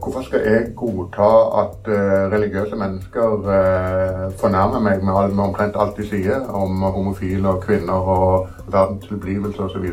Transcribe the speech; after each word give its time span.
Hvorfor 0.00 0.22
skal 0.24 0.44
jeg 0.46 0.68
godta 0.76 1.28
at 1.62 1.88
uh, 1.92 2.32
religiøse 2.32 2.76
mennesker 2.76 3.34
uh, 3.44 4.22
fornærmer 4.40 4.80
meg 4.80 5.02
med, 5.04 5.34
omtrent 5.44 5.76
alt 5.76 5.98
de 6.00 6.06
sier 6.08 6.46
om 6.56 6.80
homofile 6.82 7.52
og 7.52 7.60
kvinner 7.64 8.08
og 8.14 8.48
verdens 8.72 9.04
tilblivelse 9.10 9.66
osv., 9.66 9.84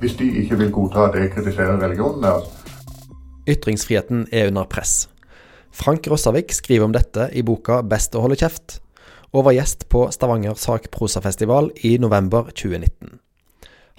hvis 0.00 0.16
de 0.20 0.30
ikke 0.42 0.56
vil 0.62 0.72
godta 0.72 1.10
at 1.10 1.20
jeg 1.20 1.34
kritiserer 1.34 1.82
religionen 1.82 2.24
deres? 2.24 2.48
Ytringsfriheten 3.48 4.26
er 4.32 4.48
under 4.48 4.64
press. 4.64 5.08
Frank 5.70 6.08
Rossavik 6.10 6.52
skriver 6.56 6.88
om 6.88 6.96
dette 6.96 7.28
i 7.32 7.42
boka 7.44 7.82
'Best 7.82 8.16
å 8.16 8.24
holde 8.24 8.40
kjeft', 8.40 8.80
og 9.32 9.44
var 9.44 9.52
gjest 9.52 9.88
på 9.92 10.06
Stavanger 10.10 10.56
sakprosafestival 10.56 11.70
i 11.84 11.98
november 12.00 12.48
2019. 12.56 13.20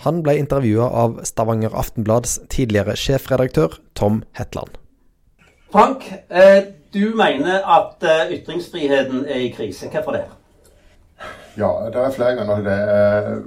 Han 0.06 0.24
ble 0.26 0.38
intervjua 0.38 0.90
av 0.90 1.22
Stavanger 1.26 1.74
Aftenblads 1.78 2.40
tidligere 2.50 2.98
sjefredaktør 2.98 3.78
Tom 3.94 4.24
Hetland. 4.38 4.87
Frank, 5.72 6.14
eh, 6.30 6.64
du 6.94 7.16
mener 7.16 7.78
at 7.78 8.04
eh, 8.04 8.40
ytringsfriheten 8.40 9.26
er 9.28 9.40
i 9.40 9.50
krise. 9.50 9.90
Hvorfor 9.92 10.12
det? 10.12 10.24
Ja, 11.58 11.72
det 11.86 11.96
er 11.96 12.12
flere 12.12 12.36
ganger 12.36 12.56
til 12.56 12.66
det. 12.66 12.82
Eh, 12.82 13.38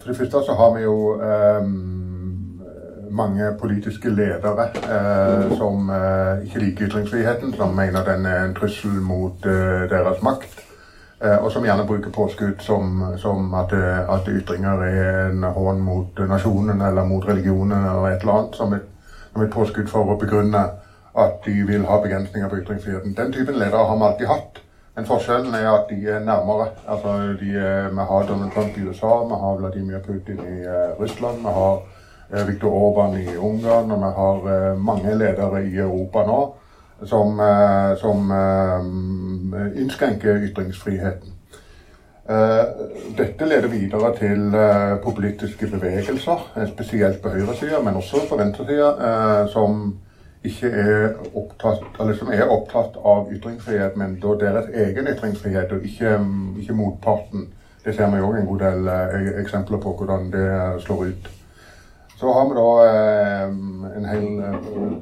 for 0.00 0.08
det 0.08 0.16
første 0.16 0.42
så 0.46 0.54
har 0.54 0.74
vi 0.76 0.82
jo 0.82 1.20
mange 3.10 3.44
politiske 3.60 4.10
ledere 4.10 4.68
som 5.56 5.90
ikke 6.44 6.58
liker 6.58 6.86
ytringsfriheten, 6.88 7.54
som 7.54 7.68
mener 7.68 8.04
den 8.04 8.26
er 8.26 8.44
en 8.44 8.54
trussel 8.54 8.90
mot 8.90 9.44
deres 9.90 10.22
makt. 10.22 10.60
og 11.40 11.52
som 11.52 11.64
gjerne 11.64 11.86
bruker 11.86 12.10
påskudd 12.10 12.60
som, 12.60 13.04
som 13.16 13.54
at, 13.54 13.72
at, 14.08 14.28
ytringer 14.28 14.82
er 14.82 15.30
en 15.30 15.42
hån 15.42 15.80
mot 15.80 16.18
nasjonen 16.28 16.82
eller 16.82 17.04
mot 17.04 17.28
religionen 17.28 17.84
eller 17.84 18.08
et 18.08 18.20
eller 18.20 18.32
annet. 18.32 18.56
Som 18.56 18.72
et, 18.72 18.82
som 19.32 19.42
et 19.42 19.50
påskudd 19.50 19.88
for 19.88 20.10
å 20.10 20.18
begrunne 20.18 20.66
at 21.18 21.40
de 21.44 21.62
vil 21.66 21.84
ha 21.86 22.00
begrensninger 22.02 22.48
på 22.48 22.56
ytringsfriheten. 22.56 23.14
Den 23.16 23.32
typen 23.32 23.54
ledere 23.54 23.86
har 23.86 23.96
vi 23.96 24.04
alltid 24.04 24.26
hatt. 24.26 24.64
Men 24.94 25.06
forskjellen 25.06 25.54
er 25.58 25.68
at 25.72 25.88
de 25.90 25.96
er 26.10 26.20
nærmere. 26.22 26.68
Altså, 26.86 27.14
de 27.40 27.50
er, 27.58 27.88
vi 27.90 28.06
har 28.10 28.26
Donald 28.28 28.52
Trump 28.54 28.76
i 28.78 28.84
USA, 28.86 29.14
vi 29.30 29.38
har 29.42 29.56
Vladimir 29.58 29.98
Putin 29.98 30.38
i 30.38 30.58
uh, 30.66 31.00
Russland, 31.00 31.38
vi 31.42 31.54
har 31.58 31.80
uh, 32.34 32.48
Viktor 32.48 32.70
Orban 32.70 33.18
i 33.18 33.36
Ungarn, 33.36 33.90
og 33.90 33.98
vi 34.04 34.10
har 34.20 34.36
uh, 34.50 34.84
mange 34.84 35.16
ledere 35.18 35.64
i 35.66 35.76
Europa 35.76 36.26
nå 36.26 36.42
som, 37.04 37.40
som 38.00 38.30
innskrenker 39.76 40.44
ytringsfriheten. 40.46 41.32
Dette 43.18 43.48
leder 43.50 43.68
videre 43.68 44.12
til 44.16 44.54
politiske 45.04 45.66
bevegelser, 45.68 46.46
spesielt 46.70 47.18
på 47.22 47.34
høyresida, 47.34 47.82
men 47.84 47.98
også 47.98 48.22
på 48.30 48.38
venstresida, 48.38 48.94
som 49.52 49.82
ikke 50.44 50.70
er 50.70 51.14
opptatt, 51.34 51.84
eller 52.00 52.16
som 52.18 52.32
er 52.32 52.48
opptatt 52.48 52.98
av 53.04 53.30
ytringsfrihet, 53.32 53.96
men 53.96 54.18
da 54.22 54.34
deres 54.40 54.68
egen 54.74 55.08
ytringsfrihet, 55.08 55.72
og 55.72 55.86
ikke, 55.88 56.18
ikke 56.60 56.76
motparten. 56.76 57.48
Det 57.84 57.94
ser 57.94 58.12
vi 58.12 58.20
òg 58.24 58.36
en 58.40 58.46
god 58.48 58.60
del 58.64 58.92
eh, 58.92 59.32
eksempler 59.42 59.80
på 59.80 59.96
hvordan 59.98 60.30
det 60.32 60.50
slår 60.84 61.08
ut. 61.12 61.32
Så 62.16 62.32
har 62.32 62.44
vi 62.48 62.54
da 62.56 62.68
eh, 62.88 63.48
en 63.98 64.06
hel 64.08 64.38
eh, 64.40 64.54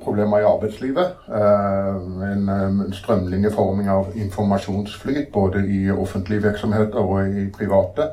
problemer 0.03 0.41
i 0.41 0.49
arbeidslivet. 0.49 1.13
Eh, 1.29 1.99
en, 2.33 2.49
en 2.49 2.81
strømlinjeforming 2.97 3.91
av 3.93 4.17
informasjonsflyt 4.17 5.29
både 5.33 5.63
i 5.69 5.85
offentlige 5.91 6.43
virksomheter 6.49 6.99
og 6.99 7.29
i 7.29 7.47
private. 7.59 8.09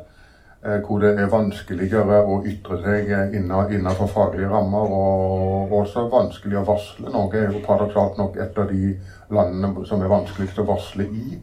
Eh, 0.66 0.82
hvor 0.84 1.00
det 1.00 1.14
er 1.16 1.30
vanskeligere 1.32 2.18
å 2.28 2.42
ytre 2.44 2.82
seg 2.84 3.12
innenfor 3.32 4.10
faglige 4.12 4.50
rammer, 4.52 4.90
og 4.92 5.72
også 5.72 6.10
vanskelig 6.12 6.58
å 6.60 6.66
varsle. 6.68 7.08
Norge 7.14 7.40
er 7.40 7.54
jo 7.54 7.62
paradoksalt 7.64 8.18
nok 8.20 8.36
et 8.36 8.58
av 8.60 8.66
de 8.68 8.90
landene 9.32 9.86
som 9.88 10.02
er 10.04 10.12
vanskeligst 10.12 10.60
å 10.60 10.66
varsle 10.68 11.06
i. 11.16 11.38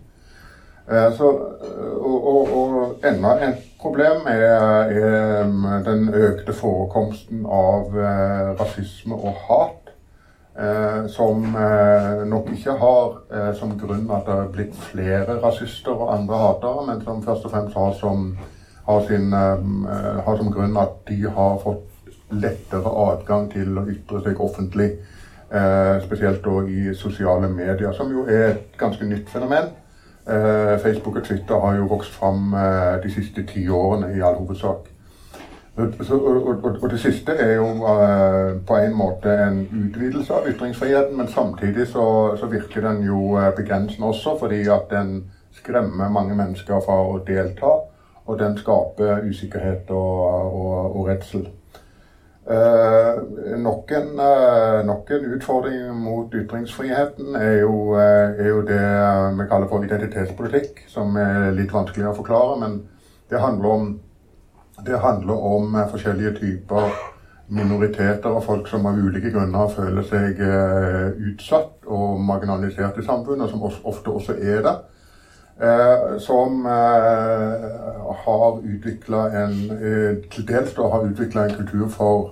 Eh, 0.91 1.08
så, 1.17 1.31
og, 1.33 2.27
og, 2.28 2.53
og 2.61 3.06
enda 3.08 3.31
et 3.47 3.62
problem 3.81 4.29
er, 4.29 4.92
er, 4.92 5.48
den 5.86 6.11
økte 6.13 6.52
forekomsten 6.52 7.46
av 7.48 7.96
eh, 7.96 8.51
rasisme 8.61 9.17
og 9.17 9.45
hat. 9.48 9.83
som 11.13 11.42
nok 12.30 12.46
ikke 12.55 12.73
har 12.80 13.51
som 13.58 13.74
grunn 13.77 14.07
at 14.08 14.24
det 14.24 14.36
er 14.40 14.46
blitt 14.55 14.79
flere 14.86 15.35
rasister 15.42 15.92
og 15.92 16.14
andre 16.14 16.39
hatere, 16.40 16.85
men 16.86 17.02
som 17.05 17.20
først 17.27 17.45
og 17.45 17.52
fremst 17.52 17.77
har 17.77 17.92
som 17.98 18.30
har, 18.86 19.01
sin, 19.08 19.33
uh, 19.33 20.24
har, 20.24 20.36
som 20.36 20.52
grunn 20.52 20.77
at 20.79 20.98
de 21.08 21.23
har 21.27 21.58
fått 21.63 21.85
lettere 22.30 22.91
adgang 23.07 23.51
til 23.52 23.79
å 23.79 23.86
ytre 23.91 24.23
seg 24.24 24.41
offentlig. 24.42 24.97
Eh, 25.47 26.01
spesielt 26.02 26.47
òg 26.51 26.70
i 26.74 26.95
sosiale 26.98 27.46
medier, 27.46 27.92
som 27.95 28.11
jo 28.11 28.25
er 28.27 28.48
et 28.48 28.73
ganske 28.79 29.07
nytt 29.07 29.29
fenomen. 29.30 29.69
Eh, 30.27 30.73
Facebook 30.83 31.20
og 31.20 31.23
Twitter 31.23 31.61
har 31.63 31.77
jo 31.77 31.86
vokst 31.86 32.17
fram 32.19 32.51
de 33.02 33.13
siste 33.14 33.45
ti 33.46 33.63
årene 33.70 34.11
i 34.17 34.25
all 34.27 34.35
hovedsak. 34.41 34.91
Så, 35.77 36.19
og, 36.19 36.48
og, 36.48 36.83
og, 36.83 36.91
det 36.91 36.98
siste 36.98 37.36
er 37.39 37.55
jo 37.61 37.69
på 38.67 38.77
en 38.80 38.98
måte 38.98 39.30
en 39.30 39.63
utvidelse 39.70 40.35
av 40.35 40.48
ytringsfriheten, 40.51 41.17
men 41.17 41.29
samtidig 41.29 41.86
så, 41.86 42.36
så 42.41 42.51
virker 42.51 42.83
den 42.89 43.05
jo 43.07 43.39
begrensende 43.57 44.08
også, 44.08 44.35
fordi 44.41 44.64
at 44.67 44.91
den 44.91 45.29
skremmer 45.55 46.11
mange 46.11 46.35
mennesker 46.35 46.83
fra 46.83 46.96
å 47.07 47.20
delta 47.29 47.77
og 48.27 48.39
den 48.39 48.59
skaper 48.59 49.23
usikkerhet 49.29 49.91
og, 49.91 50.20
og, 50.53 50.97
og 50.97 51.09
redsel. 51.09 51.47
Eh, 52.51 53.23
nok, 53.59 53.91
en, 53.91 54.19
eh, 54.19 54.87
nok, 54.87 55.11
en, 55.11 55.25
utfordring 55.35 55.95
mot 55.98 56.35
ytringsfriheten 56.35 57.35
er 57.35 57.57
jo, 57.61 57.97
eh, 57.98 58.39
er 58.39 58.48
jo, 58.48 58.61
det 58.63 58.83
vi 59.39 59.47
kaller 59.51 59.67
for 59.67 59.83
identitetspolitikk, 59.83 60.85
som 60.87 61.17
er 61.19 61.51
litt 61.57 61.75
vanskelig 61.75 62.07
å 62.07 62.14
forklare. 62.14 62.61
Men 62.61 62.79
det 63.31 63.42
handler 63.42 63.69
om, 63.69 63.89
det 64.87 65.03
handler 65.03 65.43
om 65.51 65.75
forskjellige 65.91 66.37
typer 66.39 66.95
minoriteter 67.48 68.31
og 68.31 68.45
folk 68.45 68.70
som 68.70 68.87
av 68.87 68.98
ulike 68.98 69.31
grunner 69.35 69.69
føler 69.70 70.07
seg 70.07 70.39
utsatt 71.33 71.87
og 71.87 72.20
marginalisert 72.20 72.98
i 72.98 73.07
samfunnet, 73.07 73.51
som 73.51 73.63
ofte 73.67 74.11
også 74.11 74.39
er 74.39 74.63
det. 74.63 74.77
Eh, 75.61 76.18
som 76.18 76.67
eh, 76.67 76.72
har 78.24 78.58
utvikla 78.64 79.30
en 79.30 79.70
eh, 79.70 80.17
Til 80.30 80.48
dels 80.48 80.74
har 80.77 81.00
utvikla 81.00 81.44
en 81.44 81.55
kultur 81.55 81.89
for 81.89 82.30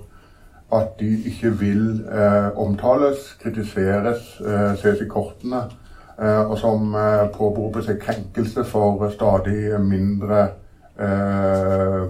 at 0.72 0.98
de 1.00 1.22
ikke 1.24 1.50
vil 1.50 2.04
eh, 2.12 2.58
omtales, 2.58 3.38
kritiseres, 3.42 4.40
eh, 4.40 4.76
ses 4.76 5.00
i 5.00 5.08
kortene. 5.08 5.62
Eh, 6.20 6.50
og 6.50 6.58
som 6.58 6.94
eh, 6.94 7.28
påberoper 7.32 7.80
seg 7.86 8.00
krenkelse 8.02 8.64
for 8.64 9.08
stadig 9.10 9.80
mindre 9.80 10.48
Hva 10.94 12.04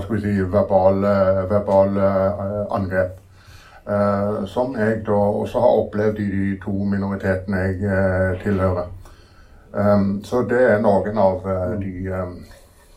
skal 0.00 0.14
vi 0.14 0.20
si 0.22 0.40
verbale, 0.40 1.10
verbale 1.50 2.06
angrep. 2.72 3.18
som 4.46 4.76
jeg 4.76 5.02
da 5.06 5.12
også 5.12 5.60
har 5.60 5.76
opplevd 5.82 6.18
i 6.18 6.30
de 6.30 6.56
to 6.64 6.72
minoritetene 6.84 7.56
jeg 7.58 8.40
tilhører. 8.42 8.88
Um, 9.72 10.24
så 10.24 10.42
det 10.48 10.60
er 10.64 10.78
noen 10.80 11.18
av 11.20 11.44
uh, 11.44 11.74
de 11.80 12.08
um, 12.08 12.36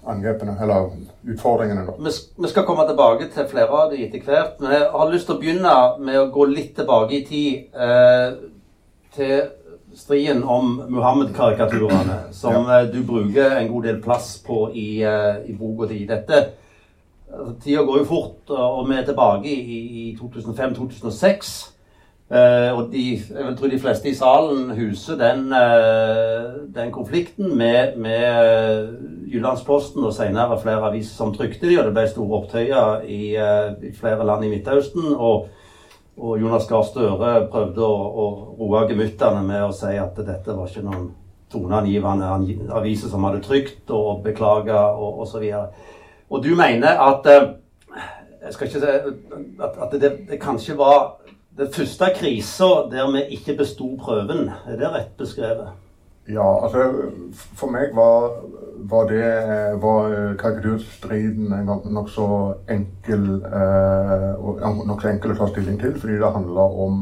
angrepene, 0.07 0.55
eller 0.61 0.93
utfordringene. 1.27 1.83
da. 1.87 1.95
Vi, 1.99 2.13
vi, 2.37 2.51
skal 2.51 2.65
komme 2.67 2.85
tilbake 2.87 3.27
til 3.33 3.49
flere 3.51 3.75
av 3.75 3.91
de 3.91 4.05
etter 4.05 4.23
hvert, 4.23 4.61
men 4.61 4.75
jeg 4.77 4.85
har 4.93 5.11
lyst 5.11 5.27
til 5.27 5.35
å 5.35 5.41
begynne 5.41 5.73
med 5.99 6.19
å 6.21 6.29
gå 6.31 6.47
litt 6.51 6.75
tilbake 6.79 7.17
i 7.19 7.25
tid. 7.27 7.65
Uh, 7.75 8.47
til 9.11 9.41
striden 9.99 10.45
om 10.47 10.77
Muhammed-karikaturene, 10.87 12.21
som 12.31 12.69
ja. 12.69 12.85
uh, 12.85 12.87
du 12.87 13.01
bruker 13.03 13.57
en 13.57 13.67
god 13.73 13.89
del 13.89 13.99
plass 14.03 14.37
på 14.45 14.69
i, 14.71 15.03
i 15.03 15.57
boka 15.59 15.89
di. 15.91 16.05
Dette 16.07 16.39
altså, 17.27 17.57
Tida 17.59 17.83
går 17.83 17.99
jo 17.99 18.07
fort, 18.07 18.55
og 18.55 18.87
vi 18.87 18.95
er 18.95 19.03
tilbake 19.09 19.51
i, 19.51 19.81
i 20.05 20.05
2005-2006. 20.21 21.51
Uh, 22.31 22.77
og 22.77 22.93
de, 22.93 23.19
jeg 23.19 23.55
tror 23.59 23.67
de 23.67 23.77
fleste 23.79 24.07
i 24.07 24.15
salen 24.15 24.69
huser 24.71 25.17
den, 25.19 25.49
uh, 25.51 26.61
den 26.71 26.91
konflikten 26.95 27.57
med, 27.57 27.97
med 27.99 28.23
uh, 28.23 29.33
Jyllandsposten 29.33 30.05
og 30.07 30.13
senere 30.15 30.59
flere 30.61 30.87
aviser 30.87 31.11
som 31.11 31.33
trykte 31.35 31.67
de, 31.67 31.75
og 31.81 31.89
det 31.89 31.95
ble 31.97 32.05
store 32.07 32.37
opptøyer 32.39 33.03
i, 33.03 33.35
i 33.35 33.91
flere 33.97 34.23
land 34.27 34.47
i 34.47 34.53
Midtøsten. 34.53 35.11
Og, 35.11 35.49
og 36.15 36.39
Jonas 36.39 36.69
Gahr 36.71 36.87
Støre 36.87 37.33
prøvde 37.51 37.83
å, 37.83 37.99
å 38.23 38.27
roe 38.61 38.85
gemyttene 38.87 39.43
med 39.43 39.67
å 39.67 39.75
si 39.75 39.91
at 39.99 40.15
dette 40.23 40.55
var 40.55 40.71
ikke 40.71 40.87
noen 40.87 41.09
toneangivende 41.51 42.31
aviser 42.71 43.11
som 43.11 43.27
hadde 43.27 43.43
trykt, 43.43 43.83
og 43.91 44.23
beklaga 44.23 44.85
og 44.95 45.25
osv. 45.25 45.49
Og, 45.59 45.97
og 46.31 46.47
du 46.47 46.53
mener 46.55 46.95
at 46.95 47.27
jeg 48.41 48.55
skal 48.55 48.67
ikke 48.69 48.79
si 48.79 48.87
at, 48.87 49.81
at 49.83 49.99
det, 49.99 50.13
det 50.31 50.39
kanskje 50.39 50.79
var 50.79 51.17
den 51.57 51.71
første 51.73 52.11
krisa 52.15 52.69
der 52.91 53.11
vi 53.11 53.23
ikke 53.37 53.57
besto 53.57 53.95
prøven, 53.99 54.49
er 54.67 54.77
det 54.79 54.91
rett 54.93 55.15
beskrevet? 55.17 55.71
Ja, 56.29 56.63
altså 56.63 56.91
for 57.57 57.71
meg 57.73 57.95
var, 57.97 58.29
var 58.91 59.07
det 59.09 59.25
var 59.81 60.35
karikaturstriden 60.39 61.49
nokså 61.91 62.27
enkel, 62.69 63.41
eh, 63.45 64.85
nok 64.87 65.05
enkel 65.09 65.33
å 65.33 65.39
ta 65.39 65.47
stilling 65.49 65.79
til. 65.81 65.97
Fordi 65.99 66.19
det 66.21 66.33
handla 66.35 66.67
om 66.85 67.01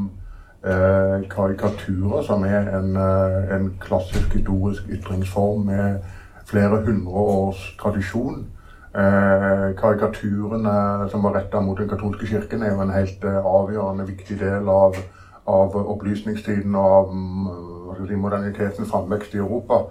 eh, 0.63 1.27
karikaturer, 1.29 2.23
som 2.23 2.45
er 2.47 2.71
en, 2.79 2.95
eh, 2.95 3.55
en, 3.55 3.73
klassisk 3.79 4.33
historisk 4.33 4.87
ytringsform 4.89 5.67
med 5.67 5.99
flere 6.45 6.81
hundre 6.87 7.11
års 7.35 7.75
tradisjon. 7.81 8.47
Eh, 8.93 9.75
karikaturene 9.77 11.09
som 11.09 11.23
var 11.23 11.33
retta 11.33 11.61
mot 11.61 11.77
den 11.77 11.89
katolske 11.89 12.25
kirken, 12.25 12.63
er 12.63 12.71
jo 12.73 12.81
en 12.81 12.93
helt 12.93 13.23
eh, 13.23 13.45
avgjørende 13.45 14.07
viktig 14.07 14.39
del 14.39 14.69
av, 14.69 14.97
av 15.45 15.75
opplysningstiden 15.77 16.73
og 16.75 16.95
av 16.95 17.11
mm, 17.13 18.07
si, 18.07 18.17
modernitetens 18.17 18.89
framvekst 18.89 19.35
i 19.37 19.43
Europa. 19.43 19.83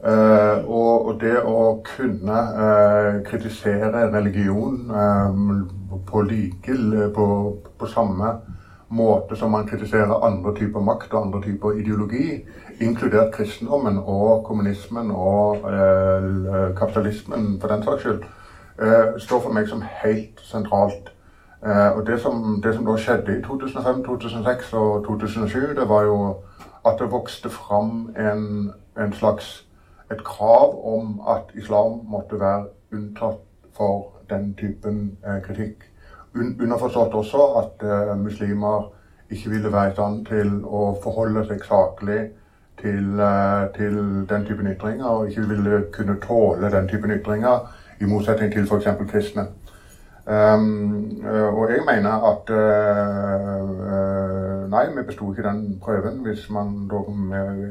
Eh, 0.00 0.64
og, 0.64 1.10
og, 1.10 1.20
det 1.20 1.36
å 1.44 1.82
kunne 1.86 2.38
uh, 2.56 3.20
kritisere 3.22 4.08
religion 4.10 4.88
um, 4.90 6.00
på 6.08 6.24
like 6.26 6.74
på, 7.14 7.26
på, 7.78 7.86
samme 7.86 8.32
måte 8.88 9.36
som 9.36 9.52
man 9.54 9.68
kritiserer 9.68 10.24
andre 10.26 10.56
typer 10.56 10.82
makt 10.82 11.12
og 11.12 11.26
andre 11.26 11.42
typer 11.44 11.78
ideologi, 11.78 12.40
inkludert 12.82 13.32
kristendommen 13.34 13.98
og 13.98 14.44
kommunismen 14.44 15.10
og 15.10 15.64
eh, 15.70 16.76
kapitalismen 16.78 17.58
for 17.60 17.68
den 17.68 17.82
saks 17.82 18.06
skyld, 18.06 18.22
står 19.20 19.40
for 19.44 19.52
meg 19.52 19.68
som 19.68 19.82
helt 20.02 20.40
sentralt. 20.42 21.12
og 21.62 22.06
det 22.06 22.16
som, 22.20 22.62
det 22.64 22.72
som 22.74 22.86
da 22.86 22.96
skjedde 22.98 23.36
i 23.38 23.42
2005, 23.42 24.00
2006 24.04 24.72
og 24.72 25.04
2007, 25.06 25.76
det 25.76 25.88
var 25.88 26.02
jo 26.02 26.16
at 26.86 26.96
det 26.98 27.10
vokste 27.12 27.50
fram 27.50 28.10
en, 28.16 28.72
en 28.98 29.12
slags 29.12 29.66
et 30.12 30.24
krav 30.24 30.94
om 30.96 31.20
at 31.28 31.54
islam 31.54 32.00
måtte 32.04 32.40
være 32.40 32.66
unntatt 32.92 33.40
for 33.76 34.12
den 34.30 34.54
typen 34.54 35.18
eh, 35.26 35.40
kritikk. 35.42 35.84
Un 36.34 36.56
underforstått 36.62 37.14
også 37.14 37.46
at 37.62 37.84
eh, 37.86 38.18
muslimer 38.18 38.90
ikke 39.30 39.50
ville 39.50 39.72
være 39.72 39.90
i 39.90 39.94
stand 39.96 40.26
til 40.26 40.54
å 40.64 40.82
forholde 41.02 41.44
seg 41.48 41.64
saklig 41.64 42.20
til, 42.80 43.20
eh, 43.20 43.74
til, 43.76 44.26
den 44.28 44.44
typen 44.44 44.66
ytringer, 44.66 45.04
og 45.04 45.28
ikke 45.28 45.48
ville 45.48 45.84
kunne 45.92 46.16
tåle 46.20 46.70
den 46.70 46.88
typen 46.88 47.10
ytringer, 47.10 47.72
i 48.00 48.04
motsetning 48.04 48.52
til 48.52 48.66
f.eks. 48.66 48.86
kristne. 49.10 49.46
Um, 50.26 51.24
og 51.26 51.70
jeg 51.70 51.78
mener 51.86 52.10
at 52.30 52.50
uh, 52.50 53.70
Nei, 54.70 54.84
vi 54.96 55.02
besto 55.06 55.32
ikke 55.32 55.48
den 55.48 55.78
prøven 55.82 56.20
hvis 56.22 56.50
man 56.50 56.88
da 56.90 57.00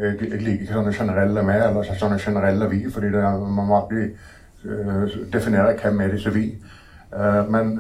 Jeg, 0.02 0.18
jeg 0.32 0.42
liker 0.42 0.62
ikke 0.66 0.74
sånne 0.74 0.94
generelle 0.94 1.44
med 1.48 1.64
eller 1.70 1.84
sånne 1.96 2.20
generelle 2.20 2.68
vi, 2.70 2.92
fordi 2.92 3.08
det, 3.14 3.24
man 3.24 3.68
må 3.70 3.78
alltid 3.80 4.12
uh, 4.66 5.08
definere 5.34 5.78
hvem 5.80 6.02
er 6.02 6.12
disse 6.12 6.34
vi. 6.36 6.46
Uh, 7.16 7.52
men 7.52 7.80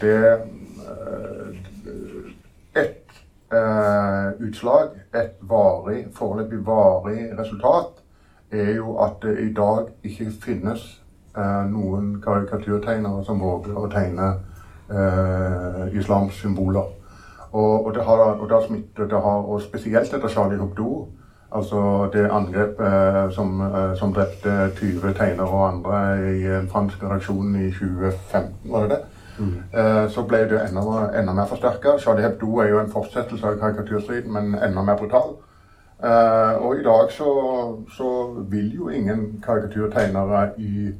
det 0.00 0.18
Et 0.36 1.45
utslag, 4.42 4.96
et 5.14 5.36
varig, 5.40 6.06
foreløpig 6.14 6.58
varig 6.66 7.28
resultat, 7.38 8.02
er 8.50 8.72
jo 8.74 8.96
at 8.98 9.20
det 9.22 9.36
i 9.38 9.52
dag 9.54 9.92
ikke 10.02 10.32
finnes 10.42 10.82
noen 11.70 12.16
karikaturtegnere 12.24 13.22
som 13.24 13.38
våger 13.40 13.76
å 13.76 13.86
tegne 13.92 14.32
eh, 14.90 15.98
islams 15.98 16.34
symboler. 16.34 16.84
Og, 17.52 17.86
og, 17.86 17.94
det 17.94 18.02
har, 18.04 18.18
og 18.18 18.48
det 18.48 18.56
har 18.56 18.66
smittet, 18.66 19.10
det 19.10 19.20
har, 19.20 19.44
og 19.46 19.62
spesielt 19.62 20.14
etter 20.14 20.28
Charlie 20.28 20.58
Hebdo, 20.60 21.06
altså 21.56 22.10
det 22.12 22.26
angrepet 22.30 22.86
eh, 22.86 23.20
som, 23.34 23.60
eh, 23.60 23.92
som, 23.96 24.12
drepte 24.12 24.70
20 24.76 25.14
tegnere 25.16 25.48
og 25.48 25.68
andre 25.68 26.00
i 26.34 26.46
en 26.58 26.68
fransk 26.68 27.02
redaksjon 27.02 27.54
i 27.56 27.70
2015, 27.70 28.72
var 28.72 28.86
det 28.86 28.90
det? 28.96 29.02
Eh, 29.38 30.08
så 30.10 30.22
ble 30.28 30.44
det 30.50 30.60
enda, 30.68 31.10
enda 31.18 31.32
mer 31.32 31.48
forsterka. 31.50 31.98
Charlie 31.98 32.22
Hebdo 32.22 32.58
er 32.58 32.68
jo 32.68 32.80
en 32.80 32.92
fortsettelse 32.92 33.46
av 33.46 33.58
karikaturstriden, 33.60 34.32
men 34.32 34.54
enda 34.54 34.82
mer 34.82 34.96
brutal. 34.96 35.36
Uh, 35.96 36.60
og 36.60 36.76
i 36.76 36.82
dag 36.84 37.08
så, 37.08 37.30
så, 37.96 38.08
vil 38.50 38.74
jo 38.74 38.88
ingen 38.92 39.42
karikaturtegnere 39.44 40.50
i 40.60 40.90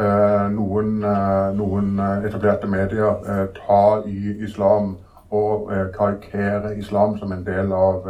Eh, 0.00 0.46
noen, 0.54 1.02
eh, 1.04 1.50
noen, 1.56 1.98
eh, 2.00 2.24
etablerte 2.28 2.68
medier 2.70 3.50
ta 3.56 4.02
i 4.06 4.36
islam 4.46 4.94
og 5.30 5.68
karikere 5.94 6.72
islam 6.78 7.18
som 7.18 7.32
en 7.32 7.44
av, 7.72 8.06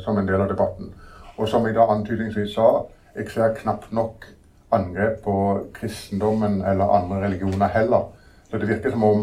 som 0.00 0.18
en 0.18 0.26
del 0.26 0.40
av 0.40 0.48
debatten. 0.48 0.92
Og 1.36 1.48
som 1.48 1.66
jeg 1.66 1.74
da 1.74 1.84
antydningsvis 1.92 2.54
sa, 2.54 2.86
jeg 3.16 3.28
ser 3.30 3.54
knapt 3.54 3.92
nok 3.92 4.24
angrep 4.72 5.20
på 5.24 5.34
kristendommen 5.74 6.62
eller 6.64 6.94
andre 6.96 7.20
religioner 7.26 7.68
heller. 7.68 8.06
Så 8.52 8.60
det 8.60 8.68
virker 8.68 8.92
som 8.92 9.04
om, 9.08 9.22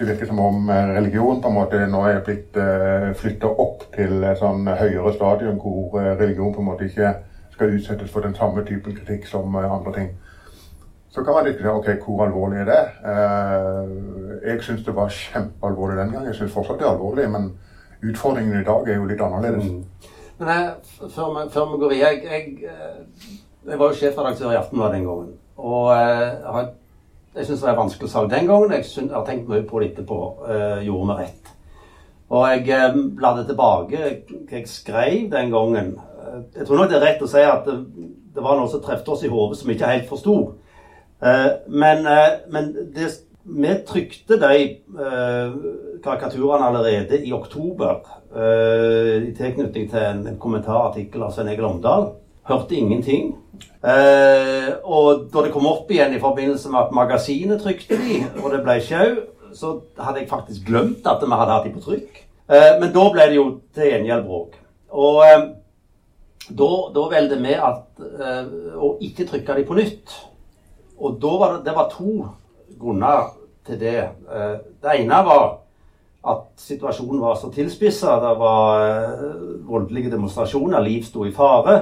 virker 0.00 0.26
som 0.26 0.40
om 0.42 0.70
religion 0.70 1.38
på 1.42 1.48
en 1.48 1.54
måte 1.54 1.78
nå 1.86 2.00
er 2.10 2.24
blitt 2.26 2.58
uh, 2.58 3.12
flytta 3.14 3.52
opp 3.62 3.84
til 3.94 4.24
et 4.26 4.40
sånn 4.40 4.66
høyere 4.66 5.12
stadium 5.14 5.60
hvor 5.62 5.94
religion 6.18 6.50
på 6.56 6.64
en 6.64 6.68
måte 6.72 6.88
ikke 6.90 7.12
skal 7.54 7.76
utsettes 7.76 8.10
for 8.10 8.26
den 8.26 8.34
samme 8.34 8.64
typen 8.66 8.96
kritikk 8.96 9.28
som 9.30 9.54
andre 9.54 9.92
ting. 9.94 10.08
Så 11.14 11.22
kan 11.22 11.38
man 11.38 11.46
diskutere 11.46 11.76
ok, 11.78 11.92
hvor 12.02 12.24
alvorlig 12.26 12.64
er 12.64 12.70
det. 12.72 12.82
Jeg 14.48 14.62
syns 14.66 14.82
det 14.82 14.96
var 14.96 15.14
kjempealvorlig 15.14 16.00
den 16.00 16.10
gang. 16.10 16.26
Jeg 16.26 16.34
syns 16.40 16.56
fortsatt 16.56 16.80
det 16.80 16.88
er 16.88 16.96
alvorlig, 16.96 17.28
men 17.30 17.52
utfordringen 18.02 18.60
i 18.60 18.64
dag 18.66 18.88
er 18.90 18.98
jo 18.98 19.06
litt 19.06 19.22
annerledes. 19.22 19.70
Mm. 19.70 20.10
Men 20.38 20.48
jeg, 20.48 20.72
før, 21.14 21.48
før, 21.54 21.68
vi, 21.70 21.78
går 21.84 21.94
i 21.94 22.00
jeg, 22.00 22.22
jeg, 22.24 22.48
eh, 22.66 23.36
jeg, 23.68 23.78
var 23.78 23.92
jo 23.92 23.98
sjefredaktør 24.00 24.50
i 24.50 24.58
Aftenbladet 24.58 24.96
den 24.96 25.06
gangen. 25.06 25.30
Og 25.56 25.86
uh, 25.94 26.64
jeg 27.34 27.46
syns 27.46 27.60
det 27.60 27.68
var 27.68 27.80
vanskelig 27.80 28.10
sak 28.10 28.30
den 28.30 28.46
gangen. 28.50 28.72
Jeg, 28.72 28.84
synes, 28.84 29.10
jeg 29.10 29.18
har 29.18 29.26
tenkt 29.26 29.48
mye 29.50 29.64
på 29.66 29.80
det 29.82 29.92
etterpå. 29.92 30.18
Uh, 30.46 30.80
gjorde 30.86 31.06
vi 31.10 31.20
rett. 31.22 31.54
Og 32.34 32.44
jeg 32.50 32.66
la 32.66 32.90
bladde 32.94 33.46
tilbake 33.48 34.00
hva 34.00 34.58
jeg 34.58 34.68
skrev 34.70 35.30
den 35.32 35.50
gangen. 35.52 35.94
Jeg 36.56 36.66
tror 36.66 36.80
nok 36.80 36.90
det 36.90 36.98
er 36.98 37.06
rett 37.08 37.22
å 37.22 37.30
si 37.30 37.42
at 37.44 37.66
det, 37.68 37.76
det 38.34 38.42
var 38.42 38.58
noe 38.58 38.70
som 38.70 38.82
trefte 38.82 39.12
oss 39.14 39.22
i 39.26 39.30
hodet 39.30 39.58
som 39.60 39.68
vi 39.68 39.76
ikke 39.76 39.92
helt 39.92 40.08
forsto. 40.10 40.36
Eh, 41.24 41.50
men, 41.66 42.06
eh, 42.06 42.32
men 42.48 42.72
det, 42.94 43.10
vi 43.42 43.74
trykte 43.86 44.38
de 44.40 44.56
eh, 45.04 45.54
karikaturene 46.04 46.66
allerede 46.66 47.20
i 47.24 47.32
oktober 47.32 48.02
i 48.34 49.30
tilknytning 49.30 49.84
til 49.90 50.00
en, 50.02 50.24
en 50.26 50.38
kommentarartikkel 50.42 51.22
av 51.22 51.30
Svein 51.30 51.52
Egil 51.52 51.68
Omdal. 51.68 52.08
Hørte 52.50 52.74
ingenting. 52.74 53.28
Og 53.84 55.26
da 55.32 55.42
det 55.44 55.50
kom 55.52 55.66
opp 55.68 55.90
igjen 55.92 56.14
i 56.16 56.20
forbindelse 56.22 56.70
med 56.72 56.86
at 56.86 56.94
magasinet 56.96 57.60
trykte 57.60 57.98
de, 58.00 58.22
og 58.40 58.54
det 58.54 58.62
ble 58.64 58.78
sjau, 58.80 59.10
så 59.54 59.74
hadde 60.00 60.22
jeg 60.22 60.30
faktisk 60.30 60.64
glemt 60.70 61.04
at 61.06 61.20
vi 61.20 61.36
hadde 61.36 61.52
hatt 61.52 61.66
de 61.68 61.74
på 61.74 61.82
trykk. 61.84 62.22
men 62.80 62.88
da 62.94 63.04
ble 63.12 63.26
det 63.28 63.36
jo 63.36 63.44
til 63.76 63.90
gjengjeld 63.90 64.24
bråk. 64.24 64.56
Og 64.88 65.20
da, 66.48 66.70
da 66.96 67.04
valgte 67.12 67.38
vi 67.44 67.54
å 67.60 68.90
ikke 69.04 69.28
trykke 69.28 69.58
de 69.60 69.66
på 69.68 69.76
nytt. 69.78 70.16
Og 70.98 71.20
var 71.22 71.58
det, 71.58 71.64
det 71.68 71.76
var 71.76 71.92
to 71.92 72.24
grunner 72.80 73.32
til 73.66 73.80
det. 73.80 73.98
Eh, 74.30 74.56
det 74.82 74.96
ene 75.00 75.20
var 75.26 75.46
at 76.24 76.46
situasjonen 76.60 77.20
var 77.20 77.36
så 77.40 77.50
tilspissa. 77.52 78.18
Det 78.22 78.32
var 78.40 78.84
eh, 78.84 79.26
voldelige 79.68 80.12
demonstrasjoner, 80.12 80.80
liv 80.80 81.04
sto 81.04 81.26
i 81.26 81.32
fare. 81.34 81.80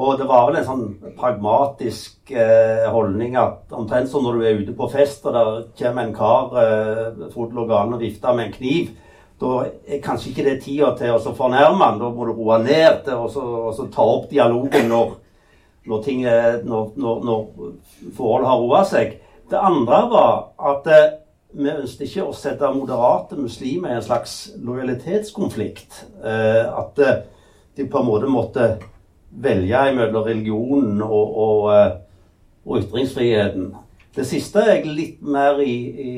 Og 0.00 0.16
det 0.16 0.26
var 0.30 0.46
vel 0.48 0.60
en 0.60 0.66
sånn 0.66 1.14
pragmatisk 1.18 2.32
eh, 2.32 2.86
holdning 2.88 3.36
at 3.36 3.74
omtrent 3.76 4.08
som 4.08 4.24
når 4.24 4.38
du 4.38 4.44
er 4.48 4.60
ute 4.62 4.74
på 4.76 4.88
fest, 4.92 5.26
og 5.28 5.36
der 5.36 5.62
kommer 5.76 6.06
en 6.06 6.14
kar 6.16 6.56
eh, 6.62 7.26
fodel 7.34 7.64
og 7.64 7.72
galen 7.72 7.96
og 7.98 8.04
vifter 8.04 8.36
med 8.36 8.48
en 8.48 8.54
kniv, 8.54 8.94
da 9.40 9.50
er 9.88 10.02
kanskje 10.04 10.30
ikke 10.30 10.46
det 10.46 10.58
tida 10.64 10.92
til 10.96 11.16
å 11.16 11.34
fornærme 11.36 11.84
han. 11.84 12.00
Da 12.00 12.10
må 12.12 12.28
du 12.28 12.34
roe 12.36 12.58
ned 12.64 13.02
til 13.06 13.26
så 13.32 13.86
ta 13.92 14.04
opp 14.04 14.28
dialogen 14.32 14.88
når, 14.92 15.14
når, 15.88 16.02
ting, 16.04 16.24
når, 16.68 16.90
når, 17.00 17.46
forholdet 18.16 18.50
har 18.50 18.60
roa 18.60 18.82
seg. 18.88 19.16
Det 19.50 19.58
andre 19.58 20.00
var 20.12 20.34
at 20.70 20.88
eh, 20.92 21.08
vi 21.50 21.70
ønsket 21.72 22.06
ikke 22.06 22.28
å 22.28 22.36
sette 22.36 22.68
moderate 22.74 23.38
muslimer 23.38 23.90
i 23.90 23.98
en 23.98 24.04
slags 24.06 24.36
lojalitetskonflikt. 24.62 26.04
Eh, 26.22 26.62
at 26.68 27.00
eh, 27.02 27.22
de 27.76 27.86
på 27.90 28.00
en 28.00 28.06
måte 28.06 28.30
måtte 28.30 28.68
velge 29.30 29.84
mellom 29.94 30.24
religionen 30.26 31.02
og, 31.02 31.38
og, 31.44 31.62
eh, 31.74 31.92
og, 32.66 32.82
ytringsfriheten. 32.82 33.70
Det 34.16 34.26
siste 34.26 34.58
er 34.58 34.74
jeg 34.74 34.90
litt 34.90 35.22
mer 35.22 35.60
i, 35.62 35.76
i, 36.02 36.10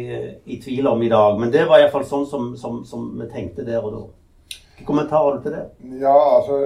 i 0.46 0.58
tvil 0.62 0.86
om 0.88 1.02
i 1.02 1.10
dag, 1.12 1.38
men 1.40 1.52
det 1.52 1.66
var 1.68 1.82
iallfall 1.82 2.06
sånn 2.08 2.26
som, 2.26 2.50
som, 2.56 2.80
som 2.88 3.10
vi 3.20 3.28
tenkte 3.32 3.66
der 3.68 3.84
og 3.84 3.92
da. 3.92 4.04
Hvilke 4.82 4.86
kommentarer 4.88 5.36
du 5.36 5.42
til 5.42 5.52
det? 5.52 5.64
Ja, 6.00 6.14
altså 6.36 6.56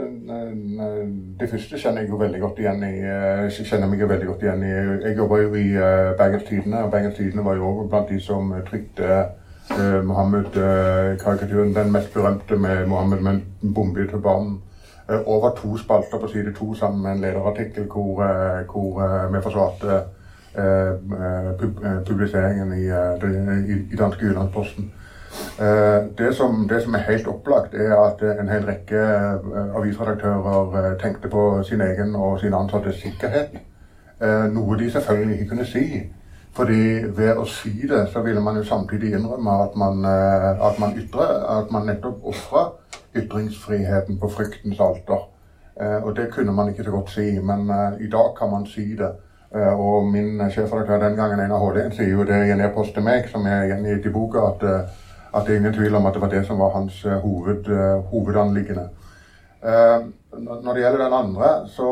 Det 1.40 1.48
første 1.50 1.78
kjenner 1.78 2.00
jeg 2.00 2.10
jo 2.10 2.20
veldig 2.20 2.40
godt 2.40 2.60
igjen 2.62 2.84
i. 2.86 2.92
Jeg 3.02 3.66
kjenner 3.66 3.90
meg 3.90 4.00
jo 4.00 4.08
veldig 4.08 4.28
godt 4.30 4.44
igjen 4.46 4.62
i 4.62 4.70
Jeg 4.70 5.16
jobba 5.18 5.40
jo 5.42 5.50
i 5.58 5.66
Bergens 6.20 6.46
Tidende, 6.48 6.84
og 6.84 6.94
Bergens 6.94 7.16
Tidende 7.18 7.44
var 7.44 7.58
jo 7.58 7.72
òg 7.72 7.82
blant 7.90 8.08
de 8.08 8.20
som 8.22 8.54
trykte 8.70 9.10
eh, 9.10 9.98
Mohammed-karikaturen. 10.06 11.74
Den 11.74 11.92
mest 11.92 12.14
berømte 12.14 12.56
med 12.56 12.86
Mohammed 12.86 13.20
med 13.20 13.32
en 13.32 13.74
bombe 13.74 14.04
i 14.04 14.08
turbanen. 14.08 14.60
Uh, 15.08 15.22
over 15.26 15.50
to 15.54 15.76
spalter 15.78 16.18
på 16.18 16.28
side 16.28 16.52
to 16.54 16.74
sammen 16.74 17.02
med 17.02 17.12
en 17.12 17.20
lederartikkel 17.20 17.84
hvor, 17.86 18.22
hvor 18.72 19.28
vi 19.32 19.42
forsvarte 19.42 20.02
publiseringen 22.06 22.72
i, 22.72 22.86
i, 23.72 23.76
i 23.92 23.96
danske 23.96 24.24
Jyllandsposten. 24.24 24.92
Det 26.18 26.34
som, 26.34 26.68
det 26.68 26.82
som, 26.82 26.94
er 26.94 26.98
helt 26.98 27.26
opplagt, 27.28 27.74
er 27.74 27.92
at 27.96 28.22
en 28.40 28.48
hel 28.48 28.64
rekke 28.64 29.02
avisredaktører 29.76 30.96
tenkte 31.02 31.28
på 31.28 31.62
sin 31.62 31.80
egen 31.80 32.14
og 32.16 32.40
sine 32.40 32.56
ansattes 32.56 33.02
sikkerhet. 33.02 33.58
Noe 34.54 34.78
de 34.80 34.90
selvfølgelig 34.90 35.36
ikke 35.36 35.48
kunne 35.48 35.68
si. 35.68 35.84
Fordi 36.56 36.82
ved 37.18 37.36
å 37.36 37.44
si 37.44 37.74
det, 37.84 38.06
så 38.12 38.22
ville 38.24 38.40
man 38.40 38.56
jo 38.56 38.64
samtidig 38.64 39.12
innrømme 39.12 39.58
at 39.66 39.76
man, 39.76 40.04
at 40.70 40.80
man 40.80 40.96
ytrer, 40.96 41.34
at 41.58 41.72
man 41.72 41.84
nettopp 41.90 42.24
ofra 42.32 42.70
ytringsfriheten 43.22 44.20
på 44.20 44.28
fryktens 44.28 44.80
alter. 44.80 45.28
Og 45.76 46.10
det 46.16 46.30
kunne 46.32 46.52
man 46.56 46.70
ikke 46.70 46.84
så 46.84 46.90
godt 46.90 47.10
si, 47.12 47.24
men 47.44 47.68
i 48.00 48.08
dag 48.08 48.30
kan 48.38 48.50
man 48.50 48.64
si 48.66 48.94
det. 48.96 49.10
Eh, 49.54 49.80
og 49.80 50.06
min 50.06 50.50
sjefredaktør 50.50 51.08
den 51.08 51.16
gangen, 51.16 51.40
Einar 51.40 51.58
Hålén, 51.58 51.92
sier 51.94 52.10
jo 52.10 52.24
det 52.24 52.46
i 52.46 52.50
en 52.50 52.60
e-post 52.60 52.94
til 52.94 53.04
meg, 53.06 53.28
som 53.30 53.46
er 53.46 53.68
gjengitt 53.70 54.08
i 54.08 54.12
boka, 54.12 54.42
at, 54.50 54.64
eh, 54.66 55.02
at, 55.32 55.46
det 55.46 55.54
er 55.54 55.60
ingen 55.60 55.74
tvil 55.74 55.94
om 55.94 56.06
at 56.06 56.14
det 56.14 56.22
var 56.22 56.32
det 56.34 56.42
som 56.46 56.58
var 56.58 56.74
hans 56.74 57.04
eh, 57.04 57.20
hoved, 57.22 57.70
hovedanliggende. 58.10 58.88
Når 60.36 60.74
det 60.74 60.82
gjelder 60.82 61.04
den 61.04 61.12
andre, 61.12 61.46
så 61.66 61.90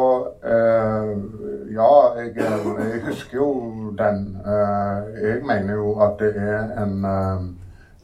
Ja, 1.75 1.93
jeg, 2.19 2.37
jeg 2.37 3.01
husker 3.07 3.37
jo 3.37 3.49
den. 3.99 4.37
Jeg 5.23 5.41
mener 5.43 5.75
jo 5.75 5.95
at 6.01 6.21
det 6.21 6.37
er 6.37 6.83
en 6.83 7.07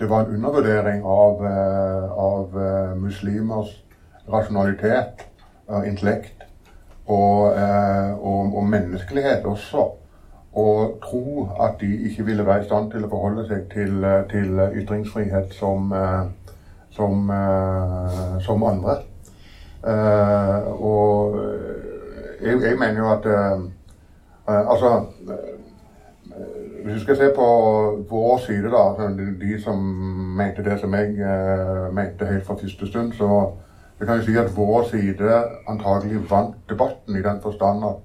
Det 0.00 0.09
var 0.09 0.25
en 0.25 0.35
undervurdering 0.35 1.02
av, 1.04 1.42
av 2.16 2.54
muslimers 2.97 3.75
rasjonalitet 4.33 5.26
og 5.69 5.85
intellekt 5.87 6.40
og, 7.11 7.59
eh, 7.59 8.12
og, 8.12 8.57
og, 8.57 8.64
menneskelighet 8.66 9.45
også. 9.45 9.90
Og 10.52 10.99
tro 11.02 11.49
at 11.62 11.80
de 11.80 12.09
ikke 12.09 12.25
ville 12.25 12.47
være 12.47 12.62
i 12.62 12.66
stand 12.66 12.90
til 12.90 13.04
å 13.07 13.11
forholde 13.11 13.47
seg 13.47 13.69
til, 13.71 14.07
til 14.33 14.59
ytringsfrihet 14.83 15.54
som, 15.54 15.92
eh, 15.95 16.57
som, 16.97 17.30
eh, 17.30 18.40
som 18.47 18.66
andre. 18.66 18.99
og 20.71 21.37
jeg, 22.42 22.62
jeg, 22.62 22.78
mener 22.78 22.99
jo 22.99 23.12
at 23.12 23.26
Altså 24.47 25.07
hvis 26.85 26.95
du 26.95 27.01
skal 27.01 27.17
se 27.17 27.31
på 27.37 27.47
vår 28.11 28.39
side, 28.47 28.71
da, 28.73 29.09
de 29.41 29.63
som 29.63 29.83
mente 30.39 30.65
det 30.65 30.79
som 30.81 30.95
jeg 30.95 31.17
mente 31.93 32.27
helt 32.27 32.47
fra 32.47 32.57
første 32.61 32.87
stund, 32.87 33.13
så 33.13 33.29
jeg 34.01 34.09
kan 34.09 34.17
jo 34.17 34.25
si 34.25 34.37
at 34.37 34.57
vår 34.57 34.85
side 34.91 35.43
antagelig 35.69 36.31
vant 36.31 36.55
debatten 36.69 37.17
i 37.17 37.23
den 37.23 37.41
forstand 37.43 37.85
at, 37.85 37.97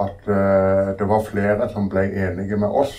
at 0.00 0.28
uh, 0.28 0.98
det 0.98 1.08
var 1.08 1.22
flere 1.30 1.68
som 1.72 1.88
ble 1.88 2.02
enige 2.24 2.56
med 2.56 2.68
oss. 2.68 2.92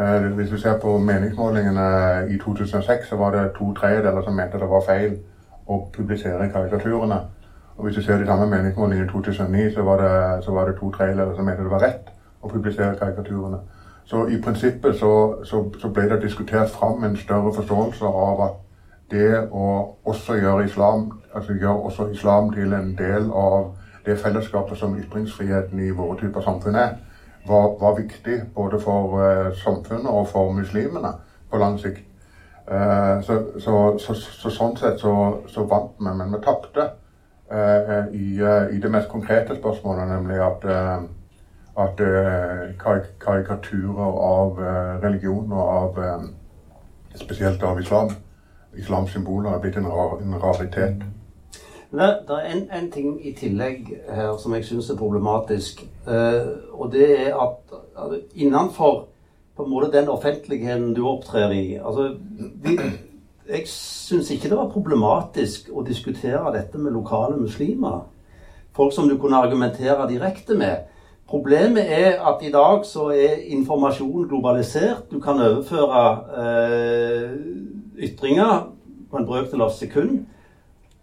Uh, 0.00 0.32
hvis 0.36 0.52
vi 0.52 0.58
ser 0.58 0.78
på 0.80 0.98
meningsmålingene 0.98 1.88
i 2.30 2.38
2006, 2.38 3.08
så 3.08 3.16
var 3.16 3.30
det 3.30 3.50
to 3.58 3.74
tredjedeler 3.74 4.22
som 4.22 4.34
mente 4.34 4.58
det 4.58 4.70
var 4.70 4.86
feil 4.88 5.18
å 5.68 5.82
publisere 5.92 6.48
karikaturene. 6.48 7.20
Og 7.76 7.84
hvis 7.84 7.96
du 7.96 8.02
ser 8.02 8.18
de 8.18 8.26
samme 8.26 8.46
meningsmålingene 8.46 9.04
i 9.04 9.12
2009, 9.12 9.74
så 9.74 9.82
var, 9.82 10.00
det, 10.00 10.44
så 10.44 10.52
var 10.52 10.64
det 10.66 10.78
to 10.80 10.90
tredjedeler 10.90 11.36
som 11.36 11.44
mente 11.44 11.62
det 11.62 11.74
var 11.76 11.84
rett 11.84 12.08
å 12.40 12.48
publisere 12.48 12.96
karikaturene. 12.96 13.60
Så 14.06 14.26
i 14.26 14.40
prinsippet 14.40 14.96
så, 14.96 15.36
så, 15.44 15.64
så 15.78 15.88
ble 15.88 16.08
det 16.08 16.22
diskutert 16.22 16.70
fram 16.70 17.04
en 17.04 17.16
større 17.16 17.54
forståelse 17.54 18.06
av 18.06 18.42
at 18.44 18.60
det 19.10 19.48
å 19.50 19.96
også 20.06 20.36
gjøre 20.38 20.64
islam, 20.66 21.08
altså 21.34 21.56
gjøre 21.58 21.82
også 21.88 22.08
islam 22.14 22.52
til 22.54 22.74
en 22.74 22.92
del 22.98 23.30
av 23.34 23.72
det 24.06 24.18
fellesskapet 24.18 24.78
som 24.78 24.94
ytringsfriheten 24.98 25.82
i 25.82 25.90
våre 25.90 26.18
typer 26.20 26.42
samfunn 26.46 26.78
er, 26.78 26.94
var, 27.46 27.74
var 27.80 27.98
viktig 27.98 28.40
både 28.54 28.80
for 28.82 29.18
uh, 29.18 29.50
samfunnet 29.58 30.10
og 30.10 30.28
for 30.30 30.52
muslimene 30.54 31.12
på 31.50 31.58
lang 31.58 31.78
sikt. 31.82 32.02
Uh, 32.66 33.22
så, 33.22 33.40
så, 33.58 33.74
så, 33.98 34.14
så, 34.14 34.50
sånn 34.50 34.78
sett 34.78 35.02
så, 35.02 35.66
vant 35.70 35.98
vi, 35.98 36.10
men 36.10 36.34
vi 36.34 36.42
tapte 36.46 36.88
uh, 37.50 38.06
i, 38.14 38.38
i, 38.38 38.80
det 38.82 38.90
mest 38.90 39.10
konkrete 39.10 39.58
spørsmålet, 39.58 40.08
nemlig 40.14 40.42
at, 40.42 40.66
at 41.76 42.00
karikaturer 43.20 44.20
av 44.26 44.60
religion 45.02 45.52
og 45.52 45.68
av 45.68 45.98
spesielt 47.20 47.62
av 47.62 47.80
islam 47.80 48.14
islams 48.76 49.12
symboler 49.12 49.54
er 49.54 49.60
blitt 49.62 49.76
en, 49.80 49.88
rar, 49.88 50.18
en 50.20 50.38
raritet. 50.40 51.04
Det, 51.90 52.08
det 52.28 52.36
er 52.36 52.48
en, 52.50 52.64
en, 52.74 52.88
ting 52.92 53.12
i 53.24 53.32
tillegg 53.36 53.92
her 54.12 54.34
som 54.42 54.54
jeg 54.56 54.66
syns 54.68 54.90
er 54.90 54.98
problematisk. 54.98 55.84
Uh, 56.06 56.56
og 56.74 56.90
det 56.92 57.06
er 57.14 57.36
at, 57.40 57.76
at 57.96 58.16
innenfor 58.34 59.06
på 59.56 59.64
en 59.64 59.70
måte 59.72 59.92
den 59.94 60.10
offentligheten 60.12 60.90
du 60.94 61.06
opptrer 61.08 61.54
i 61.56 61.64
altså, 61.76 62.10
vi, 62.62 62.76
Jeg 63.46 63.62
syns 63.70 64.30
ikke 64.30 64.50
det 64.50 64.58
var 64.58 64.72
problematisk 64.72 65.70
å 65.70 65.84
diskutere 65.86 66.50
dette 66.52 66.78
med 66.82 66.92
lokale 66.92 67.38
muslimer. 67.38 68.02
Folk 68.74 68.92
som 68.92 69.08
du 69.08 69.14
kunne 69.16 69.38
argumentere 69.38 70.08
direkte 70.10 70.58
med. 70.58 70.90
Problemet 71.26 71.82
er 71.90 72.20
at 72.22 72.42
i 72.46 72.52
dag 72.54 72.84
så 72.86 73.08
er 73.10 73.40
informasjon 73.50 74.28
globalisert. 74.28 75.10
Du 75.10 75.18
kan 75.20 75.40
overføre 75.42 76.04
eh, 76.38 77.30
ytringer 77.98 78.68
på 79.10 79.18
en 79.18 79.26
brøkdel 79.26 79.62
av 79.66 79.74
sekund 79.74 80.20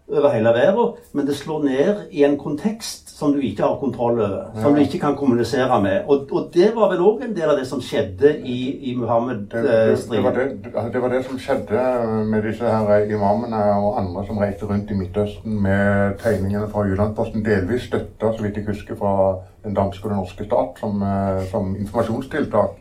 over 0.08 0.30
hele 0.30 0.50
verden, 0.50 0.96
men 1.13 1.27
det 1.27 1.36
slår 1.36 1.63
ned 1.63 2.01
i 2.12 2.24
en 2.24 2.38
kontekst 2.39 3.13
som 3.18 3.32
du 3.34 3.39
ikke 3.39 3.63
har 3.63 3.77
kontroll 3.80 4.20
over. 4.20 4.50
Som 4.62 4.75
du 4.75 4.82
ikke 4.82 5.00
kan 5.00 5.15
kommunisere 5.15 5.82
med. 5.82 6.03
Og, 6.08 6.27
og 6.32 6.50
det 6.53 6.72
var 6.75 6.92
vel 6.92 7.03
òg 7.03 7.24
en 7.24 7.36
del 7.36 7.50
av 7.53 7.60
det 7.60 7.68
som 7.68 7.82
skjedde 7.82 8.34
i, 8.39 8.58
i 8.92 8.96
Muhammed-striden? 9.00 10.25
Det, 10.27 10.34
det, 10.36 10.74
det, 10.74 10.84
det, 10.94 11.01
var 11.01 11.13
det 11.13 11.24
som 11.27 11.39
skjedde 11.39 11.86
med 12.32 12.44
disse 12.48 12.75
her 12.75 13.08
imamene 13.08 13.63
og 13.80 14.00
andre 14.01 14.25
som 14.27 14.44
reiste 14.44 14.68
rundt 14.70 14.92
i 14.92 15.00
Midtøsten 15.00 15.62
med 15.63 16.20
tegningene 16.24 16.68
fra 16.72 16.86
Jyllandsposten, 16.88 17.46
delvis 17.46 17.88
støtta, 17.89 18.34
så 18.36 18.44
vidt 18.44 18.60
jeg 18.60 18.68
husker, 18.72 19.00
fra 19.00 19.15
den 19.63 19.74
danske 19.74 20.05
og 20.05 20.12
den 20.12 20.20
norske 20.20 20.46
stat 20.46 20.79
som, 20.79 21.01
eh, 21.01 21.43
som 21.51 21.75
informasjonstiltak. 21.75 22.72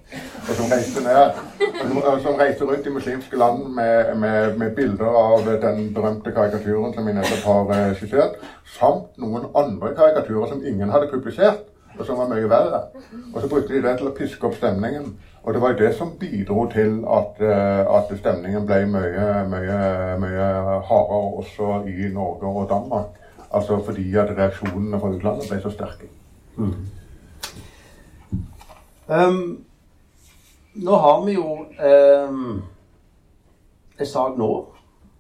Og 0.48 0.54
som 0.58 0.70
reiste, 0.72 1.00
ned, 1.04 1.26
som 2.22 2.38
reiste 2.40 2.64
rundt 2.64 2.86
i 2.86 2.90
muslimske 2.90 3.36
land 3.36 3.74
med, 3.74 4.14
med, 4.16 4.56
med, 4.58 4.74
bilder 4.74 5.06
av 5.24 5.50
den 5.62 5.94
berømte 5.94 6.32
karikaturen 6.32 6.94
som 6.94 7.06
vi 7.06 7.12
nettopp 7.12 7.44
har 7.50 7.74
eh, 7.76 7.92
skissert, 7.98 8.40
samt 8.78 9.12
noen 9.22 9.46
andre 9.54 9.94
karikaturer 9.98 10.48
som 10.48 10.64
ingen 10.66 10.90
hadde 10.90 11.10
publisert, 11.12 11.68
og 11.98 12.06
som 12.06 12.18
var 12.18 12.30
mye 12.32 12.48
verre. 12.50 12.80
Og 13.34 13.40
så 13.40 13.48
brukte 13.48 13.74
de 13.74 13.82
det 13.84 13.98
til 14.00 14.08
å 14.10 14.16
piske 14.16 14.46
opp 14.48 14.56
stemningen. 14.58 15.12
Og 15.42 15.54
det 15.54 15.62
var 15.62 15.72
jo 15.72 15.78
det 15.84 15.94
som 15.98 16.14
bidro 16.18 16.66
til 16.72 17.02
at, 17.18 17.40
eh, 17.42 17.94
at 17.96 18.10
stemningen 18.18 18.66
ble 18.66 18.86
mye, 18.86 19.28
mye, 19.50 19.78
mye 20.22 20.48
hardere 20.88 21.22
også 21.42 21.82
i 21.90 22.10
Norge 22.14 22.46
og 22.46 22.68
Danmark. 22.70 23.20
Altså 23.52 23.82
fordi 23.84 24.14
at 24.16 24.32
reaksjonene 24.38 25.00
fra 25.00 25.12
utlandet 25.12 25.50
ble 25.50 25.60
så 25.62 25.70
sterke. 25.70 26.10
Mm. 26.56 26.74
Um, 29.06 29.64
nå 30.74 30.96
har 30.96 31.24
vi 31.24 31.32
jo 31.32 31.48
um, 31.62 32.62
en 33.98 34.06
sak 34.06 34.38
nå 34.38 34.50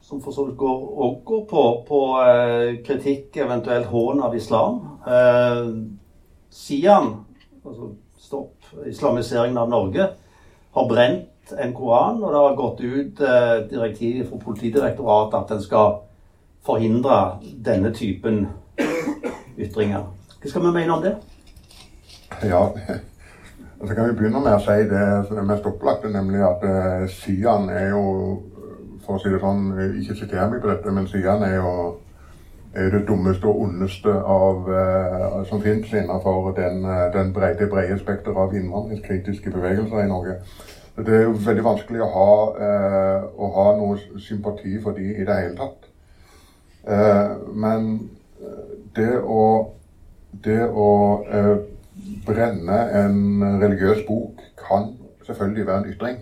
som 0.02 0.20
for 0.22 0.32
så 0.32 0.44
vidt 0.44 0.58
går, 0.60 1.20
går 1.24 1.44
på, 1.50 1.64
på 1.88 1.98
uh, 2.20 2.78
kritikk, 2.84 3.36
eventuelt 3.36 3.86
hån 3.86 4.22
av 4.22 4.36
islam. 4.36 4.80
Uh, 5.06 5.72
Sian, 6.50 7.12
altså 7.64 7.92
Stopp 8.22 8.86
islamiseringen 8.86 9.58
av 9.58 9.70
Norge, 9.70 10.08
har 10.72 10.88
brent 10.88 11.52
en 11.58 11.74
koran, 11.74 12.22
og 12.22 12.32
det 12.32 12.40
har 12.40 12.56
gått 12.56 12.80
ut 12.80 13.22
uh, 13.24 13.58
direktiv 13.70 14.24
fra 14.28 14.40
Politidirektoratet 14.44 15.38
at 15.40 15.54
en 15.56 15.62
skal 15.64 15.94
forhindre 16.62 17.18
denne 17.42 17.90
typen 17.94 18.46
ytringer. 19.58 20.06
Hva 20.42 20.50
skal 20.50 20.64
vi 20.64 20.70
mene 20.74 20.90
om 20.90 21.02
det? 21.04 21.10
Ja, 22.42 22.60
så 23.86 23.94
kan 23.94 24.08
vi 24.08 24.14
begynne 24.18 24.40
med 24.42 24.56
å 24.56 24.62
si 24.64 24.88
det 24.90 25.02
som 25.28 25.36
er 25.38 25.44
mest 25.46 25.66
opplagte, 25.70 26.08
nemlig 26.10 26.40
at 26.42 26.64
uh, 26.66 27.02
Sian 27.06 27.68
er 27.70 27.92
jo, 27.92 28.06
for 29.04 29.14
å 29.14 29.22
si 29.22 29.30
det 29.30 29.38
sånn, 29.38 29.68
ikke 30.00 30.16
siter 30.18 30.48
meg 30.50 30.64
på 30.64 30.72
dette, 30.72 30.94
men 30.96 31.06
Sian 31.06 31.44
er 31.46 31.60
jo 31.60 31.74
er 32.72 32.88
det 32.90 33.04
dummeste 33.06 33.46
og 33.46 33.60
ondeste 33.68 34.10
av, 34.10 34.66
uh, 34.66 35.36
som 35.46 35.62
finnes 35.62 35.92
innenfor 35.94 36.48
den, 36.56 36.80
den 37.14 37.30
brede, 37.36 37.60
det 37.60 37.68
brede 37.70 37.98
spekteret 38.00 38.40
av 38.42 38.56
innvandringskritiske 38.58 39.52
bevegelser 39.54 40.02
i 40.02 40.08
Norge. 40.10 40.40
Det 40.96 41.14
er 41.20 41.22
jo 41.28 41.36
veldig 41.44 41.66
vanskelig 41.68 42.02
å 42.02 42.08
ha, 42.16 42.32
uh, 42.58 43.46
ha 43.60 43.68
noe 43.78 44.18
sympati 44.26 44.74
for 44.82 44.98
de 44.98 45.06
i 45.12 45.28
det 45.28 45.38
hele 45.38 45.54
tatt. 45.60 45.88
men 47.54 47.92
det 48.96 49.12
å 49.22 49.44
det 50.44 50.60
å 50.68 50.90
eh, 51.28 51.56
brenne 52.26 52.78
en 53.02 53.44
religiøs 53.62 54.04
bok 54.08 54.42
kan 54.58 54.92
selvfølgelig 55.26 55.66
være 55.66 55.78
en 55.78 55.90
ytring. 55.92 56.18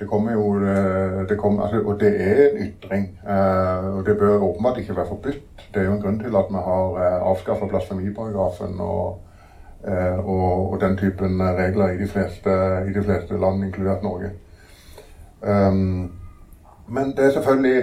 Det 0.00 0.08
kommer 0.08 0.32
jo 0.32 0.44
eh, 0.64 1.28
det 1.28 1.38
kommer, 1.38 1.62
altså, 1.62 1.80
Og 1.84 2.00
det 2.00 2.12
er 2.20 2.44
en 2.50 2.62
ytring. 2.66 3.18
Eh, 3.28 3.96
og 3.96 4.06
det 4.06 4.18
bør 4.18 4.42
åpenbart 4.50 4.78
ikke 4.78 4.96
være 4.96 5.06
forbudt. 5.08 5.66
Det 5.74 5.82
er 5.82 5.86
jo 5.86 5.92
en 5.92 6.02
grunn 6.02 6.20
til 6.20 6.36
at 6.36 6.48
vi 6.50 6.62
har 6.68 7.00
eh, 7.00 7.18
avskaffa 7.30 7.66
blasfemiparagrafen 7.66 8.80
og, 8.80 9.20
eh, 9.88 10.18
og, 10.18 10.72
og, 10.72 10.80
den 10.80 10.96
typen 10.96 11.42
regler 11.42 11.88
i 11.88 11.98
de 11.98 12.08
fleste, 12.08 12.56
i 12.88 12.92
de 12.92 13.04
fleste 13.04 13.40
land, 13.40 13.64
inkludert 13.64 14.02
Norge. 14.02 14.30
Um, 15.42 16.12
Men 16.88 17.14
det 17.16 17.24
er 17.24 17.30
selvfølgelig 17.30 17.78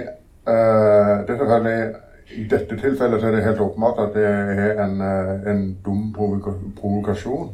eh, 0.48 1.26
Det 1.26 1.30
er 1.30 1.38
selvfølgelig 1.38 1.94
I 2.36 2.44
dette 2.44 2.76
tilfellet 2.76 3.24
er 3.24 3.32
det 3.32 3.44
helt 3.44 3.60
åpenbart 3.60 4.02
at 4.02 4.14
det 4.14 4.24
er 4.26 4.82
en, 4.84 5.00
eh, 5.00 5.50
en 5.50 5.78
dum 5.84 6.12
provokasjon. 6.76 7.50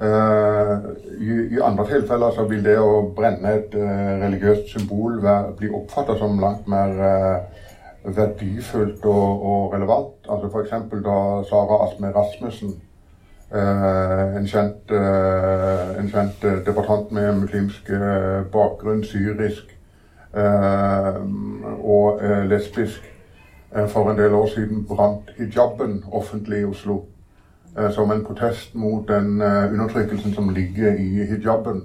Uh, 0.00 0.78
i, 1.20 1.54
i, 1.54 1.58
andre 1.62 1.84
tilfeller 1.86 2.32
så 2.34 2.42
vil 2.50 2.64
det 2.66 2.74
å 2.82 3.12
brenne 3.14 3.52
et 3.54 3.76
uh, 3.78 4.24
religiøst 4.24 4.72
symbol 4.72 5.20
være, 5.22 5.52
bli 5.60 5.70
oppfattet 5.70 6.18
som 6.18 6.40
langt 6.42 6.66
mer 6.66 6.96
uh, 6.98 8.08
verdifullt 8.16 9.06
og, 9.06 9.44
og 9.52 9.76
relevant. 9.76 10.18
Altså 10.26 10.50
F.eks. 10.50 10.74
da 11.06 11.20
Sara 11.46 11.78
Asme 11.86 12.10
Rasmussen, 12.16 12.74
en 13.54 14.46
kjent, 14.50 14.90
en 14.90 16.08
kjent 16.10 16.42
debattant 16.66 17.12
med 17.14 17.36
muslimsk 17.38 17.90
bakgrunn, 18.50 19.04
syrisk 19.06 19.70
og 20.34 22.24
lesbisk, 22.50 23.04
for 23.90 24.10
en 24.10 24.18
del 24.18 24.34
år 24.34 24.46
siden 24.52 24.84
brant 24.86 25.32
hijaben 25.38 26.04
offentlig 26.12 26.60
i 26.62 26.68
Oslo. 26.68 27.00
Eh, 27.78 27.90
som 27.90 28.10
en 28.10 28.24
protest 28.24 28.74
mot 28.74 29.08
den 29.08 29.42
eh, 29.42 29.72
undertrykkelsen 29.72 30.34
som 30.34 30.50
ligger 30.50 30.94
i 30.94 31.26
hijaben, 31.26 31.82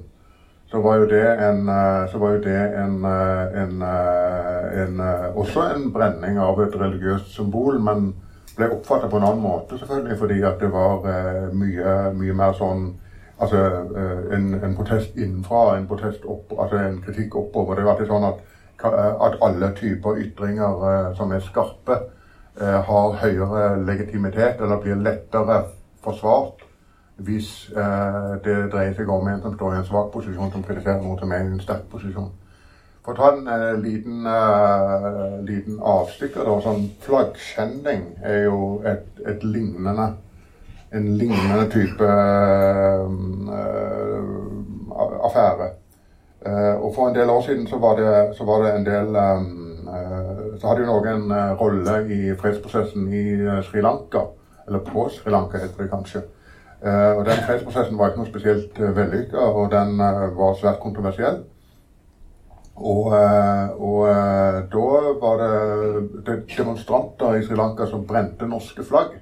så 0.71 0.81
var 0.81 0.95
jo 0.95 1.05
det 1.09 1.25
en, 1.31 1.69
eh, 1.69 2.13
jo 2.13 2.41
det 2.43 2.73
en, 2.77 3.05
en, 4.83 5.01
også 5.35 5.61
en 5.75 5.93
brenning 5.93 6.37
av 6.39 6.61
et 6.61 6.75
religiøst 6.75 7.33
symbol, 7.33 7.81
men 7.81 8.13
ble 8.57 8.69
oppfatta 8.69 9.09
på 9.09 9.17
en 9.17 9.23
annen 9.23 9.41
måte, 9.41 9.79
selvfølgelig, 9.79 10.17
fordi 10.17 10.41
at 10.43 10.61
det 10.61 10.69
var 10.71 11.01
mye, 11.53 12.13
mye 12.13 12.33
mer 12.33 12.53
sånn 12.53 12.91
Altså 13.39 13.55
en, 14.35 14.73
protest 14.75 15.15
innenfra, 15.15 15.77
en 15.77 15.85
protest 15.87 16.25
opp, 16.27 16.51
altså 16.59 16.75
en 16.75 16.97
kritikk 17.05 17.37
oppover. 17.39 17.77
Det 17.77 17.85
var 17.85 17.93
alltid 17.93 18.09
sånn 18.09 18.25
at, 18.27 18.41
at 18.87 19.35
alle 19.43 19.73
typer 19.75 20.21
ytringer 20.23 21.13
som 21.17 21.31
er 21.35 21.43
skarpe, 21.43 21.97
har 22.59 23.17
høyere 23.21 23.65
legitimitet 23.87 24.59
eller 24.59 24.81
blir 24.83 24.99
lettere 24.99 25.61
forsvart 26.03 26.65
hvis 27.23 27.71
eh, 27.75 28.29
det 28.43 28.71
dreier 28.71 28.93
seg 28.95 29.09
om 29.11 29.27
en 29.27 29.41
som 29.43 29.55
står 29.55 29.73
i 29.73 29.79
en 29.79 29.87
svak 29.87 30.11
posisjon, 30.13 30.51
som 30.53 30.63
kritiserer 30.63 31.01
noe 31.03 31.19
som 31.19 31.33
er 31.35 31.43
i 31.43 31.51
en 31.51 31.63
sterk 31.63 31.89
posisjon. 31.91 32.31
For 33.05 33.11
å 33.11 33.17
ta 33.17 33.31
en 33.33 33.49
eh, 33.51 33.75
liten, 33.83 34.23
eh, 34.29 35.35
liten 35.47 35.81
avstikker, 35.83 36.47
da. 36.47 36.57
Sånn 36.63 36.87
flaggskjending 37.03 38.05
er 38.23 38.45
jo 38.47 38.79
et, 38.87 39.07
et 39.27 39.43
lignende 39.43 40.13
en 40.89 41.03
lignende 41.19 41.67
type 41.69 42.01
uh, 42.01 43.11
affære. 45.27 45.67
Uh, 46.39 46.75
og 46.85 46.93
for 46.95 47.09
en 47.09 47.15
del 47.15 47.29
år 47.29 47.41
siden 47.41 47.67
så 47.67 47.77
var 47.77 47.97
det, 47.99 48.35
så 48.37 48.45
var 48.47 48.61
det 48.63 48.69
en 48.75 48.85
del 48.85 49.15
um, 49.15 49.47
uh, 49.91 50.59
Så 50.59 50.67
hadde 50.67 50.85
jo 50.85 50.87
Norge 50.87 51.15
en 51.15 51.33
rolle 51.59 51.95
i 52.15 52.35
fredsprosessen 52.39 53.07
i 53.13 53.23
Sri 53.67 53.81
Lanka. 53.81 54.23
Eller 54.67 54.79
på 54.79 55.09
Sri 55.09 55.31
Lanka, 55.31 55.57
heter 55.57 55.83
det 55.83 55.91
kanskje. 55.91 56.21
Og 57.17 57.25
Den 57.25 57.41
fredsprosessen 57.43 57.97
var 57.99 58.07
ikke 58.07 58.21
noe 58.21 58.29
spesielt 58.29 58.77
vellykka, 58.79 59.37
og 59.37 59.71
den 59.71 59.97
var 60.37 60.53
svært 60.55 60.79
kontroversiell. 60.79 61.41
Og, 62.75 63.09
og 63.83 64.05
da 64.71 64.85
var 65.23 65.41
det 65.43 66.37
demonstranter 66.53 67.35
i 67.35 67.43
Sri 67.43 67.57
Lanka 67.59 67.87
som 67.89 68.05
brente 68.07 68.47
norske 68.47 68.85
flagg. 68.87 69.17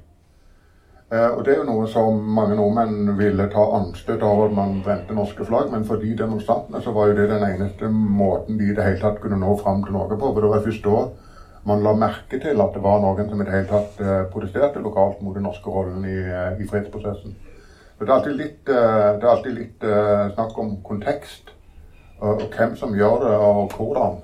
Og 1.07 1.45
Det 1.45 1.53
er 1.53 1.61
jo 1.61 1.67
noe 1.69 1.85
som 1.87 2.17
mange 2.35 2.57
nordmenn 2.59 3.13
ville 3.15 3.45
ta 3.47 3.61
anstøt 3.77 4.23
av 4.27 4.41
at 4.43 4.55
man 4.57 4.81
brente 4.83 5.15
norske 5.15 5.45
flagg, 5.47 5.69
men 5.71 5.85
for 5.87 6.01
de 6.03 6.09
demonstrantene 6.19 6.81
så 6.83 6.91
var 6.91 7.07
jo 7.07 7.15
det 7.15 7.29
den 7.29 7.45
eneste 7.47 7.87
måten 7.87 8.57
de 8.59 8.67
i 8.67 8.75
det 8.75 8.83
hele 8.83 8.99
tatt 8.99 9.21
kunne 9.23 9.39
nå 9.39 9.53
fram 9.61 9.85
til 9.85 9.95
Norge 9.95 10.17
på. 10.19 10.33
For 10.33 10.43
det 10.43 10.51
var 10.51 10.65
først 10.65 10.83
da 10.83 11.05
man 11.67 11.83
la 11.83 11.93
merke 11.95 12.41
til 12.43 12.59
at 12.63 12.75
det 12.75 12.83
var 12.83 12.99
noen 13.03 13.29
som 13.29 13.39
i 13.39 13.47
det 13.47 13.55
hele 13.55 13.69
tatt 13.71 14.01
eh, 14.03 14.27
protesterte 14.33 14.83
lokalt 14.83 15.23
mot 15.23 15.35
den 15.35 15.47
norske 15.47 15.71
rollen 15.71 16.03
i, 16.07 16.17
eh, 16.27 16.59
i 16.59 16.67
fredsprosessen. 16.67 17.35
Så 17.95 18.03
det 18.03 18.09
er 18.09 18.15
alltid 18.17 18.37
litt, 18.39 18.61
eh, 18.67 19.07
det 19.15 19.23
er 19.23 19.31
alltid 19.31 19.57
litt 19.57 19.87
snakk 20.35 20.59
om 20.59 20.75
kontekst, 20.83 21.55
og, 22.19 22.41
og, 22.41 22.47
hvem 22.51 22.75
som 22.75 22.95
gjør 22.95 23.23
det, 23.23 23.35
og 23.47 23.75
hvordan. 23.79 24.19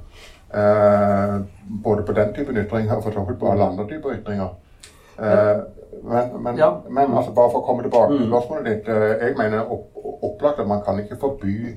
Eh, 0.53 1.39
både 1.83 2.03
på 2.03 2.13
den 2.13 2.33
typen 2.33 2.57
ytringer 2.57 2.95
og 2.95 3.03
for 3.03 3.11
så 3.15 3.23
vidt 3.25 3.39
på 3.39 3.51
alle 3.51 3.65
andre 3.65 3.87
typer 3.89 4.19
ytringer. 4.19 4.51
Eh, 5.19 5.57
men, 6.03 6.43
men, 6.43 6.57
ja. 6.57 6.69
men 6.89 7.13
altså 7.13 7.31
bare 7.31 7.51
for 7.53 7.61
å 7.61 7.65
komme 7.67 7.85
tilbake 7.85 8.15
til 8.15 8.25
mm. 8.25 8.29
spørsmålet 8.31 8.69
ditt. 8.69 8.87
jeg 9.21 9.35
mener 9.37 9.71
opp, 9.71 9.91
opplagt 10.25 10.59
at 10.59 10.67
man 10.67 10.81
kan 10.85 10.99
ikke 10.99 11.19
forby 11.21 11.75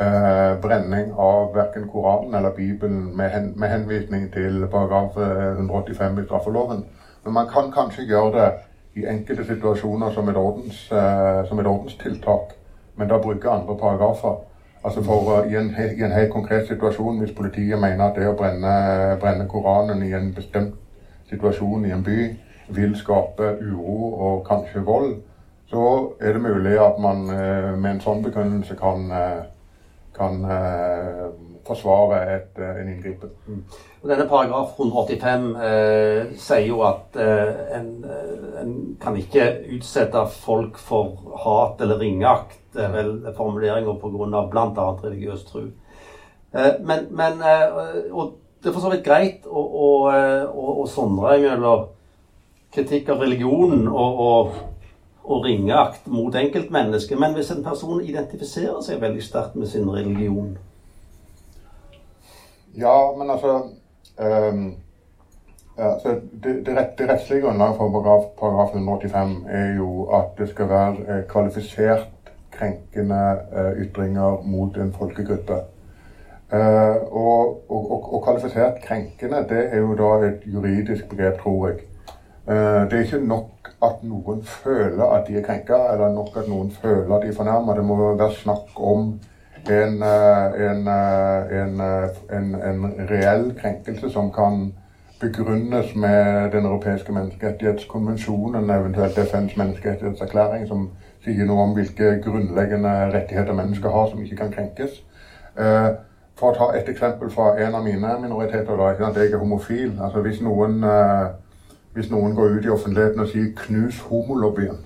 Uh, 0.00 0.60
brenning 0.60 1.12
av 1.14 1.52
verken 1.54 1.84
Koranen 1.86 2.34
eller 2.34 2.50
Bibelen 2.50 3.16
med, 3.16 3.30
hen, 3.30 3.52
med 3.56 3.70
henvisning 3.70 4.24
til 4.32 4.66
paragraf 4.66 5.14
185 5.16 6.18
i 6.18 6.24
straffeloven. 6.24 6.80
Men 7.24 7.32
man 7.32 7.46
kan 7.46 7.70
kanskje 7.72 8.02
gjøre 8.02 8.32
det 8.34 8.48
i 8.94 9.06
enkelte 9.06 9.44
situasjoner 9.46 10.10
som 10.10 10.28
et, 10.28 10.36
ordens, 10.36 10.80
uh, 10.90 11.46
som 11.46 11.62
et 11.62 11.66
ordenstiltak, 11.66 12.56
men 12.96 13.08
da 13.08 13.20
bruke 13.22 13.50
andre 13.50 13.76
paragrafer. 13.78 14.34
Altså 14.84 15.02
for 15.02 15.30
uh, 15.30 15.52
i, 15.52 15.54
en, 15.56 15.70
i, 15.70 16.02
en, 16.02 16.18
helt 16.18 16.32
konkret 16.32 16.66
situasjon, 16.66 17.18
hvis 17.22 17.36
politiet 17.36 17.78
mener 17.78 18.08
at 18.08 18.18
det 18.18 18.26
å 18.26 18.34
brenne, 18.34 18.74
brenne, 19.22 19.46
Koranen 19.46 20.02
i 20.02 20.10
en 20.10 20.32
bestemt 20.34 20.74
situasjon 21.30 21.86
i 21.86 21.94
en 21.94 22.02
by 22.02 22.18
vil 22.68 22.96
skape 22.96 23.56
uro 23.60 24.12
og 24.12 24.44
kanskje 24.46 24.84
vold, 24.84 25.16
så 25.68 26.12
er 26.20 26.36
det 26.36 26.42
mulig 26.42 26.78
at 26.80 27.00
man 27.02 27.26
uh, 27.28 27.72
med 27.76 27.90
en 27.90 28.04
sånn 28.04 28.22
begrunnelse 28.24 28.76
kan 28.78 29.10
uh, 29.10 29.42
kan 30.14 30.44
eh, 30.44 31.24
forsvare 31.66 32.20
et, 32.34 32.58
eh, 32.58 32.80
en 32.80 32.88
inngripen. 32.88 33.30
Mm. 33.46 33.64
Denne 34.08 34.26
paragraf 34.28 34.78
185 34.78 35.46
eh, 35.56 36.26
sier 36.38 36.66
jo 36.68 36.82
at 36.86 37.16
eh, 37.18 37.78
en, 37.78 37.88
eh, 38.04 38.60
en, 38.62 38.74
kan 39.00 39.16
ikke 39.16 39.48
utsette 39.74 40.26
folk 40.44 40.78
for 40.78 41.34
hat 41.44 41.82
eller 41.82 41.98
ringeakt, 41.98 42.60
er 42.76 42.92
vel 42.94 43.12
formuleringer 43.36 43.98
pga. 44.02 44.46
bl.a. 44.50 44.86
religiøs 45.02 45.44
tro. 45.48 45.66
Eh, 46.54 46.72
men, 46.80 47.08
men 47.10 47.42
og 48.12 48.38
det 48.62 48.70
er 48.70 48.76
for 48.76 48.84
så 48.84 48.94
vidt 48.94 49.06
greit 49.06 49.46
å, 49.46 49.60
å, 49.60 49.90
å, 50.46 50.68
å 50.84 50.86
sondre 50.88 51.38
mellom 51.42 51.88
kritikk 52.74 53.08
av 53.14 53.22
religionen 53.22 53.88
og, 53.88 54.20
og 54.28 54.54
og 55.24 55.44
ringeakt 55.44 56.06
mot 56.06 56.34
enkeltmennesket. 56.34 57.18
Men 57.18 57.32
hvis 57.32 57.50
en 57.50 57.64
person 57.64 58.02
identifiserer 58.04 58.80
seg 58.84 59.00
veldig 59.00 59.22
sterkt 59.24 59.56
med 59.56 59.66
sin 59.66 59.90
religion 59.90 60.56
Ja, 62.76 63.12
men 63.18 63.30
altså 63.30 63.52
um, 64.18 64.74
altså 65.76 66.16
det, 66.44 66.66
det, 66.66 66.76
rett, 66.76 66.98
det, 66.98 67.08
rettslige 67.08 67.40
grunnlaget 67.40 67.76
for 67.76 67.90
paragraf, 67.90 68.24
paragraf 68.40 68.74
185 68.74 69.36
er 69.48 69.76
jo 69.76 70.08
at 70.12 70.34
det 70.38 70.48
skal 70.48 70.68
være 70.68 70.96
eh, 71.08 71.22
kvalifisert 71.30 72.10
krenkende 72.52 73.22
uh, 73.52 73.72
ytringer 73.82 74.42
mot 74.46 74.76
en 74.76 74.92
folkegruppe. 74.92 75.54
Uh, 76.52 76.58
og, 77.10 77.70
og, 77.70 77.90
og, 77.90 78.14
og, 78.14 78.22
kvalifisert 78.22 78.82
krenkende, 78.82 79.46
det 79.48 79.64
er 79.70 79.78
jo 79.78 79.94
da 79.98 80.26
et 80.26 80.42
juridisk 80.46 81.08
begrep, 81.08 81.40
tror 81.40 81.68
jeg. 81.68 81.80
Uh, 82.44 82.84
det 82.90 82.98
er 82.98 83.04
ikke 83.04 83.26
nok 83.26 83.70
at 83.84 84.02
noen 84.04 84.42
føler 84.44 85.04
at 85.04 85.28
de 85.28 85.38
er 85.38 85.44
krenka, 85.44 85.78
eller 85.92 86.12
nok 86.12 86.36
at 86.36 86.48
noen 86.48 86.70
føler 86.70 87.14
at 87.16 87.22
de 87.22 87.32
er 87.32 87.36
fornærma. 87.36 87.76
Det 87.76 87.84
må 87.84 87.96
være 88.00 88.32
snakk 88.32 88.76
om 88.76 89.14
en, 89.70 90.02
eh, 90.02 90.70
en, 90.70 90.86
eh, 90.88 91.58
eh, 91.58 92.36
en, 92.36 92.54
en, 92.54 92.94
reell 93.10 93.54
krenkelse 93.60 94.10
som 94.10 94.32
kan 94.32 94.72
begrunnes 95.20 95.94
med 95.94 96.50
Den 96.52 96.64
europeiske 96.64 97.12
menneskerettighetskonvensjonen, 97.12 98.70
eventuelt 98.70 99.18
FNs 99.18 99.56
menneskerettighetserklæring, 99.56 100.68
som 100.68 100.90
sier 101.24 101.46
noe 101.46 101.62
om 101.62 101.72
hvilke 101.72 102.20
grunnleggende 102.24 102.92
rettigheter 103.14 103.54
mennesker 103.54 103.88
har 103.88 104.10
som 104.10 104.22
ikke 104.22 104.36
kan 104.36 104.52
krenkes. 104.52 105.00
For 106.36 106.50
å 106.50 106.56
ta 106.58 106.66
et 106.76 106.88
eksempel 106.90 107.30
fra 107.30 107.54
en 107.62 107.74
av 107.74 107.84
mine 107.84 108.10
minoriteter, 108.20 108.76
da, 108.76 109.14
jeg 109.14 109.32
er 109.32 109.38
homofil. 109.38 109.94
altså 110.02 110.20
Hvis 110.20 110.42
noen 110.42 110.84
hvis 111.94 112.10
noen 112.10 112.34
går 112.34 112.58
ut 112.58 112.64
i 112.64 112.72
offentligheten 112.74 113.20
og 113.20 113.28
sier 113.28 113.52
'knus 113.56 114.00
homolobbyen', 114.00 114.82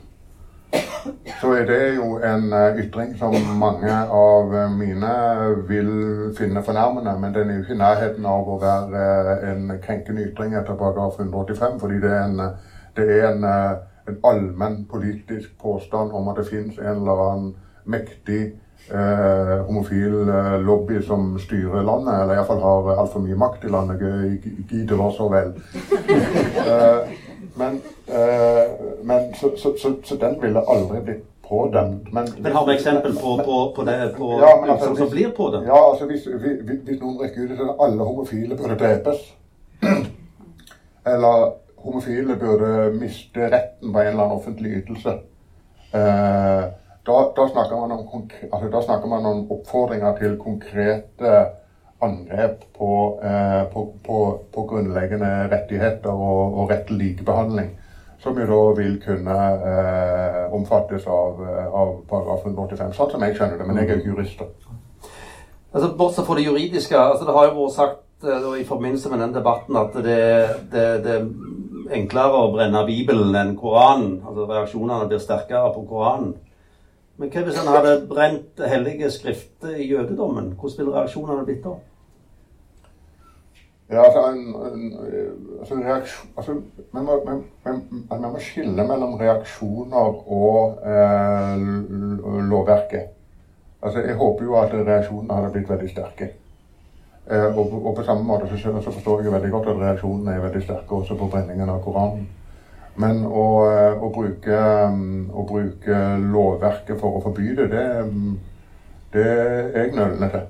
så 1.41 1.53
er 1.53 1.65
det 1.67 1.97
jo 1.97 2.19
en 2.19 2.53
eh, 2.53 2.79
ytring 2.85 3.19
som 3.19 3.35
mange 3.59 3.93
av 4.13 4.55
eh, 4.55 4.71
mine 4.79 5.13
vil 5.69 5.91
finne 6.39 6.63
fornærmende. 6.63 7.21
Men 7.21 7.35
den 7.35 7.51
er 7.51 7.55
jo 7.55 7.61
ikke 7.61 7.75
i 7.75 7.79
nærheten 7.79 8.27
av 8.27 8.49
å 8.49 8.59
være 8.61 9.05
eh, 9.05 9.51
en 9.53 9.73
krenkende 9.83 10.27
ytring 10.29 10.55
etter 10.55 10.77
paragraf 10.77 11.21
185, 11.21 11.81
fordi 11.81 12.01
det 12.03 12.13
er 12.13 12.25
en, 12.25 12.41
det 12.97 13.09
er 13.21 13.29
en, 13.31 13.45
en 14.09 14.19
allmenn 14.25 14.85
politisk 14.91 15.55
påstand 15.63 16.13
om 16.13 16.29
at 16.29 16.37
det 16.43 16.49
finnes 16.51 16.79
en 16.79 16.97
eller 16.97 17.25
annen 17.31 17.55
mektig 17.85 18.43
eh, 18.91 19.67
homofil 19.67 20.29
eh, 20.29 20.61
lobby 20.61 21.03
som 21.03 21.39
styrer 21.39 21.83
landet, 21.83 22.23
eller 22.23 22.35
iallfall 22.35 22.63
har 22.63 22.93
altfor 22.97 23.25
mye 23.25 23.39
makt 23.39 23.65
i 23.65 23.73
landet. 23.73 24.05
Gid 24.71 24.89
det 24.89 24.99
var 24.99 25.11
så 25.17 25.29
vel. 25.33 25.55
eh, 26.69 27.17
men, 27.59 27.81
eh, 28.07 28.71
men 29.03 29.35
så, 29.35 29.51
så, 29.57 29.75
så, 29.83 29.95
så, 30.05 30.17
den 30.17 30.43
ville 30.43 30.63
aldri 30.69 31.01
blitt 31.01 31.25
pådømt. 31.49 32.13
Men, 32.13 32.29
men 32.39 32.53
har 32.53 32.67
vi 32.67 32.75
eksempel 32.75 33.15
på, 33.17 33.37
på, 33.45 33.73
på 33.77 33.85
det 33.85 34.15
på, 34.19 34.33
ja, 34.41 34.61
men 34.61 34.71
altså, 34.71 34.95
som 34.97 35.11
blir 35.11 35.31
på 35.37 35.51
det? 35.51 35.63
Ja, 35.67 35.91
altså 35.91 36.07
hvis, 36.07 36.27
hvis, 36.27 36.61
hvis 36.85 37.01
noen 37.01 37.23
rekker 37.23 37.49
ut 37.49 37.63
at 37.65 37.87
alle 37.87 38.05
homofile 38.05 38.57
burde 38.57 38.77
drepes, 38.79 39.25
eller 41.13 41.53
homofile 41.79 42.37
burde 42.37 42.93
miste 43.01 43.49
retten 43.49 43.93
på 43.93 44.01
en 44.01 44.07
eller 44.07 44.23
annen 44.25 44.37
offentlig 44.37 44.83
ytelse, 44.83 45.17
eh, 45.95 46.69
da, 47.09 47.19
da, 47.37 47.49
snakker 47.49 47.81
man 47.81 47.97
om, 47.97 48.29
altså, 48.53 48.69
da 48.73 48.85
snakker 48.85 49.11
man 49.11 49.27
om 49.27 49.43
oppfordringer 49.57 50.15
til 50.21 50.39
konkrete 50.41 51.35
angrep 52.05 52.63
på, 52.79 52.93
eh, 53.27 53.63
på, 53.73 54.23
på 54.55 54.67
grunnleggende 54.71 55.49
rettigheter 55.51 56.15
og, 56.15 56.59
og 56.63 56.71
rett 56.71 56.87
til 56.87 57.01
likebehandling 57.03 57.75
som 58.23 58.39
jo 58.39 58.47
da 58.47 58.63
vil 58.81 58.99
kunne 59.03 59.37
eh, 59.71 60.55
omfattes 60.55 61.07
av, 61.07 61.39
eh, 61.47 61.67
av 61.67 61.95
paragraf 62.11 62.47
185. 62.47 62.93
Sånn 62.97 63.13
som 63.13 63.25
jeg 63.25 63.37
skjønner 63.37 63.61
det, 63.61 63.69
men 63.69 63.79
jeg 63.79 63.89
er 63.89 64.01
ikke 64.01 64.13
jurist. 64.13 64.43
Altså, 65.73 65.93
bortsett 65.99 66.27
fra 66.27 66.39
det 66.39 66.49
juridiske, 66.49 66.99
altså 66.99 67.29
det 67.29 67.37
har 67.37 67.49
jo 67.49 67.61
vært 67.61 67.77
sagt 67.77 68.27
eh, 68.27 68.49
i 68.59 68.67
forbindelse 68.67 69.13
med 69.13 69.23
den 69.23 69.37
debatten 69.37 69.79
at 69.79 69.95
det, 70.03 70.19
det, 70.73 70.89
det, 71.05 71.17
er 71.21 71.97
enklere 72.01 72.43
å 72.43 72.51
brenne 72.53 72.83
Bibelen 72.89 73.37
enn 73.39 73.55
Koranen. 73.57 74.19
altså 74.27 74.49
Reaksjonene 74.51 75.09
blir 75.09 75.23
sterkere 75.23 75.71
på 75.77 75.87
Koranen. 75.89 76.35
Men 77.19 77.31
hva 77.35 77.43
hvis 77.43 77.57
han 77.59 77.69
hadde 77.75 77.95
brent 78.07 78.61
hellige 78.71 79.11
skrifter 79.11 79.75
i 79.75 79.89
jødedommen? 79.91 80.53
Hvordan 80.59 80.79
ville 80.79 80.95
reaksjonene 80.95 81.47
blitt 81.47 81.65
da? 81.65 81.75
Ja, 83.91 84.03
altså, 84.05 84.21
en, 84.31 84.39
en, 84.39 84.93
altså, 85.61 85.75
reaksjon, 85.75 86.31
altså 86.37 86.53
man, 86.93 87.05
må, 87.05 87.21
man, 87.25 87.45
man, 88.11 88.31
må, 88.33 88.39
skille 88.39 88.85
mellom 88.85 89.15
reaksjoner 89.21 90.31
og 90.33 90.83
eh, 90.87 91.57
lovverket. 92.51 93.15
Altså, 93.83 93.99
Jeg 94.01 94.15
håper 94.15 94.45
jo 94.45 94.59
at 94.61 94.75
reaksjonene 94.75 95.35
hadde 95.35 95.51
blitt 95.57 95.71
veldig 95.71 95.91
sterke. 95.91 96.29
Eh, 97.31 97.59
og, 97.59 97.87
og, 97.87 97.95
på 97.97 98.03
samme 98.03 98.23
måte 98.23 98.49
så, 98.49 98.81
så, 98.83 98.91
forstår 98.91 99.23
jeg 99.23 99.33
veldig 99.33 99.51
godt 99.51 99.69
at 99.69 99.81
reaksjonene 99.87 100.35
er 100.37 100.45
veldig 100.47 100.63
sterke 100.63 101.01
også 101.03 101.17
på 101.17 101.33
brenningen 101.33 101.69
av 101.69 101.81
Koranen. 101.85 102.29
Men 102.99 103.23
å, 103.27 103.47
eh, 103.71 104.03
å, 104.03 104.11
bruke, 104.11 104.61
å 105.31 105.47
bruke, 105.47 105.99
lovverket 106.33 106.99
for 106.99 107.19
å 107.19 107.25
forby 107.29 107.53
det, 107.55 107.69
det, 107.71 107.85
det 109.15 109.27
er 109.27 109.69
jeg 109.77 109.93
nølende 109.95 110.31
til. 110.33 110.47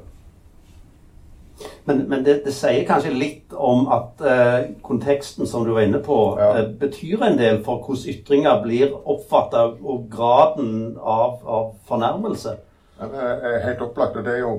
Men, 1.88 2.04
men 2.08 2.24
det, 2.24 2.38
det, 2.44 2.52
sier 2.54 2.86
kanskje 2.86 3.12
litt 3.16 3.52
om 3.52 3.88
at 3.92 4.22
eh, 4.24 4.70
konteksten 4.84 5.48
som 5.48 5.64
du 5.66 5.72
var 5.74 5.84
inne 5.84 6.00
på, 6.04 6.18
ja. 6.38 6.50
eh, 6.60 6.70
betyr 6.80 7.24
en 7.26 7.38
del 7.40 7.60
for 7.66 7.82
hvordan 7.84 8.14
ytringer 8.14 8.62
blir 8.64 8.96
oppfatta, 8.96 9.66
og 9.82 10.08
graden 10.12 10.96
av, 11.00 11.40
av 11.44 11.70
fornærmelse. 11.88 12.56
Ja, 12.98 13.12
det 13.12 13.28
er 13.52 13.64
helt 13.66 13.84
opplagt. 13.90 14.16
og 14.16 14.24
det 14.24 14.38
er 14.38 14.44
jo 14.44 14.56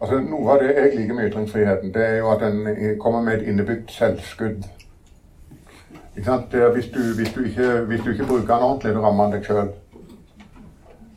altså 0.00 0.18
Noe 0.20 0.54
av 0.54 0.62
det 0.62 0.72
jeg 0.74 0.94
liker 0.98 1.16
med 1.16 1.30
ytringsfriheten, 1.30 1.92
det 1.94 2.06
er 2.06 2.16
jo 2.18 2.32
at 2.34 2.42
den 2.44 2.98
kommer 3.00 3.22
med 3.24 3.40
et 3.40 3.48
innebygd 3.48 3.92
selvskudd. 3.94 4.66
Hvis 6.14 6.26
du, 6.26 6.98
hvis, 7.16 7.32
du 7.34 7.44
ikke, 7.44 7.70
hvis, 7.86 8.00
du, 8.00 8.10
ikke, 8.10 8.26
bruker 8.26 8.54
den 8.54 8.62
ordentlig, 8.62 8.94
da 8.94 9.00
rammer 9.00 9.24
den 9.24 9.32
deg 9.32 9.48
sjøl. 9.48 9.72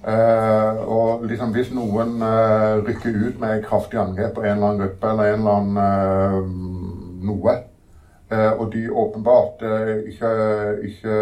Uh, 0.07 0.73
og 0.87 1.25
liksom 1.27 1.51
hvis 1.53 1.69
noen 1.75 2.21
uh, 2.23 2.79
rykker 2.85 3.17
ut 3.27 3.39
med 3.41 3.63
kraftig 3.65 3.99
angrep 3.99 4.37
på 4.37 4.45
en 4.45 4.53
eller 4.53 4.67
annen 4.69 4.81
gruppe 4.81 5.09
eller 5.11 5.33
en 5.33 5.41
eller 5.41 5.57
annen 5.59 5.77
uh, 5.77 7.25
noe, 7.27 7.55
og 8.27 8.73
de 8.73 8.81
åpenbart 8.91 9.61
ikke, 10.11 10.29
ikke 10.83 11.13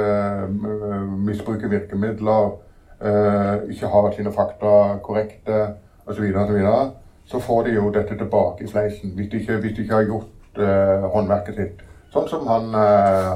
misbruker 1.22 1.70
virkemidler, 1.70 2.56
ikke 3.70 3.92
har 3.94 4.08
sine 4.16 4.34
fakta 4.34 4.72
korrekte 5.06 5.60
osv., 6.10 6.32
så, 6.34 6.48
så, 6.50 6.74
så 7.26 7.44
får 7.46 7.64
de 7.68 7.76
jo 7.76 7.92
dette 7.94 8.18
tilbake 8.18 8.66
i 8.66 8.72
fleisen 8.72 9.14
hvis 9.14 9.30
de 9.30 9.38
ikke, 9.38 9.60
hvis 9.62 9.76
de 9.78 9.86
ikke 9.86 10.00
har 10.00 10.10
gjort 10.10 10.64
håndverket 11.14 11.62
sitt. 11.62 11.85
Sånn 12.15 12.30
som 12.32 12.45
han, 12.47 12.71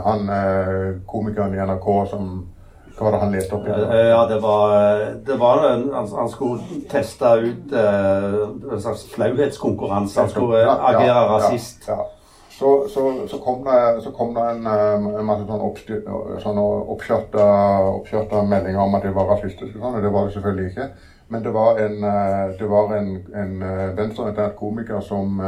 han 0.05 0.29
komikeren 1.09 1.51
i 1.53 1.59
NRK 1.67 1.87
som 2.07 2.29
hva 2.99 3.05
var 3.05 3.15
det 3.15 3.19
han 3.23 3.31
leste 3.31 3.55
opp? 3.55 3.67
I? 3.67 3.99
Ja, 4.09 4.23
det 4.27 4.37
var, 4.43 4.73
det 5.25 5.35
var 5.39 5.65
en, 5.69 5.83
Han 5.93 6.29
skulle 6.29 6.81
teste 6.91 7.29
ut 7.45 7.71
uh, 7.71 8.73
en 8.73 8.81
slags 8.81 9.05
flauhetskonkurranse. 9.13 10.19
Han 10.19 10.29
skulle 10.29 10.65
ja, 10.65 10.73
agere 10.91 11.05
ja, 11.07 11.21
rasist. 11.31 11.87
Ja, 11.87 12.01
så, 12.59 12.73
så, 12.91 13.05
så, 13.31 13.37
kom 13.39 13.63
det, 13.63 14.01
så, 14.03 14.11
kom 14.11 14.33
det, 14.35 14.43
en, 14.51 14.67
en 14.67 15.23
masse 15.23 15.47
sånne, 15.47 16.01
sånne 16.43 16.65
oppkjørte 16.91 18.43
meldinger 18.51 18.83
om 18.83 18.99
at 18.99 19.07
det 19.07 19.15
var 19.15 19.31
rasistiske. 19.31 19.79
Sånn, 19.79 19.95
det 20.03 20.11
var 20.11 20.27
det 20.27 20.35
selvfølgelig 20.35 20.73
ikke. 20.73 20.89
Men 21.31 21.45
det 21.45 21.55
var 21.55 21.79
en, 21.79 21.97
eh, 22.03 22.45
det 22.59 22.67
var 22.67 22.95
en, 22.97 23.09
en 23.37 23.63
eh, 23.63 23.87
venstreorientert 23.95 24.57
komiker 24.59 24.99
som, 25.05 25.39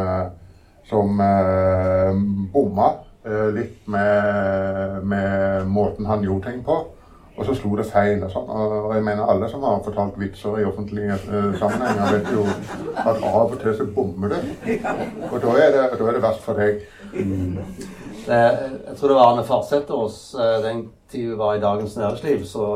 som 0.88 1.20
bomma 2.54 2.92
litt 3.54 3.88
med, 3.92 5.04
med 5.06 5.68
måten 5.70 6.08
han 6.10 6.24
gjorde 6.26 6.50
ting 6.50 6.64
på. 6.66 6.80
Og 7.38 7.46
så 7.46 7.56
slo 7.56 7.76
det 7.80 7.88
feil. 7.90 8.22
og 8.26 8.32
sånn. 8.34 8.50
Og 8.52 8.92
jeg 8.96 9.06
mener 9.06 9.30
alle 9.30 9.50
som 9.50 9.64
har 9.66 9.82
fortalt 9.86 10.18
vitser 10.20 10.60
i 10.62 10.68
offentlige 10.68 11.18
uh, 11.32 11.50
sammenhenger, 11.60 12.18
vet 12.18 12.32
jo 12.36 12.46
at 13.02 13.24
av 13.32 13.56
og 13.56 13.58
til 13.62 13.76
så 13.78 13.88
bommer 13.96 14.36
det. 14.36 14.42
Og 15.32 15.38
da 15.42 15.56
er 15.58 15.76
det, 15.78 15.86
da 15.98 16.08
er 16.08 16.18
det 16.18 16.24
verst 16.26 16.46
for 16.46 16.62
deg. 16.62 16.84
Mm. 17.16 17.58
Det, 18.22 18.40
jeg 18.40 18.98
tror 19.00 19.08
det 19.10 19.18
var 19.18 19.30
Arne 19.32 19.46
Farsetås 19.48 20.18
uh, 20.38 20.58
den 20.66 20.90
tid 21.12 21.32
hun 21.32 21.40
var 21.40 21.56
i 21.56 21.64
Dagens 21.64 21.96
Næringsliv, 21.98 22.44
så 22.46 22.68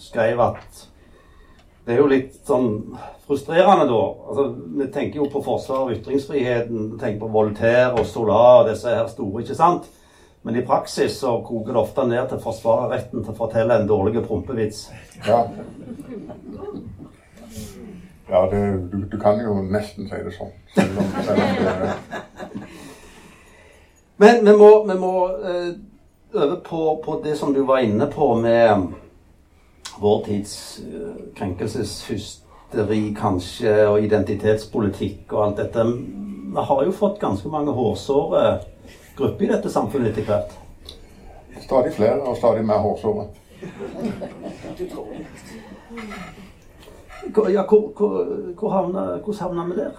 skrev 0.00 0.40
at 0.48 0.86
det 1.88 1.94
er 1.94 2.02
jo 2.02 2.08
litt 2.10 2.34
sånn 2.44 2.66
frustrerende 3.24 3.86
da. 3.88 4.00
Altså, 4.28 4.42
vi 4.76 4.86
tenker 4.92 5.22
jo 5.22 5.28
på 5.32 5.40
forsvar 5.40 5.86
av 5.86 5.92
ytringsfriheten. 5.94 6.90
Vi 6.90 6.98
tenker 7.00 7.22
på 7.22 7.30
Voltaire 7.32 7.94
og 7.96 8.04
Solar 8.04 8.58
og 8.58 8.68
disse 8.68 8.92
her 8.92 9.08
store, 9.08 9.40
ikke 9.40 9.56
sant? 9.56 9.88
Men 10.44 10.58
i 10.60 10.64
praksis 10.68 11.16
så 11.22 11.38
koker 11.46 11.72
det 11.72 11.80
ofte 11.80 12.04
ned 12.10 12.28
til 12.28 12.36
å 12.36 12.44
forsvare 12.44 12.90
retten 12.92 13.24
til 13.24 13.32
å 13.32 13.38
fortelle 13.40 13.80
en 13.80 13.88
dårlig 13.88 14.20
prompevits. 14.26 14.82
Ja, 15.24 15.40
ja 18.28 18.44
det, 18.52 18.62
du, 18.92 19.00
du, 19.08 19.16
kan 19.24 19.40
jo 19.40 19.56
nesten 19.64 20.12
si 20.12 20.22
det 20.28 20.36
sånn. 20.36 20.52
Selv 20.76 21.00
om, 21.00 21.10
selv 21.24 21.40
om 21.40 21.50
det 21.64 22.68
Men 24.20 24.44
vi 24.44 24.58
må, 24.60 24.70
vi 24.92 25.00
må 25.00 25.16
uh, 25.40 25.72
over 26.36 26.56
på, 26.68 26.86
på, 27.04 27.20
det 27.24 27.40
som 27.40 27.56
du 27.56 27.64
var 27.64 27.80
inne 27.80 28.12
på 28.12 28.34
med 28.44 28.92
vår 30.00 30.22
tids 30.26 30.54
uh, 30.84 31.12
krenkelseshysteri, 31.38 33.02
kanskje, 33.18 33.74
og 33.88 34.02
identitetspolitikk 34.04 35.32
og 35.32 35.44
alt 35.46 35.62
dette. 35.64 35.84
Vi 36.48 36.66
har 36.70 36.84
jo 36.84 36.94
fått 36.96 37.20
ganske 37.20 37.50
mange 37.52 37.74
hårsåre 37.76 38.44
grupper 39.18 39.44
i 39.44 39.52
dette 39.52 39.70
samfunnet 39.70 40.12
etter 40.12 40.28
hvert? 40.28 40.56
Stadig 41.60 41.92
flere 41.96 42.20
og 42.22 42.36
stadig 42.38 42.64
mer 42.66 42.82
hårsåre. 42.84 43.28
Ja, 47.52 47.64
hvor, 47.68 47.92
hvor, 47.96 48.26
hvor 48.58 48.70
havna, 48.70 49.00
hvordan 49.24 49.40
havna 49.40 49.64
vi 49.64 49.80
der? 49.80 49.96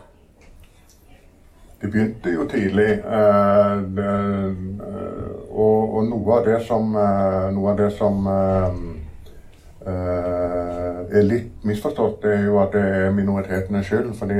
Det 1.81 1.91
begynte 1.91 2.31
jo 2.31 2.45
tidlig. 2.47 2.89
Eh, 2.91 3.81
det, 3.95 4.05
eh, 4.05 5.27
og, 5.49 5.93
og, 5.95 6.07
noe 6.09 6.39
av 6.39 6.47
det 6.47 6.57
som, 6.67 6.95
eh, 6.95 7.45
noe 7.55 7.71
av 7.71 7.77
det 7.79 7.91
som 7.95 8.27
eh, 8.27 8.65
eh, 8.67 8.79
er 9.85 11.23
litt 11.23 11.63
misforstått, 11.63 12.21
det 12.23 12.33
er 12.35 12.43
jo 12.49 12.57
at 12.61 12.73
det 12.75 12.81
er 12.81 13.13
minoritetene 13.15 13.83
skyld. 13.83 14.13
fordi 14.19 14.33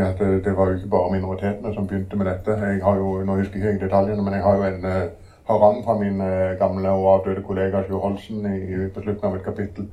det, 0.43 0.58
var 0.58 0.69
jo 0.69 0.78
ikke 0.78 0.91
bare 0.91 1.12
minoritetene 1.12 1.73
som 1.73 1.88
begynte 1.88 2.17
med 2.17 2.28
dette. 2.28 2.52
Jeg 2.52 2.84
har 2.84 2.95
jo, 2.95 3.23
Nå 3.23 3.36
husker 3.39 3.60
jeg 3.60 3.73
ikke 3.73 3.86
detaljene, 3.86 4.23
men 4.23 4.34
jeg 4.34 4.43
har 4.43 4.56
jo 4.56 4.63
en 4.63 4.86
uh, 4.86 5.10
harang 5.47 5.84
fra 5.86 5.97
min 5.99 6.21
uh, 6.21 6.60
gamle 6.60 6.89
og 6.89 7.13
avdøde 7.13 7.41
kollega 7.41 7.84
Sjur 7.88 7.99
Holsen 7.99 8.45
i, 8.45 8.89
på 8.93 9.02
slutten 9.02 9.25
av 9.25 9.36
et 9.36 9.43
kapittel. 9.45 9.89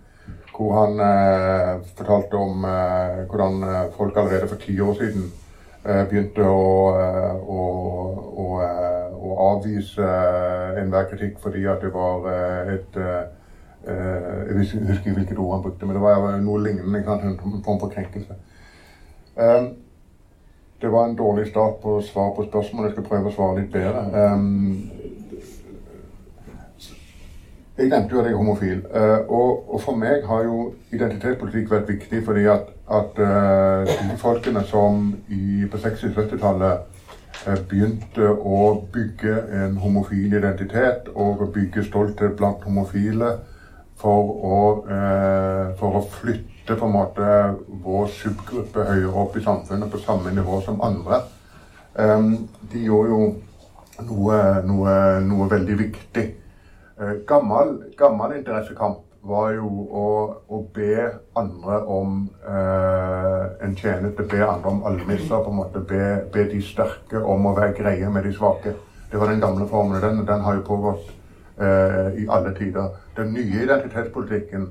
Hvor 0.57 0.73
han 0.81 1.01
uh, 1.01 1.87
fortalte 1.97 2.37
om 2.37 2.67
hvordan 3.31 3.65
folk 3.97 4.17
allerede 4.17 4.49
for 4.49 4.57
ti 4.57 4.81
år 4.81 4.95
siden 4.95 5.33
begynte 5.87 6.43
å, 6.43 6.91
å, 7.47 7.65
å, 8.43 8.47
å 9.15 9.35
avvise 9.53 10.07
enhver 10.81 11.07
kritikk 11.13 11.37
fordi 11.39 11.63
at 11.71 11.85
det 11.85 11.93
var 11.95 12.27
et 12.73 12.99
Eh, 12.99 13.23
jeg 13.87 14.57
husker 14.57 14.93
ikke 14.93 15.15
hvilket 15.15 15.39
ord 15.39 15.55
han 15.55 15.63
brukte, 15.63 15.87
men 15.87 15.97
det 15.97 16.03
var 16.03 16.39
noe 16.43 16.63
lignende. 16.63 16.99
En 16.99 17.63
form 17.65 17.81
for 17.81 17.89
krenkelse. 17.89 18.35
Eh, 19.39 19.65
det 20.83 20.93
var 20.93 21.05
en 21.05 21.17
dårlig 21.17 21.47
start 21.47 21.75
på 21.83 22.01
svar 22.01 22.35
på 22.37 22.45
spørsmålet. 22.49 22.89
Jeg 22.89 22.97
skal 22.97 23.09
prøve 23.11 23.31
å 23.31 23.35
svare 23.37 23.61
litt 23.61 23.73
bedre. 23.73 24.03
Eh, 24.21 24.39
jeg 27.77 27.89
nevnte 27.93 28.15
jo 28.15 28.21
at 28.21 28.27
jeg 28.27 28.33
er 28.33 28.41
homofil. 28.41 28.83
Og, 29.29 29.81
for 29.85 29.97
meg 30.01 30.25
har 30.25 30.45
jo 30.49 30.73
identitetspolitikk 30.97 31.71
vært 31.71 31.91
viktig 31.91 32.23
fordi 32.25 32.47
at, 32.49 32.71
at 32.89 33.19
de 33.91 34.17
folkene 34.17 34.63
som 34.65 35.11
i, 35.29 35.67
på 35.69 35.77
60- 35.83 36.09
og 36.09 36.17
70-tallet 36.17 36.97
begynte 37.69 38.31
å 38.33 38.63
bygge 38.93 39.35
en 39.61 39.77
homofil 39.83 40.39
identitet 40.39 41.11
og 41.15 41.45
bygge 41.55 41.85
stolthet 41.85 42.33
blant 42.39 42.65
homofile, 42.65 43.35
for 43.97 44.33
å, 44.45 44.59
eh, 44.91 45.73
for 45.79 46.01
å 46.01 46.05
flytte 46.19 46.77
på 46.77 46.87
en 46.87 46.93
måte 46.93 47.31
vår 47.85 48.09
subgruppe 48.13 48.85
høyere 48.85 49.23
opp 49.25 49.37
i 49.37 49.45
samfunnet 49.45 49.91
på 49.93 50.03
samme 50.05 50.35
nivå 50.35 50.61
som 50.65 50.83
andre. 50.85 51.23
Um, 51.97 52.49
de 52.73 52.83
gjorde 52.85 53.09
jo 53.09 53.21
noe, 54.05 54.41
noe, 54.69 54.97
noe 55.25 55.49
veldig 55.49 55.79
viktig. 55.81 56.27
Uh, 57.01 57.15
gammel, 57.29 57.73
gammel 57.97 58.37
interessekamp 58.37 59.01
var 59.27 59.55
jo 59.57 59.71
å, 59.91 60.09
å 60.53 60.59
be 60.75 61.07
andre 61.35 61.81
om 61.91 62.19
en 62.47 63.73
tjeneste, 63.75 64.23
be 64.23 64.39
andre 64.45 64.71
om 64.71 64.85
almisser. 64.87 65.41
på 65.43 65.51
en 65.51 65.57
måte, 65.57 65.81
be, 65.83 66.29
be, 66.31 66.45
de 66.47 66.61
sterke 66.63 67.19
om 67.19 67.49
å 67.49 67.55
være 67.57 67.75
greie 67.75 68.11
med 68.13 68.23
de 68.23 68.31
svake. 68.37 68.77
Det 69.11 69.19
var 69.19 69.33
den 69.33 69.43
gamle 69.43 69.67
formelen. 69.67 70.21
Den, 70.21 70.27
den 70.29 70.45
har 70.47 70.55
jo 70.55 70.63
pågått 70.69 71.11
i 71.57 72.27
alle 72.29 72.51
tider. 72.55 72.91
Den 73.17 73.31
nye 73.33 73.63
identitetspolitikken, 73.65 74.67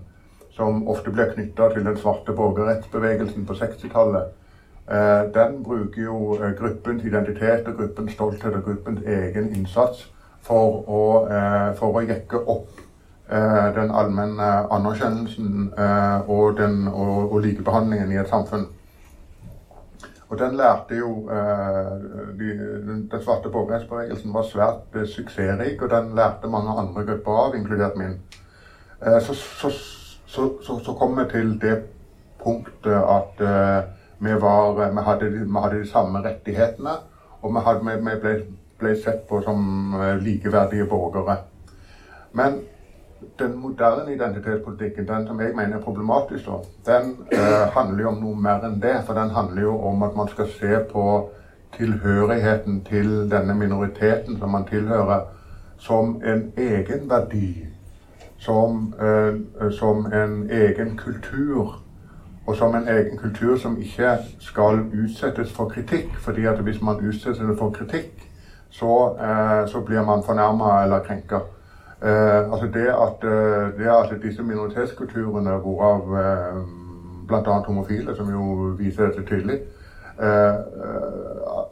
som 0.53 0.83
ofte 0.87 1.09
blir 1.11 1.31
knytta 1.33 1.71
til 1.73 1.85
den 1.85 1.97
svarte 1.97 2.35
borgerrettsbevegelsen 2.37 3.45
på 3.45 3.55
60-tallet, 3.57 4.27
uh, 4.85 5.23
den 5.33 5.63
bruker 5.63 6.03
jo 6.03 6.37
gruppens 6.59 7.03
identitet 7.03 7.67
og 7.67 7.79
gruppens 7.79 8.13
stolthet 8.13 8.53
og 8.53 8.63
gruppens 8.63 9.01
egen 9.01 9.49
innsats 9.55 10.05
for 10.45 10.83
å, 10.85 11.01
for 11.79 11.97
å 11.97 12.05
jekke 12.05 12.43
opp 12.45 12.69
Eh, 13.29 13.75
den 13.75 13.91
allmenne 13.91 14.47
anerkjennelsen 14.71 15.71
eh, 15.77 16.29
og, 16.29 16.57
den, 16.57 16.87
og, 16.87 17.31
og, 17.33 17.39
likebehandlingen 17.41 18.11
i 18.11 18.19
et 18.21 18.29
samfunn. 18.29 18.67
Og 20.29 20.39
den 20.39 20.55
lærte 20.57 20.97
jo 20.97 21.29
eh, 21.29 21.91
de, 22.39 22.47
Den 23.11 23.21
svarte 23.21 23.51
borgerrettsbevegelsen 23.53 24.33
var 24.33 24.47
svært 24.49 24.97
suksessrik, 25.07 25.81
og 25.81 25.89
den 25.89 26.15
lærte 26.15 26.49
mange 26.49 26.73
andre 26.73 27.05
grupper 27.05 27.41
av, 27.43 27.55
inkludert 27.55 27.97
min. 27.97 28.17
Så, 29.21 29.33
så, 29.33 29.69
så, 30.25 30.79
så 30.85 30.93
kom 30.97 31.17
vi 31.19 31.25
til 31.29 31.51
det 31.61 31.75
punktet 32.41 32.95
at 32.95 33.41
vi, 34.19 34.31
var, 34.41 34.71
vi, 34.73 35.01
hadde, 35.05 35.29
vi 35.29 35.59
hadde 35.61 35.79
de 35.79 35.89
samme 35.89 36.23
rettighetene, 36.23 36.95
og 37.41 37.53
vi, 37.53 37.63
hadde, 37.67 37.97
vi 38.07 38.15
ble, 38.23 38.33
ble 38.79 38.95
sett 39.03 39.27
på 39.29 39.41
som 39.45 39.93
likeverdige 40.23 40.87
borgere. 40.89 41.37
Men 42.33 42.63
den 43.39 43.57
moderne 43.57 44.13
identitetspolitikken, 44.13 45.07
den 45.07 45.27
som 45.27 45.39
jeg 45.41 45.55
mener 45.55 45.77
er 45.77 45.81
problematisk, 45.81 46.45
den 46.85 47.17
eh, 47.31 47.67
handler 47.73 48.01
jo 48.03 48.09
om 48.09 48.19
noe 48.23 48.41
mer 48.41 48.65
enn 48.67 48.81
det. 48.81 48.95
For 49.05 49.17
den 49.17 49.29
handler 49.35 49.61
jo 49.61 49.77
om 49.87 50.03
at 50.03 50.15
man 50.15 50.27
skal 50.27 50.49
se 50.51 50.79
på 50.91 51.05
tilhørigheten 51.77 52.83
til 52.83 53.31
denne 53.31 53.55
minoriteten 53.55 54.39
som 54.39 54.49
man 54.49 54.67
tilhører, 54.69 55.25
som 55.77 56.21
en 56.25 56.51
egen 56.57 57.09
verdi. 57.09 57.65
Som, 58.37 58.93
eh, 58.99 59.71
som 59.71 60.05
en 60.05 60.49
egen 60.51 60.97
kultur. 60.97 61.81
Og 62.45 62.55
som 62.55 62.75
en 62.75 62.87
egen 62.87 63.17
kultur 63.17 63.57
som 63.57 63.77
ikke 63.81 64.17
skal 64.39 64.79
utsettes 64.93 65.53
for 65.53 65.69
kritikk. 65.69 66.15
fordi 66.17 66.45
at 66.45 66.59
hvis 66.59 66.81
man 66.81 67.07
utsetter 67.07 67.47
det 67.47 67.57
for 67.57 67.69
kritikk, 67.69 68.31
så, 68.69 69.15
eh, 69.19 69.67
så 69.67 69.81
blir 69.81 70.01
man 70.01 70.23
fornærma 70.23 70.83
eller 70.83 70.99
krenka. 70.99 71.39
Eh, 72.03 72.51
altså 72.51 72.67
det 72.73 72.87
at, 72.87 73.23
eh, 73.23 73.77
det 73.77 73.87
at, 73.87 74.21
disse 74.23 74.43
minoritetskulturene, 74.43 75.51
hvorav 75.51 75.99
eh, 76.19 76.61
bl.a. 77.27 77.51
homofile, 77.67 78.15
som 78.15 78.29
jo 78.29 78.75
viser 78.77 79.05
dette 79.05 79.23
tydelig, 79.23 79.59
eh, 80.19 80.55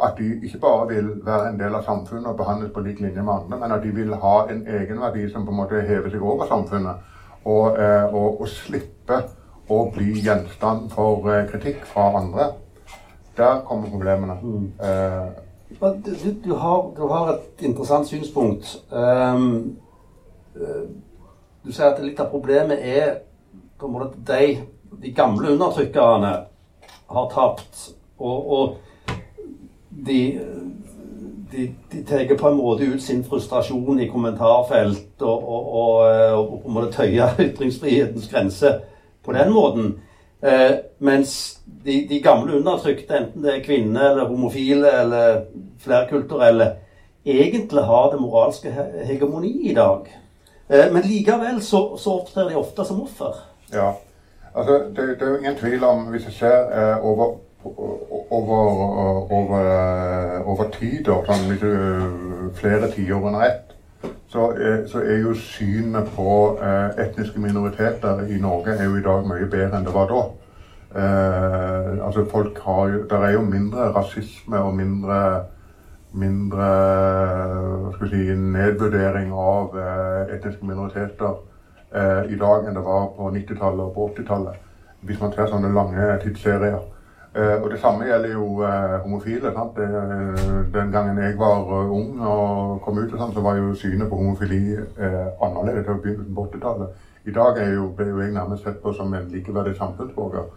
at 0.03 0.13
de 0.17 0.39
ikke 0.43 0.59
bare 0.59 0.87
vil 0.87 1.11
være 1.25 1.49
en 1.49 1.59
del 1.59 1.75
av 1.75 1.83
samfunnet 1.83 2.31
og 2.31 2.37
behandles 2.37 2.71
på 2.71 2.79
lik 2.79 2.99
linje 2.99 3.23
med 3.23 3.33
andre, 3.33 3.59
men 3.59 3.71
at 3.71 3.83
de 3.83 3.91
vil 3.95 4.15
ha 4.15 4.47
en 4.49 4.65
egenverdi 4.67 5.29
som 5.31 5.45
på 5.45 5.51
en 5.51 5.57
måte 5.57 5.81
hever 5.81 6.09
seg 6.09 6.21
over 6.21 6.47
samfunnet. 6.47 6.95
Og, 7.45 7.79
eh, 7.79 8.13
og, 8.15 8.41
og 8.41 8.47
slippe 8.47 9.17
å 9.69 9.85
bli 9.91 10.21
gjenstand 10.23 10.91
for 10.95 11.27
eh, 11.27 11.49
kritikk 11.51 11.83
fra 11.85 12.13
andre. 12.21 12.53
Der 13.37 13.59
kommer 13.67 13.89
problemene. 13.89 14.37
Mm. 14.41 14.71
Du, 15.81 16.29
du, 16.45 16.53
har, 16.55 16.91
du, 16.97 17.07
har, 17.07 17.33
et 17.33 17.65
interessant 17.65 18.07
synspunkt. 18.07 18.77
Um, 18.91 19.75
Eh, 19.82 19.82
du 20.53 21.71
sier 21.71 21.89
at 21.89 22.01
litt 22.03 22.19
av 22.19 22.31
problemet 22.31 22.81
er 22.83 23.19
på 23.79 23.87
en 23.87 23.93
måte 23.93 24.09
at 24.11 24.25
de, 24.27 24.57
de 25.03 25.11
gamle 25.15 25.53
undertrykkerne 25.55 26.33
har 27.13 27.29
tapt. 27.31 27.89
Og, 28.17 28.51
og 28.51 28.77
de, 29.89 30.19
de, 31.51 31.67
de 31.91 32.03
tar 32.07 32.35
på 32.39 32.49
en 32.49 32.57
måte 32.57 32.87
ut 32.87 33.01
sin 33.01 33.23
frustrasjon 33.23 33.99
i 33.99 34.09
kommentarfelt 34.11 35.21
og, 35.21 35.49
og, 35.49 35.73
og, 35.81 35.97
eh, 36.07 36.33
og 36.39 36.55
på 36.63 36.71
en 36.71 36.77
måte 36.77 36.93
tøyer 36.95 37.37
ytringsfrihetens 37.47 38.29
grense 38.31 38.73
på 39.23 39.35
den 39.35 39.53
måten. 39.53 39.93
Eh, 40.43 40.71
mens 40.99 41.59
de, 41.65 42.01
de, 42.09 42.19
gamle 42.23 42.57
undertrykte, 42.57 43.17
enten 43.17 43.43
det 43.45 43.53
er 43.53 43.65
kvinner 43.65 44.09
eller 44.09 44.27
homofile 44.27 44.91
eller 45.01 45.45
flerkulturelle, 45.83 46.73
egentlig 47.25 47.83
har 47.87 48.11
det 48.11 48.19
moralske 48.19 48.73
hegemoni 49.07 49.53
i 49.69 49.75
dag. 49.75 50.09
Eh, 50.69 50.91
men 50.93 51.03
likevel 51.05 51.61
så, 51.61 51.97
så 51.97 52.19
opptrer 52.21 52.49
de 52.49 52.55
ofte 52.59 52.85
som 52.85 53.01
offer. 53.03 53.41
Ja. 53.73 53.91
Altså, 54.55 54.73
det, 54.95 55.07
det, 55.19 55.21
er 55.21 55.29
jo 55.29 55.41
ingen 55.41 55.57
tvil 55.57 55.83
om, 55.83 56.05
hvis 56.13 56.25
jeg 56.25 56.33
ser 56.33 56.57
eh, 56.71 57.05
over, 57.05 57.37
over, 58.31 59.31
over, 59.31 59.53
eh, 59.59 60.47
over 60.47 60.69
tid, 60.79 61.09
og 61.09 61.25
sånn, 61.27 61.49
eh, 61.57 62.51
flere 62.59 62.91
tiår 62.93 63.27
under 63.31 63.47
ett, 63.47 63.73
så 64.33 64.51
er, 64.51 64.87
så 64.87 65.01
er, 65.01 65.19
jo 65.21 65.33
synet 65.37 66.09
på 66.15 66.29
eh, 66.61 67.03
etniske 67.05 67.41
minoriteter 67.41 68.23
i 68.29 68.39
Norge 68.41 68.73
er 68.77 68.87
jo 68.87 68.97
i 68.97 69.05
dag 69.05 69.27
mye 69.29 69.49
bedre 69.49 69.77
enn 69.77 69.85
det 69.85 69.93
var 69.93 70.09
da. 70.09 70.23
Eh, 70.93 72.05
altså 72.05 72.25
folk 72.29 72.59
har 72.65 72.87
jo, 72.93 73.03
Der 73.09 73.25
er 73.25 73.31
jo 73.33 73.41
mindre 73.41 73.91
rasisme 73.93 74.57
og 74.57 74.75
mindre 74.77 75.19
mindre 76.13 76.67
skal 77.95 78.09
si, 78.09 78.21
nedvurdering 78.37 79.31
av 79.33 79.77
eh, 79.79 80.35
etniske 80.35 80.65
minoriteter 80.65 81.35
eh, 81.93 82.33
i 82.33 82.39
dag 82.39 82.67
enn 82.67 82.77
det 82.77 82.85
var 82.85 83.07
på 83.17 83.29
90-tallet 83.33 83.85
og 83.87 83.93
på 83.95 84.09
80-tallet. 84.13 84.59
Hvis 85.03 85.21
man 85.21 85.33
ser 85.33 85.49
sånne 85.51 85.71
lange 85.73 86.09
tidsserier. 86.23 86.83
Eh, 87.33 87.55
og 87.57 87.65
det 87.73 87.79
samme 87.81 88.05
gjelder 88.07 88.35
jo 88.35 88.45
homofile. 89.03 89.53
Sant? 89.55 89.79
den 90.73 90.91
gangen 90.93 91.17
jeg 91.17 91.37
var 91.39 91.65
ung 91.69 92.21
og 92.21 92.83
kom 92.85 92.99
ut, 92.99 93.13
og 93.13 93.17
sånt, 93.19 93.33
så 93.33 93.41
var 93.41 93.57
jo 93.57 93.73
synet 93.77 94.09
på 94.09 94.19
homofili 94.21 94.77
annerledes 95.41 95.85
til 95.87 95.99
begynnelsen 96.05 96.37
på 96.37 96.45
80-tallet. 96.51 97.09
I 97.25 97.31
dag 97.31 97.57
er 97.57 97.69
jo, 97.71 97.87
ble 97.95 98.09
jo 98.09 98.19
jeg 98.19 98.33
nærmest 98.35 98.65
sett 98.67 98.81
på 98.83 98.91
som 98.93 99.13
en 99.15 99.29
likeverdig 99.31 99.77
samfunnsborger. 99.77 100.49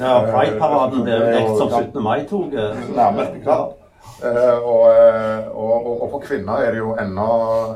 Ja, 0.00 0.14
Pride-paraden 0.30 1.04
ble 1.04 1.18
dekt 1.20 1.56
som 1.60 1.68
17. 1.68 2.02
mai-toget. 2.02 2.86
Nærmest, 2.96 3.34
ikke 3.36 3.50
sant. 3.50 3.83
Uh, 4.24 4.58
og, 4.62 4.82
og, 5.52 6.02
og, 6.02 6.10
for 6.10 6.22
kvinner 6.22 6.62
er 6.62 6.70
det 6.70 6.78
jo 6.78 6.94
enda 7.02 7.24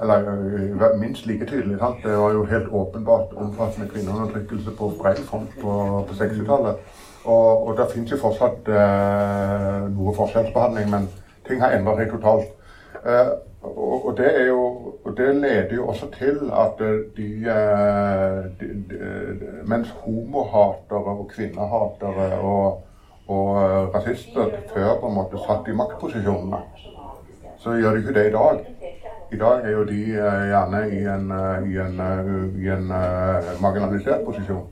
eller, 0.03 0.95
minst 1.01 1.27
like 1.27 1.47
tydelig. 1.47 1.79
Sant? 1.79 1.99
Det 2.05 2.15
var 2.19 2.33
jo 2.33 2.45
helt 2.45 2.69
åpenbart 2.73 3.35
omfattende 3.37 3.89
kvinneundertrykkelse 3.91 4.71
på 4.79 4.93
bred 5.01 5.17
front 5.17 5.51
på, 5.61 5.75
på 6.09 6.15
60-tallet. 6.15 6.77
Og, 7.25 7.67
og 7.67 7.77
det 7.77 7.91
fins 7.93 8.13
jo 8.13 8.21
fortsatt 8.23 8.71
eh, 8.73 9.83
noe 9.93 10.15
forskjellsbehandling, 10.17 10.89
men 10.95 11.09
ting 11.49 11.61
har 11.61 11.75
endret 11.77 12.01
seg 12.01 12.15
totalt. 12.15 12.55
Eh, 13.03 13.33
og, 13.69 14.13
det 14.17 14.29
er 14.31 14.47
jo, 14.47 14.63
og 15.05 15.17
det 15.19 15.35
leder 15.35 15.75
jo 15.75 15.89
også 15.91 16.07
til 16.15 16.39
at 16.55 16.79
de, 17.17 17.27
de, 18.61 18.69
de 18.91 19.49
Mens 19.69 19.91
homohatere 20.05 21.15
og 21.19 21.27
kvinnehatere 21.35 22.39
og 22.39 22.85
og 23.29 23.49
eh, 23.63 23.95
rasister 23.95 24.51
før 24.75 25.01
på 25.01 25.09
en 25.09 25.15
måte 25.15 25.41
satt 25.45 25.69
i 25.69 25.77
maktposisjonene. 25.77 26.63
Så 27.59 27.77
gjør 27.77 27.97
de 27.97 28.03
ikke 28.03 28.15
det 28.17 28.27
i 28.31 28.35
dag. 28.37 28.61
I 29.33 29.37
dag 29.37 29.65
er 29.65 29.75
jo 29.75 29.85
de 29.85 30.01
eh, 30.17 30.45
gjerne 30.53 30.83
i 30.89 31.03
en, 31.15 31.31
eh, 31.37 31.69
i 31.69 31.79
en, 31.85 32.01
i 32.63 32.71
en 32.73 32.89
marginalisert 33.61 34.25
posisjon. 34.25 34.67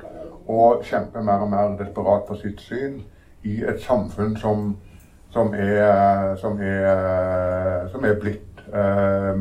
Og 0.49 0.83
kjemper 0.87 1.23
mer 1.27 1.45
og 1.45 1.51
mer 1.53 1.77
desperat 1.79 2.25
for 2.29 2.41
sitt 2.41 2.63
syn 2.63 3.01
i 3.45 3.61
et 3.67 3.83
samfunn 3.83 4.37
som, 4.41 4.77
som, 5.31 5.55
er, 5.55 6.37
som, 6.41 6.61
er, 6.61 7.89
som 7.93 8.05
er, 8.05 8.21
blitt 8.21 8.63
eh, 8.73 9.33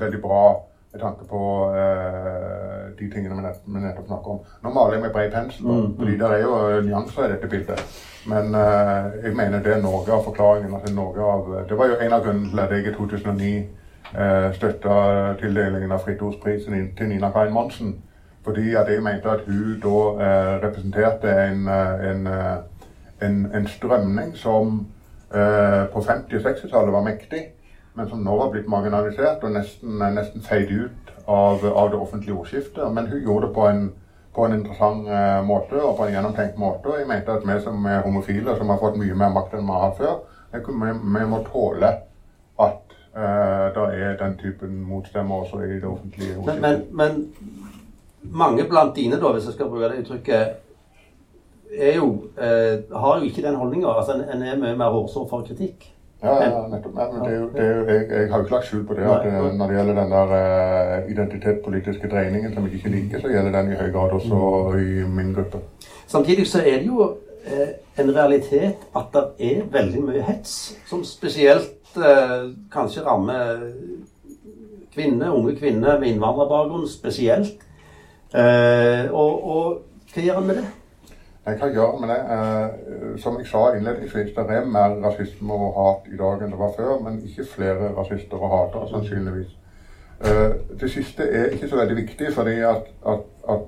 veldig 0.00 0.20
bra 0.22 0.44
med 0.92 1.02
tanke 1.02 1.26
på 1.30 1.42
eh, 1.74 2.69
de 3.00 3.10
tingene 3.10 3.36
vi 3.36 3.80
nettopp, 3.80 4.06
snakker 4.06 4.30
om. 4.34 4.40
Nå 4.62 4.72
maler 4.74 4.96
jeg 4.96 5.02
med 5.02 5.12
bred 5.14 5.32
pensel, 5.32 5.66
mm, 5.66 5.96
fordi 5.98 6.16
det 6.20 6.30
er 6.30 6.42
jo 6.44 6.56
nyanser 6.86 7.26
i 7.26 7.32
dette 7.34 7.48
bildet. 7.48 7.84
Men 8.26 8.54
uh, 8.54 9.24
jeg 9.24 9.36
mener 9.36 9.62
det 9.62 9.72
er 9.74 9.82
noe 9.82 10.04
av 10.04 10.24
forklaringen. 10.24 10.74
Altså 10.74 10.94
noe 10.94 11.24
av, 11.24 11.50
det 11.68 11.78
var 11.78 11.88
jo 11.88 11.98
en 12.00 12.16
av 12.16 12.24
grunnene 12.24 12.50
til 12.50 12.62
at 12.64 12.74
jeg 12.76 12.86
i 12.86 12.94
2009 12.96 13.50
uh, 13.60 14.20
eh, 14.24 14.46
støtta 14.56 14.96
tildelingen 15.40 15.92
av 15.92 16.04
Fritt 16.04 16.22
Ordsprisen 16.22 16.76
til 16.98 17.12
Nina 17.12 17.30
Karin 17.32 17.54
Monsen. 17.56 17.96
Fordi 18.44 18.74
at 18.76 18.88
jeg 18.88 19.04
mente 19.04 19.30
at 19.30 19.46
hun 19.46 19.78
da 19.80 19.96
uh, 20.20 20.54
representerte 20.64 21.32
en, 21.46 21.68
en, 21.68 22.28
en, 23.22 23.40
en, 23.54 23.66
strømning 23.68 24.36
som 24.36 24.86
på 25.30 26.00
50- 26.02 26.36
og 26.36 26.40
60-tallet 26.42 26.92
var 26.92 27.04
mektig. 27.06 27.42
men 27.94 28.08
som 28.08 28.18
nå 28.18 28.36
var 28.36 28.48
blitt 28.50 28.68
marginalisert 28.68 29.44
og 29.44 29.52
nesten, 29.52 29.98
nesten 30.14 30.42
feid 30.42 30.70
ut 30.70 31.09
av, 31.30 31.66
av, 31.66 31.90
det 31.90 31.96
offentlige 31.96 32.34
ordskiftet. 32.34 32.92
Men 32.92 33.06
hun 33.06 33.22
gjorde 33.22 33.46
det 33.46 33.54
på 33.54 33.66
en, 33.68 33.92
på 34.34 34.44
en 34.44 34.54
interessant 34.56 35.08
uh, 35.08 35.40
måte 35.46 35.78
og 35.78 35.96
på 35.98 36.06
en 36.06 36.14
gjennomtenkt 36.14 36.58
måte. 36.58 36.96
Jeg 36.98 37.08
mente 37.08 37.36
at 37.36 37.46
vi 37.46 37.58
som 37.62 37.86
er 37.86 38.02
homofile, 38.06 38.56
som 38.58 38.72
har 38.72 38.80
fått 38.82 38.98
mye 38.98 39.18
mer 39.18 39.34
makt 39.34 39.54
enn 39.54 39.68
vi 39.68 39.76
har 39.76 39.84
hatt 39.86 40.00
før, 40.00 40.16
vi, 40.52 40.94
vi 41.18 41.26
må 41.30 41.42
tåle 41.46 41.92
at 42.60 42.96
uh, 43.14 43.66
det 43.76 43.86
er 44.00 44.18
den 44.24 44.34
typen 44.40 44.80
motstemmer 44.88 45.44
også 45.44 45.62
i 45.68 45.78
det 45.78 45.86
offentlige 45.86 46.40
ordskiftet. 46.40 46.64
Men, 46.66 46.82
men, 46.98 47.22
men 48.22 48.34
mange 48.42 48.66
blant 48.68 48.96
dine, 48.96 49.20
da, 49.22 49.32
hvis 49.32 49.46
jeg 49.46 49.58
skal 49.58 49.70
bruke 49.70 49.92
det 49.92 50.02
uttrykket, 50.02 50.66
jo, 51.94 52.10
uh, 52.42 53.00
har 53.04 53.18
jo 53.18 53.30
ikke 53.30 53.46
den 53.46 53.56
holdninga. 53.62 53.94
Altså, 53.94 54.18
en, 54.18 54.26
en 54.34 54.42
er 54.42 54.58
mye 54.58 54.74
mer 54.76 54.98
hårsår 54.98 55.30
for 55.30 55.46
kritikk. 55.46 55.86
Ja, 56.22 56.34
ja, 56.44 56.66
nettopp. 56.68 56.94
Men 56.94 57.22
det 57.24 57.30
er 57.32 57.38
jo, 57.38 57.46
det 57.54 57.62
er 57.64 57.76
jo, 57.76 57.84
jeg, 57.88 58.02
jeg, 58.10 58.30
har 58.30 58.38
jo 58.38 58.44
ikke 58.44 58.54
lagt 58.54 58.66
skjul 58.68 58.82
på 58.86 58.96
det. 58.98 59.06
at 59.08 59.24
Nei. 59.24 59.52
Når 59.56 59.70
det 59.70 59.76
gjelder 59.76 59.96
den 60.00 60.12
der 60.12 60.34
uh, 60.34 61.10
identitetspolitiske 61.14 62.10
dreiningen 62.12 62.54
som 62.54 62.66
jeg 62.66 62.80
ikke 62.80 62.92
liker, 62.92 63.22
så 63.22 63.32
gjelder 63.32 63.56
den 63.56 63.72
i 63.72 63.78
høy 63.80 63.88
grad 63.94 64.16
også 64.18 64.40
mm. 64.74 64.78
i 64.82 65.08
min 65.16 65.32
gruppe. 65.34 65.62
Samtidig 66.06 66.46
så 66.50 66.60
er 66.60 66.82
det 66.82 66.86
jo 66.86 67.06
eh, 67.44 67.68
en 68.02 68.12
realitet 68.16 68.84
at 68.96 69.14
det 69.14 69.24
er 69.38 69.66
veldig 69.72 70.02
mye 70.02 70.22
hets, 70.26 70.56
som 70.90 71.04
spesielt 71.06 71.96
eh, 71.96 72.50
kanskje 72.72 73.04
rammer 73.06 73.64
kvinner, 74.94 75.30
unge 75.30 75.56
kvinner 75.56 76.00
med 76.00 76.08
innvandrerbakgrunn 76.08 76.88
spesielt. 76.88 77.62
Eh, 78.34 79.06
og, 79.12 79.46
og 79.46 80.12
hva 80.12 80.24
gjør 80.26 80.42
en 80.42 80.50
med 80.50 80.60
det? 80.60 80.66
Jeg 81.46 81.58
kan 81.58 81.72
gjøre 81.72 82.00
med 82.00 82.08
det. 82.08 82.20
Eh, 82.34 83.18
som 83.18 83.38
jeg 83.38 83.46
sa 83.46 83.72
innledningsvis, 83.74 84.34
det 84.36 84.44
er 84.56 84.64
mer 84.64 84.96
rasisme 85.04 85.52
og 85.52 85.78
hat 85.78 86.12
i 86.12 86.16
dag 86.16 86.42
enn 86.42 86.52
det 86.52 86.60
var 86.60 86.74
før, 86.76 86.98
men 87.04 87.22
ikke 87.24 87.48
flere 87.54 87.92
rasister 87.96 88.36
og 88.36 88.52
hatere, 88.54 88.88
sannsynligvis. 88.90 89.56
Eh, 90.24 90.50
det 90.80 90.90
siste 90.92 91.24
er 91.24 91.54
ikke 91.54 91.68
så 91.68 91.80
veldig 91.80 91.96
viktig, 91.96 92.32
fordi 92.34 92.58
at, 92.60 92.92
at, 93.08 93.24
at 93.48 93.64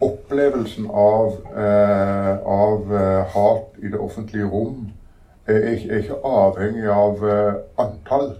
opplevelsen 0.00 0.90
av, 0.90 1.32
eh, 1.56 2.34
av 2.44 2.94
eh, 2.94 3.24
hat 3.34 3.78
i 3.82 3.88
det 3.88 3.98
offentlige 3.98 4.46
rom 4.46 4.90
er, 5.46 5.62
er 5.64 5.98
ikke 6.02 6.20
avhengig 6.24 6.86
av 6.92 7.24
eh, 7.24 7.54
antall. 7.78 8.34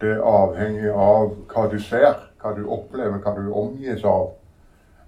Det 0.00 0.16
er 0.16 0.24
avhengig 0.26 0.90
av 0.90 1.34
hva 1.52 1.68
du 1.70 1.78
ser, 1.80 2.16
hva 2.42 2.54
du 2.56 2.64
opplever, 2.66 3.20
hva 3.22 3.36
du 3.36 3.52
omgis 3.52 4.02
av. 4.04 4.32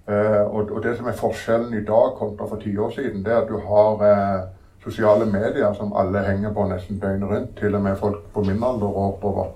Uh, 0.09 0.55
og, 0.55 0.71
og, 0.71 0.83
det 0.83 0.97
som 0.97 1.07
er 1.09 1.17
forskjellen 1.17 1.71
i 1.73 1.85
dag 1.85 2.11
kontra 2.19 2.45
for 2.45 2.61
ti 2.61 2.77
år 2.77 2.91
siden, 2.93 3.23
det 3.25 3.31
er 3.33 3.39
at 3.41 3.47
du 3.49 3.57
har 3.57 4.03
uh, 4.05 4.43
sosiale 4.83 5.25
medier 5.25 5.73
som 5.73 5.95
alle 5.97 6.21
henger 6.27 6.53
på 6.53 6.67
nesten 6.69 6.99
døgnet 7.01 7.31
rundt. 7.31 7.55
Til 7.57 7.75
og 7.75 7.81
med 7.81 7.97
folk 7.97 8.19
på 8.33 8.43
min 8.45 8.61
alder 8.61 8.85
og 8.85 9.07
oppover. 9.07 9.49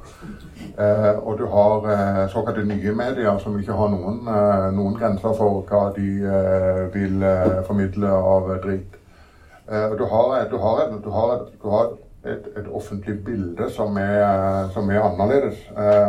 Uh, 0.79 1.27
og 1.27 1.37
du 1.37 1.45
har 1.53 2.27
såkalte 2.33 2.65
nye 2.65 2.95
medier 2.97 3.37
som 3.37 3.59
ikke 3.59 3.77
har 3.77 3.93
noen, 3.93 4.25
noen 4.73 4.97
grenser 4.97 5.37
for 5.37 5.61
hva 5.69 5.83
de 5.93 6.09
vil 6.97 7.25
formidle 7.67 8.09
av 8.09 8.49
drit. 8.65 8.97
du 9.69 10.05
har, 10.11 10.47
du 10.51 10.57
har, 10.57 10.81
et, 10.81 11.03
du 11.03 11.09
har, 11.09 11.45
du 11.63 11.69
har 11.69 11.91
et, 12.25 12.45
et, 12.57 12.67
offentlig 12.73 13.19
bilde 13.25 13.69
som 13.69 13.97
er, 13.97 14.69
som 14.73 14.89
er 14.89 15.01
annerledes, 15.01 15.61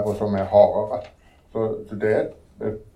og 0.05 0.15
som 0.17 0.35
er 0.35 0.49
hardere. 0.49 1.03
Så, 1.53 1.75
det 1.93 2.13
er 2.13 2.21
et 2.21 2.40
et 2.40 2.40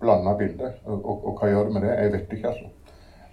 blanda 0.01 0.37
bilde. 0.39 0.73
Og, 0.85 0.99
og, 1.05 1.27
og, 1.27 1.37
hva 1.39 1.51
gjør 1.51 1.69
det 1.69 1.75
med 1.77 1.87
det? 1.87 1.93
Jeg 1.99 2.13
vet 2.13 2.33
ikke, 2.37 2.49
altså. 2.49 2.73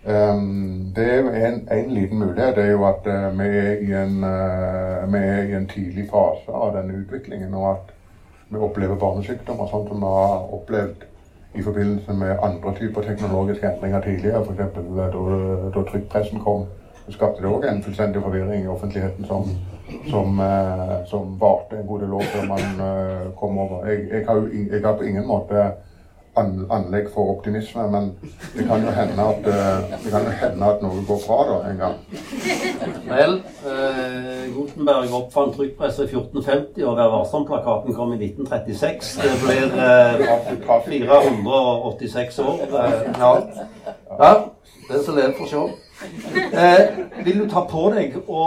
Um, 0.05 0.93
det 0.95 1.13
er 1.13 1.47
en, 1.47 1.67
en, 1.71 1.91
liten 1.93 2.19
mulighet 2.19 2.55
det 2.55 2.63
er 2.63 2.71
jo 2.71 2.85
at 2.85 3.05
uh, 3.05 3.39
vi, 3.39 3.43
er 3.43 4.03
en, 4.03 4.23
uh, 4.23 5.13
vi, 5.13 5.17
er 5.17 5.41
i 5.43 5.53
en, 5.53 5.67
tidlig 5.67 6.07
fase 6.09 6.49
av 6.49 6.73
denne 6.73 7.03
utviklingen. 7.03 7.53
Og 7.53 7.67
at 7.71 7.91
vi 8.49 8.57
opplever 8.57 8.97
barnesykdommer 8.97 9.69
sånn 9.69 9.85
som 9.87 10.01
vi 10.01 10.13
har 10.15 10.55
opplevd 10.57 11.05
i 11.53 11.61
forbindelse 11.61 12.15
med 12.17 12.41
andre 12.41 12.73
typer 12.79 13.05
teknologiske 13.05 13.67
endringer 13.67 14.01
tidligere. 14.01 14.41
F.eks. 14.41 14.81
Da, 14.97 15.11
da 15.75 15.85
trykkpressen 15.91 16.41
kom. 16.41 16.65
Skapte 17.11 17.43
det 17.43 17.51
òg 17.51 17.67
en 17.67 17.83
fullstendig 17.83 18.23
forvirring 18.23 18.65
i 18.65 18.71
offentligheten 18.71 19.29
som, 19.29 19.53
som, 20.09 20.41
uh, 20.41 20.97
som 21.13 21.37
varte 21.37 21.77
en 21.77 21.87
god 21.87 22.07
del 22.07 22.17
år 22.17 22.27
før 22.33 22.49
man 22.49 22.83
kom 23.37 23.61
over. 23.67 23.85
Jeg, 23.85 24.07
jeg, 24.09 24.25
har 24.27 24.45
jeg 24.49 24.85
har 24.85 24.97
på 24.97 25.09
ingen 25.13 25.27
måte 25.29 25.69
anlegg 26.37 27.09
for 27.13 27.33
optimisme, 27.35 27.83
men 27.91 28.11
det 28.55 28.65
kan 28.67 28.83
jo 28.85 28.91
hende 28.95 29.25
at, 29.33 29.47
uh, 29.47 29.91
det 30.03 30.11
kan 30.13 30.27
jo 30.27 30.35
hende 30.41 30.69
at 30.69 30.83
noe 30.83 31.03
går 31.07 31.19
bra 31.25 31.39
da 31.49 31.57
en 31.69 31.81
gang. 31.81 31.97
Vel, 33.09 33.35
uh, 33.65 34.55
Gutenberg 34.55 35.13
oppfant 35.19 35.55
trykkpresset 35.55 36.05
i 36.05 36.15
1450, 36.15 36.85
og 36.87 36.97
Vær 36.97 37.11
varsom-plakaten 37.15 37.95
kom 37.97 38.13
i 38.15 38.19
1936. 38.21 39.15
Det 39.21 39.35
blir 39.43 39.67
uh, 39.75 40.81
486 40.87 42.39
år. 42.39 42.59
Eh, 42.63 42.91
ja. 43.19 43.31
ja. 44.19 44.33
Den 44.91 45.03
som 45.03 45.15
lever, 45.15 45.33
får 45.37 45.45
se. 45.45 45.57
Eh, 46.53 47.25
vil 47.25 47.39
du 47.39 47.49
ta 47.49 47.65
på 47.69 47.89
deg 47.95 48.17
å 48.27 48.45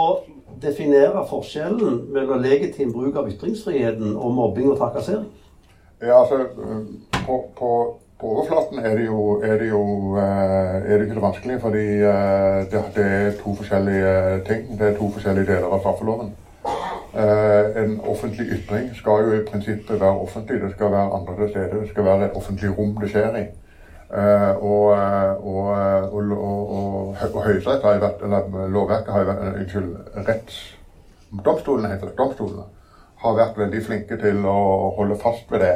definere 0.61 1.25
forskjellen 1.29 2.05
mellom 2.13 2.43
legitim 2.43 2.93
bruk 2.93 3.15
av 3.19 3.29
ytringsfriheten 3.31 4.15
og 4.15 4.33
mobbing 4.35 4.71
og 4.71 4.79
trakassering? 4.79 5.27
Ja, 6.01 6.21
altså 6.21 6.45
på, 7.25 7.51
på, 7.59 7.97
på, 8.19 8.27
overflaten 8.27 8.79
er 8.79 8.95
det 8.97 9.05
jo, 9.05 9.41
er 9.43 9.57
det, 9.57 9.69
jo 9.69 9.83
eh, 10.17 10.75
er 10.91 10.97
det 10.97 11.01
ikke 11.01 11.15
det 11.15 11.21
vanskelig, 11.21 11.61
fordi 11.61 11.85
eh, 12.11 12.57
det, 12.71 12.81
det, 12.95 13.05
er 13.05 13.37
to 13.43 13.55
forskjellige 13.55 14.15
ting. 14.47 14.79
Det 14.79 14.87
er 14.87 14.97
to 14.97 15.09
forskjellige 15.11 15.47
deler 15.53 15.73
av 15.73 15.83
straffeloven. 15.83 16.33
Eh, 17.15 17.83
en 17.83 17.99
offentlig 18.07 18.47
ytring 18.57 18.89
skal 18.95 19.27
jo 19.27 19.35
i 19.35 19.45
prinsippet 19.49 19.99
være 19.99 20.23
offentlig. 20.27 20.61
Det 20.61 20.71
skal 20.75 20.91
være 20.91 21.19
andre 21.19 21.35
til 21.39 21.49
stede. 21.49 21.81
Det 21.81 21.89
skal 21.89 22.05
være 22.05 22.25
et 22.25 22.37
offentlig 22.41 22.77
rom 22.77 22.97
det 23.01 23.11
skjer 23.13 23.39
i. 23.41 23.45
og, 24.61 24.87
og, 25.43 25.67
og, 26.13 27.15
og 27.33 27.41
Høyesterett 27.45 27.83
har 27.83 27.95
jo 27.95 28.03
vært, 28.03 28.21
eller 28.23 28.67
lovverket 28.69 29.11
har 29.11 29.23
jo 29.23 29.27
vært, 29.31 29.57
Unnskyld, 29.61 29.95
rettsdomstolene 30.27 31.89
heter 31.89 32.11
det. 32.11 32.17
Domstolene 32.17 32.67
har 33.23 33.35
vært 33.39 33.57
veldig 33.57 33.81
flinke 33.85 34.17
til 34.21 34.45
å 34.45 34.59
holde 34.99 35.17
fast 35.19 35.51
ved 35.51 35.65
det. 35.65 35.75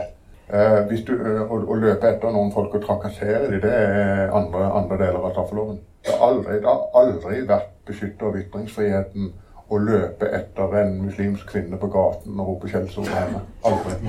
Eh, 0.50 0.80
du, 1.06 1.14
eh, 1.14 1.42
å, 1.46 1.60
å, 1.62 1.76
løpe 1.78 2.10
etter 2.10 2.32
noen 2.34 2.50
folk 2.50 2.74
og 2.74 2.82
trakassere 2.82 3.52
dem, 3.52 3.60
det 3.62 3.70
er 3.70 4.32
andre, 4.34 4.64
andre 4.80 4.98
deler 4.98 5.22
av 5.22 5.36
straffeloven. 5.36 5.78
Det 6.08 6.16
det 6.16 6.64
har 6.66 6.88
aldri 6.98 7.44
vært 7.46 7.76
beskyttet 7.86 8.24
av 8.26 8.38
ytringsfriheten 8.40 9.28
å 9.70 9.78
løpe 9.78 10.26
etter 10.34 10.72
en 10.82 10.96
muslimsk 11.04 11.52
kvinne 11.52 11.78
på 11.78 11.90
gaten 11.94 12.40
og 12.40 12.48
rope 12.48 12.70
skjellsord 12.72 13.12
henne. 13.14 13.44
Aldri. 13.70 14.00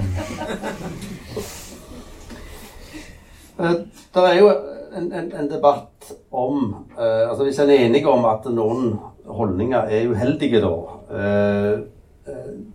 Eh, 3.60 3.74
det 4.16 4.22
er 4.30 4.38
jo 4.38 4.48
en, 4.96 5.10
en, 5.12 5.28
en 5.42 5.50
debatt 5.50 6.08
om 6.32 6.62
eh, 6.96 7.26
altså 7.28 7.44
Hvis 7.44 7.60
en 7.60 7.70
er 7.70 7.84
enig 7.84 8.00
om 8.08 8.24
at 8.30 8.48
noen 8.48 8.94
holdninger 9.28 9.92
er 9.92 10.08
uheldige, 10.08 10.62
da 10.64 10.72
eh, 11.20 11.74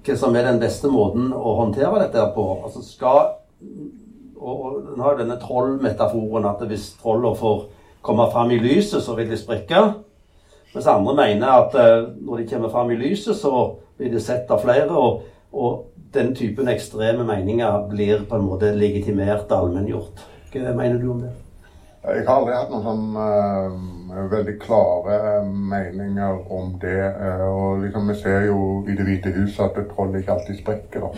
Hva 0.05 0.19
som 0.19 0.37
er 0.37 0.45
den 0.45 0.61
beste 0.61 0.91
måten 0.93 1.33
å 1.33 1.55
håndtere 1.63 2.03
dette 2.05 2.27
på? 2.37 2.45
Altså 2.67 2.85
Skal 2.85 3.33
og, 4.35 4.81
den 4.91 5.01
har 5.01 5.17
denne 5.19 5.37
trollmetaforen 5.41 6.47
at 6.49 6.63
hvis 6.67 6.91
trollene 7.01 7.35
får 7.39 7.63
komme 8.05 8.27
fram 8.31 8.51
i 8.51 8.59
lyset, 8.61 9.01
så 9.03 9.15
vil 9.17 9.29
de 9.31 9.39
sprekke. 9.39 9.81
Mens 10.75 10.89
andre 10.91 11.15
mener 11.15 11.47
at 11.47 11.75
uh, 11.75 12.09
når 12.19 12.37
de 12.41 12.47
kommer 12.51 12.69
fram 12.69 12.91
i 12.91 12.99
lyset, 12.99 13.35
så 13.39 13.75
blir 13.97 14.11
de 14.11 14.21
sett 14.21 14.51
av 14.51 14.61
flere. 14.61 14.91
Og, 14.91 15.23
og, 15.53 15.91
den 16.15 16.29
typen 16.35 16.69
ekstreme 16.71 17.25
meninger 17.27 17.89
blir 17.91 18.21
på 18.29 18.37
en 18.37 18.45
måte 18.47 18.69
legitimert 18.71 19.51
allmenngjort. 19.51 20.21
Hva 20.53 20.71
mener 20.71 21.01
du 21.01 21.09
om 21.11 21.17
det? 21.25 21.33
Jeg 22.05 22.25
har 22.27 22.35
aldri 22.37 22.53
hatt 22.53 22.69
noen 22.69 22.85
sånn 22.85 23.05
uh, 23.17 24.25
veldig 24.29 24.55
klare 24.61 25.17
meninger 25.45 26.43
om 26.53 26.75
det. 26.81 27.01
Uh, 27.17 27.45
og 27.49 27.81
liksom, 27.81 28.11
vi 28.11 28.17
ser 28.19 28.45
jo 28.45 28.59
i 28.85 28.97
Det 28.97 29.07
hvite 29.07 29.33
hus 29.39 29.57
at 29.63 29.79
et 29.81 29.89
troll 29.93 30.13
ikke 30.19 30.35
alltid 30.35 30.59
sprekker. 30.59 31.05
Da. 31.05 31.09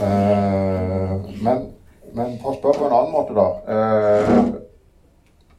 Uh, 0.00 1.12
men, 1.46 1.66
men, 2.14 2.38
for 2.40 2.54
å 2.54 2.56
spørre 2.56 2.80
på 2.80 2.88
en 2.88 2.96
annen 3.00 3.12
måte, 3.12 3.36
da. 3.36 3.48
Uh, 3.68 4.64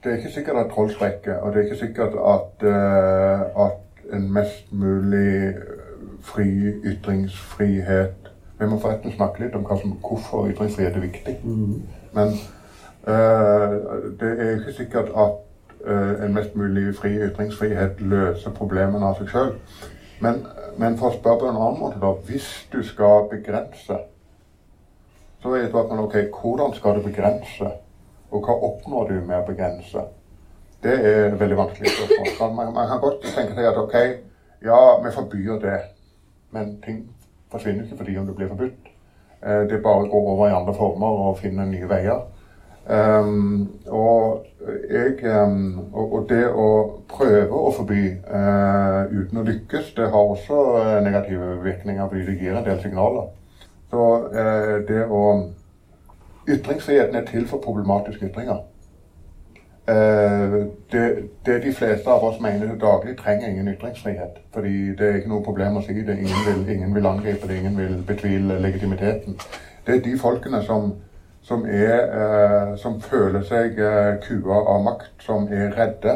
det 0.01 0.11
er 0.11 0.19
ikke 0.19 0.35
sikkert 0.39 0.63
at 0.63 0.73
troll 0.73 0.91
sprekker, 0.93 1.39
og 1.41 1.53
det 1.53 1.61
er 1.61 1.69
ikke 1.69 1.83
sikkert 1.85 2.17
at, 2.33 2.65
uh, 2.65 3.65
at 3.67 4.11
en 4.13 4.27
mest 4.33 4.73
mulig 4.73 5.55
fri 6.25 6.49
ytringsfrihet 6.85 8.29
Vi 8.59 8.67
må 8.69 8.77
forresten 8.79 9.11
snakke 9.11 9.43
litt 9.43 9.55
om 9.57 9.65
som, 9.67 9.97
hvorfor 10.01 10.45
ytringsfrihet 10.49 10.95
er 10.95 11.03
viktig. 11.03 11.33
Mm. 11.43 11.81
Men 12.15 12.37
det 13.05 14.29
er 14.31 14.55
ikke 14.55 14.73
sikkert 14.73 15.11
at 15.13 15.41
en 16.25 16.33
mest 16.33 16.55
mulig 16.57 16.95
fri 16.97 17.11
ytringsfrihet 17.27 17.99
løser 18.01 18.55
problemene 18.57 19.05
av 19.05 19.19
seg 19.19 19.29
sjøl. 19.29 19.51
Men, 20.23 20.41
men, 20.81 20.97
for 20.97 21.11
å 21.11 21.17
spørre 21.19 21.43
på 21.43 21.49
en 21.51 21.59
annen 21.59 21.79
måte, 21.79 22.01
da. 22.01 22.15
Hvis 22.25 22.47
du 22.73 22.79
skal 22.87 23.27
begrense 23.29 23.99
så 25.45 25.51
er 25.55 25.67
spørsmålet 25.69 26.03
ok, 26.03 26.15
hvordan 26.41 26.73
skal 26.73 26.95
du 26.95 27.01
begrense, 27.05 27.67
og 28.31 28.45
hva 28.45 28.53
oppnår 28.67 29.09
du 29.09 29.17
med 29.27 29.37
å 29.37 29.43
begrense? 29.45 30.01
Det 30.83 30.95
er 31.09 31.35
veldig 31.37 31.57
vanskelig 31.59 31.91
spørsmål. 31.93 32.55
Man, 32.55 32.71
man, 32.73 32.87
kan 32.89 33.01
godt 33.03 33.27
tenke 33.27 33.53
seg 33.53 33.67
at 33.69 33.77
ok, 33.77 33.93
ja, 34.65 34.79
vi 35.03 35.11
forbyr 35.13 35.59
det, 35.61 35.75
men 36.55 36.71
ting 36.81 37.03
forsvinner 37.53 37.85
ikke 37.85 37.99
fordi 37.99 38.17
om 38.17 38.25
det 38.25 38.35
blir 38.39 38.49
forbudt. 38.55 38.89
Eh, 39.45 39.61
det 39.69 39.83
bare 39.85 40.09
går 40.09 40.31
over 40.33 40.49
i 40.49 40.57
andre 40.57 40.73
former 40.73 41.21
og 41.27 41.37
finner 41.43 41.69
nye 41.69 41.89
veier. 41.93 42.25
Um, 42.89 43.71
og, 43.87 44.45
jeg, 44.89 45.43
um, 45.43 45.79
og, 45.93 46.13
og, 46.13 46.25
det 46.29 46.43
å 46.53 46.67
prøve 47.09 47.57
å 47.57 47.71
forby 47.73 48.11
uh, 48.29 49.09
uten 49.09 49.39
å 49.41 49.45
lykkes, 49.47 49.87
det 49.97 50.11
har 50.13 50.33
også 50.35 50.59
uh, 50.75 50.99
negative 51.01 51.63
virkninger 51.63 52.05
fordi 52.05 52.27
det 52.27 52.35
gir 52.43 52.59
en 52.59 52.67
del 52.67 52.83
signaler. 52.83 53.31
Så 53.89 54.05
uh, 54.29 54.75
det 54.85 55.01
å 55.09 55.25
Ytringsfriheten 56.45 57.15
er 57.17 57.23
til 57.25 57.47
for 57.49 57.57
problematiske 57.57 58.27
ytringer. 58.27 58.59
Det, 59.85 61.01
det, 61.45 61.55
de 61.63 61.71
fleste 61.73 62.09
av 62.09 62.21
oss 62.27 62.35
mener 62.41 62.75
daglig, 62.77 63.15
trenger 63.17 63.47
ingen 63.49 63.71
ytringsfrihet. 63.71 64.37
Fordi 64.53 64.75
det 64.99 65.07
er 65.07 65.17
ikke 65.17 65.31
noe 65.31 65.41
problem 65.45 65.79
å 65.79 65.81
si 65.81 65.95
det. 66.05 66.19
Ingen 66.21 66.45
vil, 66.45 66.61
ingen 66.75 66.93
vil 66.93 67.09
angripe 67.09 67.49
det, 67.49 67.57
ingen 67.63 67.79
vil 67.81 67.97
betvile 68.05 68.59
legitimiteten. 68.61 69.39
Det 69.87 69.95
er 69.95 70.05
de 70.05 70.13
folkene 70.21 70.61
som 70.69 70.93
som, 71.45 71.65
er, 71.69 71.99
eh, 72.21 72.75
som 72.81 72.97
føler 73.01 73.43
seg 73.45 73.77
eh, 73.79 74.15
kua 74.25 74.63
av 74.65 74.81
makt, 74.85 75.11
som 75.21 75.45
er 75.53 75.75
redde. 75.77 76.15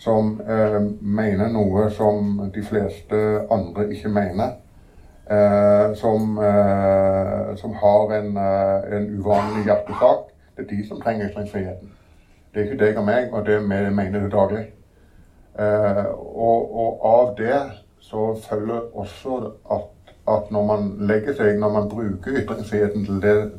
Som 0.00 0.38
eh, 0.40 0.80
mener 1.00 1.48
noe 1.52 1.90
som 1.92 2.38
de 2.52 2.62
fleste 2.64 3.20
andre 3.52 3.90
ikke 3.92 4.12
mener. 4.12 4.56
Eh, 5.30 5.94
som, 5.94 6.38
eh, 6.38 7.56
som, 7.56 7.74
har 7.74 8.12
en, 8.14 8.36
eh, 8.36 8.96
en, 8.96 9.06
uvanlig 9.18 9.64
hjertesak. 9.66 10.30
Det 10.56 10.64
er 10.64 10.68
de 10.76 10.88
som 10.88 11.00
trenger 11.00 11.30
ytringsfriheten. 11.30 11.90
Det 12.54 12.60
er 12.60 12.68
ikke 12.70 12.84
deg 12.84 12.98
og 13.00 13.04
meg, 13.04 13.32
og 13.32 13.46
det 13.46 13.56
vi 13.60 13.90
mener 13.90 14.20
det 14.20 14.32
daglig. 14.32 14.64
Og, 15.56 16.76
og 16.76 17.04
av 17.04 17.34
det 17.36 17.58
så 18.00 18.34
følger 18.48 18.96
også 18.96 19.36
at 19.72 19.84
at 20.28 20.50
når 20.50 20.64
man 20.66 20.88
legger 21.06 21.34
seg, 21.34 21.58
når 21.58 21.72
man 21.72 21.88
bruker 21.88 22.40
ytringsfriheten 22.40 23.04
til 23.04 23.22
det 23.22 23.52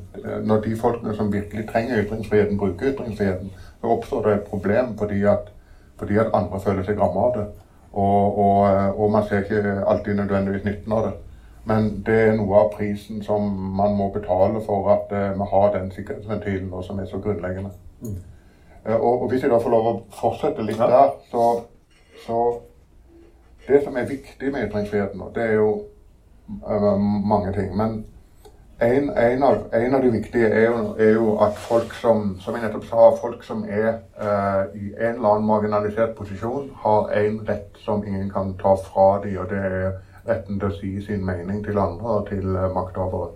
Når 0.43 0.61
de 0.61 0.75
folkene 0.75 1.15
som 1.15 1.33
virkelig 1.33 1.67
trenger 1.69 2.03
ytringsfriheten, 2.03 2.57
bruker 2.57 2.91
ytringsfriheten, 2.93 3.51
så 3.81 3.87
oppstår 3.87 4.23
det 4.23 4.33
et 4.33 4.49
problem 4.49 4.97
fordi 4.97 5.23
at, 5.23 5.51
fordi 5.99 6.17
at 6.17 6.33
andre 6.33 6.59
føler 6.59 6.83
seg 6.83 6.99
rammet 6.99 7.23
av 7.23 7.33
det. 7.37 7.45
Og, 7.93 8.37
og, 8.37 8.59
og, 8.99 9.11
man 9.11 9.23
ser 9.29 9.43
ikke 9.43 9.83
alltid 9.87 10.15
nødvendigvis 10.15 10.65
nytten 10.65 10.91
av 10.91 11.05
det. 11.05 11.13
Men 11.65 12.03
det 12.05 12.17
er 12.27 12.35
noe 12.35 12.59
av 12.59 12.71
prisen 12.75 13.23
som 13.23 13.47
man 13.77 13.95
må 13.95 14.09
betale 14.13 14.61
for 14.65 14.91
at 14.93 15.11
uh, 15.11 15.33
vi 15.39 15.47
har 15.51 15.73
den 15.73 15.91
sikkerhetsventilen 15.91 16.69
nå 16.71 16.81
som 16.81 16.99
er 16.99 17.05
så 17.05 17.19
grunnleggende. 17.19 17.71
Mm. 18.01 18.15
Uh, 18.85 18.95
og, 18.95 19.21
og, 19.21 19.29
Hvis 19.29 19.43
jeg 19.43 19.51
da 19.51 19.59
får 19.59 19.73
lov 19.73 19.87
å 19.87 19.95
fortsette 20.19 20.65
litt 20.65 20.79
der, 20.79 21.13
så, 21.31 21.45
så 22.25 22.39
Det 23.67 23.81
som 23.83 23.97
er 23.99 24.07
viktig 24.07 24.51
med 24.51 24.69
ytringsfriheten, 24.69 25.21
det 25.35 25.43
er 25.43 25.57
jo 25.59 25.71
mange 26.47 27.53
ting. 27.53 27.75
Men 27.77 28.05
en, 28.79 29.09
en, 29.09 29.43
av, 29.43 29.55
en, 29.71 29.95
av, 29.95 30.01
de 30.01 30.09
viktige 30.13 30.49
er 30.53 30.67
jo, 30.67 30.81
er 31.01 31.15
jo, 31.15 31.31
at 31.41 31.57
folk 31.57 31.93
som 31.97 32.35
som 32.43 32.53
jeg 32.53 32.61
nettopp 32.61 32.85
sa, 32.85 33.07
folk 33.21 33.41
som 33.43 33.63
er 33.65 33.87
uh, 34.21 34.69
i 34.77 34.91
en 34.93 35.15
eller 35.15 35.31
annen 35.31 35.47
marginalisert 35.49 36.13
posisjon, 36.17 36.69
har 36.83 37.09
en 37.21 37.39
rett 37.49 37.81
som 37.81 38.05
ingen 38.05 38.29
kan 38.29 38.53
ta 38.61 38.75
fra 38.85 39.07
dem, 39.23 39.39
og 39.41 39.49
det 39.49 39.63
er 39.65 39.89
retten 40.27 40.59
til 40.59 40.69
å 40.69 40.77
si 40.77 40.93
sin 41.01 41.25
mening 41.25 41.63
til 41.65 41.79
andre 41.81 42.19
og 42.19 42.29
til 42.29 42.53
uh, 42.53 42.69
makthavere. 42.75 43.33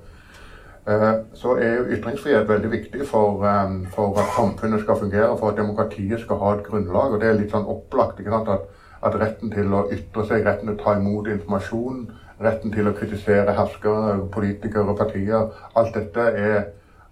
Uh, 0.86 1.26
så 1.34 1.58
er 1.58 1.76
jo 1.80 1.90
ytringsfrihet 1.98 2.48
veldig 2.50 2.72
viktig 2.72 3.10
for, 3.10 3.42
um, 3.42 3.86
for, 3.96 4.14
at 4.22 4.34
samfunnet 4.38 4.86
skal 4.86 5.02
fungere, 5.02 5.38
for 5.40 5.50
at 5.50 5.58
demokratiet 5.58 6.22
skal 6.22 6.38
ha 6.38 6.54
et 6.54 6.66
grunnlag. 6.70 7.16
Og 7.16 7.22
det 7.22 7.32
er 7.32 7.42
litt 7.42 7.54
sånn 7.54 7.70
opplagt 7.70 8.22
at, 8.22 8.58
at 9.02 9.22
retten 9.26 9.50
til 9.50 9.74
å 9.74 9.88
ytre 9.90 10.30
seg, 10.30 10.46
retten 10.46 10.70
til 10.70 10.78
å 10.78 10.84
ta 10.84 11.00
imot 11.02 11.34
informasjon, 11.34 12.12
retten 12.44 12.72
til 12.72 12.88
å 12.88 12.94
kritisere 12.98 13.56
herskere, 13.58 14.28
politikere 14.34 14.90
og 14.94 14.98
partier. 14.98 15.50
Alt 15.76 15.96
dette 15.96 16.28
er 16.44 16.58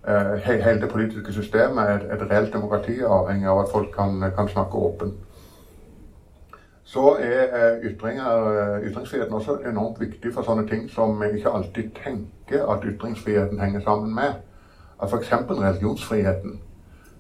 eh, 0.08 0.36
Hele 0.46 0.82
det 0.82 0.90
politiske 0.92 1.34
systemet 1.34 1.90
er 1.90 2.06
et, 2.14 2.22
reelt 2.32 2.54
demokrati, 2.54 3.00
avhengig 3.04 3.50
av 3.50 3.64
at 3.64 3.72
folk 3.72 3.92
kan, 3.96 4.24
kan 4.36 4.48
snakke 4.48 4.78
åpent. 4.78 5.18
Så 6.90 7.16
er 7.22 7.52
eh, 7.54 7.92
ytringer, 7.92 8.48
eh, 8.62 8.88
ytringsfriheten 8.90 9.34
også 9.34 9.60
enormt 9.70 10.00
viktig 10.02 10.34
for 10.34 10.48
sånne 10.48 10.66
ting 10.68 10.88
som 10.90 11.20
vi 11.22 11.36
ikke 11.38 11.52
alltid 11.54 11.92
tenker 12.00 12.66
at 12.72 12.88
ytringsfriheten 12.94 13.60
henger 13.60 13.86
sammen 13.86 14.16
med. 14.16 14.40
F.eks. 15.04 15.32
religionsfriheten. 15.50 16.60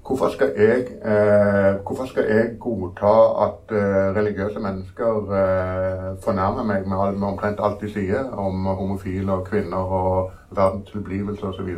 Hvorfor 0.09 0.29
skal 0.29 0.51
jeg, 0.57 0.79
eh, 0.79 1.75
hvorfor 1.85 2.05
skal 2.05 2.23
jeg 2.23 2.45
godta 2.59 3.13
at 3.45 3.77
eh, 3.77 4.15
religiøse 4.17 4.59
mennesker 4.59 5.13
eh, 5.39 6.17
fornærmer 6.23 6.63
meg 6.63 6.87
med, 6.87 7.11
med, 7.17 7.27
omtrent 7.27 7.61
alt 7.61 7.81
de 7.81 7.91
sier 7.93 8.31
om 8.33 8.65
homofile 8.65 9.31
og 9.31 9.45
kvinner 9.45 9.77
og 9.99 10.31
verdens 10.49 10.89
tilblivelse 10.91 11.45
osv., 11.45 11.69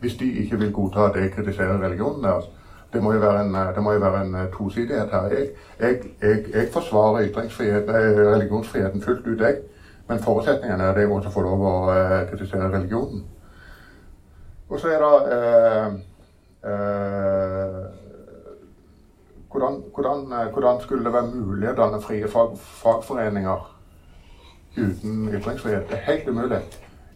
hvis 0.00 0.14
de 0.14 0.32
ikke 0.32 0.58
vil 0.58 0.72
godta 0.72 1.06
at 1.06 1.22
jeg 1.22 1.32
kritiserer 1.32 1.84
religionen 1.84 2.24
deres? 2.24 2.50
Det 2.92 3.02
må 3.02 3.12
jo 3.12 3.18
være 3.18 3.40
en, 3.40 3.54
jo 3.92 3.98
være 4.08 4.26
en 4.26 4.34
eh, 4.34 4.50
tosidighet 4.58 5.10
her. 5.10 5.30
Jeg, 5.30 5.48
jeg, 5.80 5.98
jeg, 6.22 6.44
jeg 6.54 6.68
forsvarer 6.72 7.20
religionsfriheten 8.34 9.02
fullt 9.02 9.26
ut, 9.26 9.40
jeg. 9.40 9.56
Men 10.08 10.18
forutsetningen 10.18 10.80
er 10.80 10.90
at 10.90 10.98
jeg 10.98 11.08
også 11.08 11.30
får 11.30 11.42
lov 11.42 11.68
å 11.70 11.76
eh, 11.94 12.22
kritisere 12.30 12.74
religionen. 12.74 13.22
Og 14.68 14.80
så 14.80 14.88
er 14.88 15.04
det 15.06 15.36
eh, 15.36 16.02
Eh, 16.62 17.86
hvordan, 20.26 20.52
hvordan, 20.52 20.76
eh, 20.76 20.82
skulle 20.82 21.04
det 21.04 21.12
være 21.12 21.30
mulig 21.34 21.68
å 21.68 21.74
danne 21.74 22.00
frie 22.02 22.28
fag, 22.28 22.56
fagforeninger 22.58 23.68
uten 24.76 25.28
ytringsfrihet? 25.34 25.88
Det 25.90 25.98
er 25.98 26.08
helt 26.12 26.28
umulig. 26.28 26.62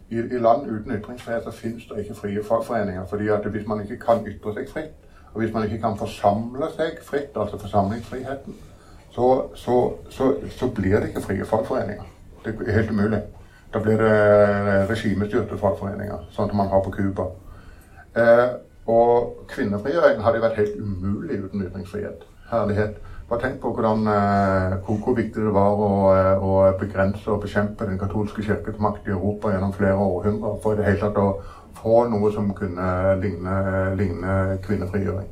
I, 0.09 0.15
I, 0.15 0.39
land 0.39 0.69
uten 0.69 0.95
ytringsfrihet 0.99 1.43
så 1.43 1.51
finnes 1.51 1.87
det 1.89 2.03
ikke 2.03 2.15
frie 2.15 2.43
fagforeninger. 2.43 3.05
fordi 3.05 3.27
at 3.27 3.45
Hvis 3.45 3.67
man 3.67 3.81
ikke 3.81 3.97
kan 4.05 4.27
ytre 4.27 4.53
seg 4.53 4.69
fritt, 4.73 4.95
og 5.33 5.41
hvis 5.41 5.53
man 5.53 5.63
ikke 5.63 5.81
kan 5.81 5.97
forsamle 5.97 6.67
seg 6.75 7.01
fritt, 7.03 7.35
altså 7.35 7.57
forsamlingsfriheten, 7.57 8.55
så, 9.11 9.49
så, 9.55 9.93
så, 10.09 10.35
så 10.49 10.69
blir 10.69 10.99
det 10.99 11.07
ikke 11.07 11.21
frie 11.21 11.45
fagforeninger. 11.45 12.03
Det 12.45 12.55
er 12.67 12.71
helt 12.71 12.89
umulig. 12.89 13.21
Da 13.73 13.79
blir 13.79 13.97
det 13.97 14.11
eh, 14.11 14.89
regimestyrte 14.89 15.57
fagforeninger, 15.57 16.29
sånn 16.31 16.49
som 16.49 16.57
man 16.57 16.71
har 16.71 16.81
på 16.85 16.93
Cuba. 16.95 17.25
Eh, 18.15 18.47
og 18.87 19.43
kvinnefrigjøringen 19.51 20.23
hadde 20.23 20.41
vært 20.41 20.61
helt 20.61 20.77
umulig 20.79 21.41
uten 21.43 21.65
ytringsfrihet. 21.67 22.23
Herlighet. 22.51 22.97
Bare 23.29 23.41
tenk 23.41 23.59
på 23.59 23.73
hvordan, 23.75 24.07
eh, 24.07 24.75
hvor, 24.85 24.97
hvor, 25.03 25.15
viktig 25.15 25.43
det 25.43 25.53
var 25.53 25.81
å, 25.83 25.89
eh, 26.15 26.43
å, 26.43 26.51
begrense 26.79 27.27
og 27.31 27.41
bekjempe 27.43 27.85
den 27.89 27.99
katolske 27.99 28.43
kirkes 28.43 28.77
makt 28.79 29.07
i 29.09 29.11
Europa 29.11 29.51
gjennom 29.51 29.73
flere 29.75 29.97
århundrer 29.99 30.61
for 30.63 30.73
i 30.73 30.79
det 30.79 30.85
hele 30.87 31.01
tatt 31.01 31.19
å 31.19 31.41
få 31.81 32.05
noe 32.07 32.31
som 32.31 32.53
kunne 32.55 33.17
ligne, 33.19 33.57
ligne 33.99 34.35
kvinnefrigjøring. 34.63 35.27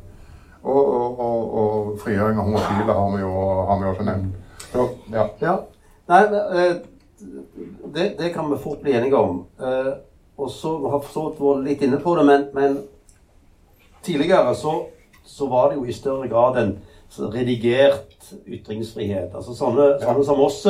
Og, 0.66 0.82
og, 0.82 1.20
og, 1.20 1.54
og, 1.62 1.94
frigjøring 2.02 2.42
av 2.42 2.50
homofile 2.50 2.98
har 2.98 3.14
vi 3.14 3.22
jo, 3.22 3.32
har 3.70 3.80
vi 3.80 3.88
også 3.94 4.08
nevnt. 4.10 4.60
Så, 4.74 4.90
ja. 5.14 5.30
ja. 5.42 5.56
Nei, 6.12 6.22
eh, 6.34 6.76
det, 7.96 8.10
det, 8.20 8.34
kan 8.34 8.52
vi 8.52 8.60
fort 8.60 8.84
bli 8.84 8.98
enige 8.98 9.16
om. 9.16 9.46
Og 10.36 10.52
så 10.52 10.74
har 10.90 11.00
vi 11.00 11.16
vært 11.16 11.64
litt 11.64 11.88
inne 11.88 12.02
på 12.04 12.18
det, 12.20 12.28
men, 12.28 12.50
men 12.58 12.78
Tidligere 14.06 14.56
så, 14.56 14.86
så, 15.24 15.48
var 15.50 15.70
det 15.70 15.80
jo 15.80 15.86
i 15.86 15.94
større 15.94 16.28
grad 16.30 16.60
en 16.62 16.76
redigert 17.20 18.32
ytringsfrihet. 18.46 19.34
Altså 19.36 19.56
sånne, 19.58 19.96
sånne 20.02 20.26
som 20.28 20.42
oss 20.44 20.62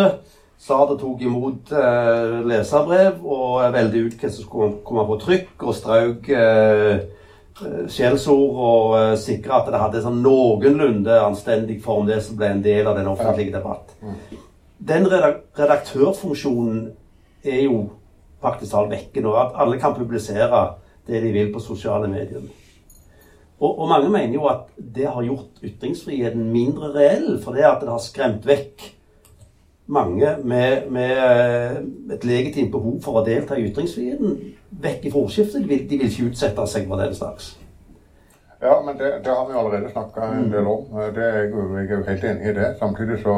sa 0.57 0.79
det 0.89 0.99
tok 1.01 1.21
imot 1.21 1.73
eh, 1.75 2.39
leserbrev 2.47 3.19
og 3.23 3.73
veldig 3.75 4.05
ut 4.07 4.15
hva 4.21 4.31
som 4.31 4.47
skulle 4.47 4.71
komme 4.87 5.05
på 5.09 5.19
trykk, 5.25 5.53
og 5.61 5.77
strauk 5.77 6.29
eh, 6.31 6.95
eh 7.55 7.83
skjellsord 7.91 8.57
og 8.69 8.95
eh, 8.99 9.13
sikre 9.19 9.59
at 9.59 9.69
det 9.71 9.81
hadde 9.81 10.03
sånn 10.03 10.23
noenlunde 10.23 11.19
anstendig 11.23 11.81
form, 11.83 12.07
det 12.07 12.21
som 12.23 12.39
ble 12.39 12.51
en 12.51 12.63
del 12.65 12.87
av 12.87 12.97
den 12.99 13.07
offentlige 13.11 13.55
debatt. 13.55 13.95
Mm. 14.01 14.41
Den 14.85 15.07
redaktørfunksjonen 15.09 16.81
er 17.45 17.61
jo 17.63 17.85
faktisk 18.43 18.73
talt 18.73 18.91
vekke 18.91 19.23
nå. 19.23 19.33
At 19.39 19.55
alle 19.61 19.79
kan 19.81 19.95
publisere 19.95 20.65
det 21.07 21.21
de 21.23 21.31
vil 21.33 21.53
på 21.53 21.63
sosiale 21.63 22.09
medier. 22.11 22.43
Og, 23.59 23.79
og, 23.79 23.87
mange 23.87 24.09
mener 24.11 24.33
jo 24.35 24.47
at 24.51 24.67
det 24.75 25.07
har 25.07 25.23
gjort 25.23 25.63
ytringsfriheten 25.63 26.51
mindre 26.51 26.91
reell, 26.95 27.41
for 27.43 27.55
det 27.55 27.63
at 27.63 27.81
det 27.81 27.91
har 27.93 28.03
skremt 28.03 28.47
vekk 28.47 28.89
mange 29.85 30.37
med, 30.43 30.89
med 30.91 31.11
eh, 31.11 31.77
et 32.15 32.25
legitimt 32.25 32.71
behov 32.73 32.97
for 33.05 33.21
å 33.21 33.25
delta 33.25 33.55
i 33.55 33.67
ytringsfriheten 33.69 34.39
vekk 34.81 35.11
fra 35.11 35.21
ordskiftet. 35.21 35.61
De, 35.61 35.77
de 35.89 35.99
vil, 36.01 36.09
ikke 36.09 36.31
utsette 36.31 36.65
seg 36.67 36.89
for 36.89 36.99
den 36.99 37.15
slags. 37.15 37.53
Ja, 38.65 38.81
men 38.85 38.97
det, 38.97 39.11
det 39.25 39.31
har 39.31 39.47
vi 39.47 39.53
allerede 39.53 39.91
snakka 39.91 40.29
en 40.31 40.49
del 40.51 40.67
om. 40.67 40.85
Det 41.13 41.23
er 41.23 41.37
jeg, 41.43 41.51
er 41.83 41.91
jo 41.93 42.03
helt 42.07 42.23
enig 42.23 42.49
i 42.49 42.55
det. 42.55 42.69
Samtidig 42.79 43.19
så, 43.21 43.37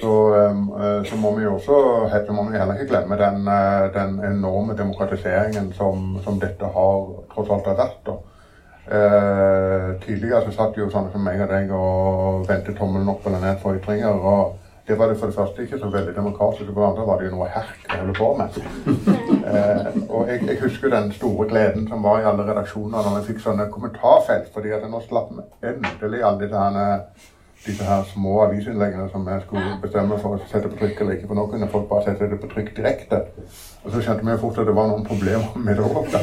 så, 0.00 0.14
eh, 0.36 1.02
så 1.08 1.18
må 1.22 1.32
vi 1.38 1.46
jo 1.46 1.54
også 1.56 1.78
så 2.26 2.36
må 2.36 2.48
vi 2.50 2.58
heller 2.58 2.76
ikke 2.76 2.90
glemme 2.92 3.18
den, 3.20 3.48
eh, 3.48 3.86
den 3.96 4.18
enorme 4.32 4.76
demokratiseringen 4.76 5.72
som, 5.72 6.18
som, 6.24 6.40
dette 6.42 6.72
har 6.78 7.12
tross 7.32 7.52
alt 7.54 7.70
har 7.72 7.80
vært. 7.80 8.12
Eh, 8.86 10.00
tidligere 10.06 10.44
så 10.44 10.52
satt 10.54 10.76
jo 10.78 10.86
sånne 10.92 11.10
som 11.10 11.24
meg 11.26 11.40
og 11.42 11.50
deg 11.50 11.72
og 11.74 12.44
vendte 12.46 12.74
tommelen 12.78 13.10
opp 13.10 13.26
eller 13.26 13.42
ned 13.42 13.58
for 13.62 13.74
ytringer. 13.74 14.14
og 14.14 14.58
Det 14.86 14.98
var 14.98 15.08
det 15.08 15.18
for 15.18 15.26
det 15.26 15.34
første 15.34 15.62
ikke 15.62 15.78
så 15.78 15.90
veldig 15.90 16.14
demokratisk. 16.14 16.70
For 16.70 16.80
det 16.80 16.88
andre 16.90 17.06
var 17.06 17.18
det 17.18 17.26
jo 17.26 17.34
noe 17.34 17.48
herk 17.50 17.88
jeg 17.88 17.98
holdt 18.00 18.18
på 18.18 18.28
med. 18.38 18.60
uh, 19.50 19.88
og 20.14 20.30
jeg, 20.30 20.46
jeg, 20.46 20.60
husker 20.62 20.94
den 20.94 21.10
store 21.12 21.48
gleden 21.48 21.88
som 21.88 22.06
var 22.06 22.20
i 22.20 22.28
alle 22.30 22.46
redaksjoner 22.46 23.02
når 23.02 23.16
vi 23.18 23.32
fikk 23.32 23.42
sånne 23.42 23.66
kommentarfelt. 23.74 24.52
fordi 24.54 24.76
at 24.76 24.86
nå 24.90 25.02
slapp 25.08 25.34
vi 25.34 25.72
endelig 25.72 26.22
alle 26.22 26.46
disse 26.46 26.68
disse 27.64 27.84
her 27.84 28.04
små 28.12 28.34
avisinnleggene 28.44 29.08
som 29.12 29.26
jeg 29.28 29.42
skulle 29.46 29.78
bestemme 29.82 30.18
for 30.22 30.36
å 30.36 30.48
sette 30.50 30.70
på 30.70 30.78
trykk 30.80 31.00
eller 31.02 31.16
ikke. 31.16 31.30
For 31.30 31.38
nå 31.38 31.46
kunne 31.50 31.70
folk 31.72 31.88
bare 31.90 32.06
sette 32.06 32.28
det 32.30 32.38
på 32.42 32.50
trykk 32.52 32.70
direkte. 32.76 33.22
Og 33.84 33.94
så 33.94 34.02
skjønte 34.02 34.26
vi 34.26 34.34
jo 34.34 34.42
fort 34.44 34.60
at 34.62 34.68
det 34.68 34.76
var 34.76 34.90
noen 34.92 35.06
problemer 35.06 35.56
med 35.66 35.80
det 35.80 35.86
òg. 35.86 36.14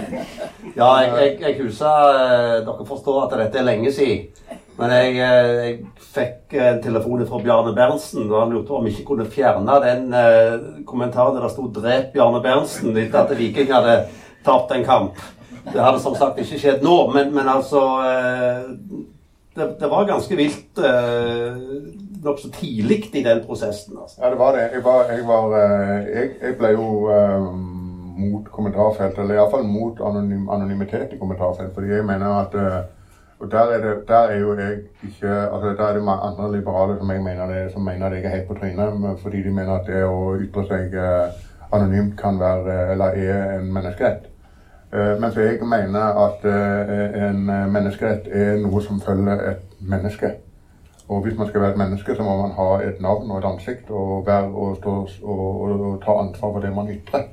ja, 0.80 0.90
jeg, 1.02 1.12
jeg, 1.18 1.36
jeg 1.44 1.58
husker 1.62 2.14
eh, 2.14 2.56
Dere 2.68 2.88
forstår 2.88 3.24
at 3.26 3.38
dette 3.44 3.60
er 3.60 3.68
lenge 3.68 3.92
siden. 3.96 4.58
Men 4.80 4.94
jeg, 4.96 5.16
eh, 5.20 5.58
jeg, 5.66 5.74
fikk 6.10 6.54
en 6.58 6.80
telefon 6.82 7.20
fra 7.28 7.38
Bjarne 7.44 7.74
Berntsen, 7.76 8.24
og 8.30 8.38
han 8.40 8.54
lurte 8.54 8.70
på 8.70 8.78
om 8.78 8.86
vi 8.88 8.94
ikke 8.94 9.10
kunne 9.12 9.28
fjerne 9.30 9.76
den 9.84 10.08
eh, 10.16 10.54
kommentaren 10.88 11.36
der 11.36 11.44
det 11.44 11.52
sto 11.52 11.68
'Drep 11.68 12.14
Bjarne 12.14 12.40
Berntsen' 12.42 12.96
etter 12.98 13.20
at 13.20 13.36
Viking 13.38 13.70
hadde 13.70 13.98
tapt 14.44 14.72
en 14.74 14.84
kamp. 14.84 15.20
Det 15.68 15.84
hadde 15.84 16.00
som 16.00 16.16
sagt 16.16 16.40
ikke 16.40 16.58
skjedd 16.58 16.82
nå, 16.82 16.96
men, 17.12 17.34
men 17.34 17.48
altså 17.52 17.82
eh, 18.08 18.72
det, 19.54 19.66
det, 19.80 19.88
var 19.90 20.06
ganske 20.08 20.36
vilt 20.36 20.78
eh, 20.78 21.56
nokså 22.22 22.52
tidlig 22.54 23.10
i 23.14 23.24
den 23.24 23.42
prosessen. 23.46 23.98
Altså. 24.02 24.20
Ja, 24.22 24.30
det 24.30 24.38
var 24.38 24.56
det. 24.56 24.68
Jeg, 24.74 24.84
var, 24.84 25.10
jeg, 25.10 25.26
var, 25.26 25.56
jeg, 25.58 26.30
jeg 26.42 26.56
ble 26.60 26.72
jo 26.76 26.86
eh, 27.10 27.50
mot 28.20 28.48
kommentarfelt, 28.52 29.18
eller 29.18 29.38
iallfall 29.38 29.66
mot 29.66 30.00
anonym, 30.06 30.48
anonymitet 30.52 31.14
i 31.14 31.18
kommentarfelt, 31.18 31.74
fordi 31.74 31.94
jeg 31.96 32.06
mener 32.06 32.40
at 32.44 32.56
eh, 32.60 32.80
og 33.40 33.50
der 33.50 33.58
er, 33.72 33.80
det, 33.80 34.08
der 34.08 34.18
er 34.32 34.38
jo 34.38 34.58
jeg 34.58 34.78
ikke 35.02 35.28
altså 35.28 35.68
Der 35.68 35.84
er 35.84 35.92
det 35.92 36.02
andre 36.08 36.56
liberale 36.56 36.98
som, 36.98 37.10
jeg 37.10 37.22
mener 37.22 37.46
det, 37.46 37.72
som 37.72 37.82
mener 37.82 38.06
at 38.06 38.12
jeg 38.12 38.24
er 38.24 38.36
helt 38.36 38.48
på 38.48 38.54
trynet, 38.54 39.18
fordi 39.22 39.42
de 39.42 39.50
mener 39.50 39.72
at 39.72 39.86
det 39.86 40.02
å 40.04 40.36
ytre 40.36 40.66
seg 40.68 40.94
eh, 40.94 41.38
anonymt 41.72 42.18
kan 42.20 42.40
være, 42.40 42.92
eller 42.92 43.16
er 43.16 43.58
en 43.58 43.72
menneskerett. 43.72 44.28
Uh, 44.90 45.20
mens 45.22 45.36
jeg 45.36 45.58
mener 45.62 46.16
at 46.26 46.44
uh, 46.44 47.28
en 47.28 47.44
menneskerett 47.70 48.26
er 48.26 48.56
noe 48.58 48.80
som 48.82 48.98
følger 49.00 49.42
et 49.52 49.76
menneske. 49.80 50.32
Og 51.08 51.22
hvis 51.22 51.36
man 51.38 51.48
skal 51.48 51.62
være 51.62 51.76
et 51.76 51.78
menneske, 51.78 52.14
så 52.16 52.22
må 52.26 52.36
man 52.40 52.56
ha 52.56 52.68
et 52.88 52.98
navn 53.02 53.30
og 53.30 53.38
et 53.38 53.46
ansikt 53.46 53.90
og, 53.90 54.26
være, 54.26 54.50
og, 54.50 54.76
stå, 54.76 54.94
og, 55.22 56.02
ta 56.04 56.16
ansvar 56.22 56.52
for 56.52 56.60
det 56.62 56.74
man 56.74 56.90
ytrer. 56.90 57.24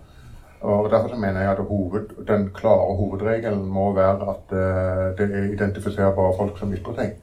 Og 0.62 0.90
Derfor 0.92 1.16
mener 1.16 1.42
jeg 1.42 1.52
at 1.52 1.66
hoved, 1.70 2.26
den 2.28 2.50
klare 2.54 2.96
hovedregelen 2.98 3.66
må 3.66 3.92
være 3.94 4.30
at 4.34 4.56
det 5.18 5.28
er 5.30 5.54
identifiserbare 5.54 6.34
folk 6.38 6.58
som 6.58 6.74
ytrer 6.74 6.98
seg. 6.98 7.14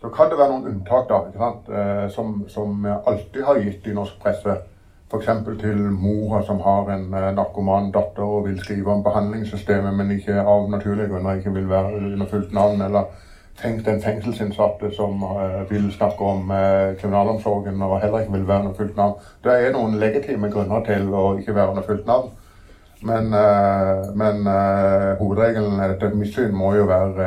Så 0.00 0.08
kan 0.08 0.30
det 0.30 0.38
være 0.38 0.54
noen 0.54 0.70
unntak, 0.72 1.08
da, 1.10 1.20
ikke 1.28 1.44
sant? 1.44 1.68
Som, 2.16 2.32
som 2.48 2.86
alltid 2.86 3.44
har 3.44 3.60
gitt 3.60 3.86
i 3.86 3.96
norsk 3.96 4.16
presse. 4.22 4.56
F.eks. 5.08 5.28
til 5.60 5.78
mora 5.92 6.42
som 6.44 6.60
har 6.60 6.90
en 6.92 7.06
uh, 7.14 7.30
narkoman 7.36 7.92
datter 7.92 8.22
og 8.22 8.48
vil 8.48 8.58
skrive 8.60 8.92
om 8.92 9.04
behandlingssystemet, 9.04 9.94
men 9.96 10.10
ikke 10.18 10.42
av 10.42 10.68
naturlige 10.70 11.08
grunner 11.08 11.38
ikke 11.38 11.54
vil 11.54 11.68
være 11.70 11.94
under 11.96 12.26
fullt 12.28 12.52
navn. 12.52 12.82
Eller 12.84 13.08
tenk 13.62 13.80
den 13.86 14.02
fengselsinnsatte 14.02 14.90
som 14.94 15.24
vil 15.70 15.88
snakke 15.92 16.24
om 16.24 16.52
kriminalomsorgen 17.00 17.82
og 17.82 17.96
heller 18.00 18.20
ikke 18.22 18.36
vil 18.36 18.44
være 18.48 18.60
under 18.60 18.76
fullt 18.76 18.96
navn. 18.96 19.16
Det 19.44 19.54
er 19.54 19.72
noen 19.74 19.96
legitime 19.98 20.50
grunner 20.52 20.84
til 20.86 21.08
å 21.10 21.24
ikke 21.40 21.56
være 21.56 21.72
under 21.72 21.88
fullt 21.88 22.06
navn. 22.06 22.28
Men, 23.08 23.34
men 24.18 24.46
hovedregelen 25.18 25.80
er 25.80 25.96
at 25.96 26.14
missyn 26.14 26.54
må 26.54 26.70
jo 26.76 26.86
være 26.86 27.26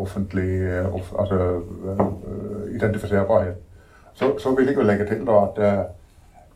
offentlig 0.00 0.48
off, 0.92 1.12
altså, 1.18 1.60
identifiserbarhet. 2.72 3.60
Så, 4.14 4.32
så, 4.38 4.54
vil 4.56 4.66
jeg 4.66 4.76
jo 4.76 4.88
legge 4.88 5.04
til 5.08 5.26
da 5.28 5.42
at 5.44 5.62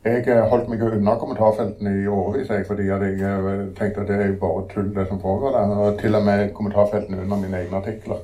jeg 0.05 0.45
holdt 0.49 0.69
meg 0.73 0.83
unna 0.87 1.13
kommentarfeltene 1.21 1.91
i 2.01 2.07
årevis 2.09 2.49
fordi 2.69 2.87
jeg 2.89 3.19
tenkte 3.77 4.01
at 4.01 4.09
det 4.09 4.17
er 4.17 4.31
jo 4.31 4.39
bare 4.41 4.63
tull, 4.71 4.89
det 4.95 5.05
som 5.11 5.21
foregår 5.21 5.53
der. 5.59 5.75
Og 5.77 5.99
til 6.01 6.17
og 6.17 6.25
med 6.25 6.55
kommentarfeltene 6.57 7.21
under 7.21 7.37
mine 7.37 7.61
egne 7.61 7.77
artikler. 7.77 8.23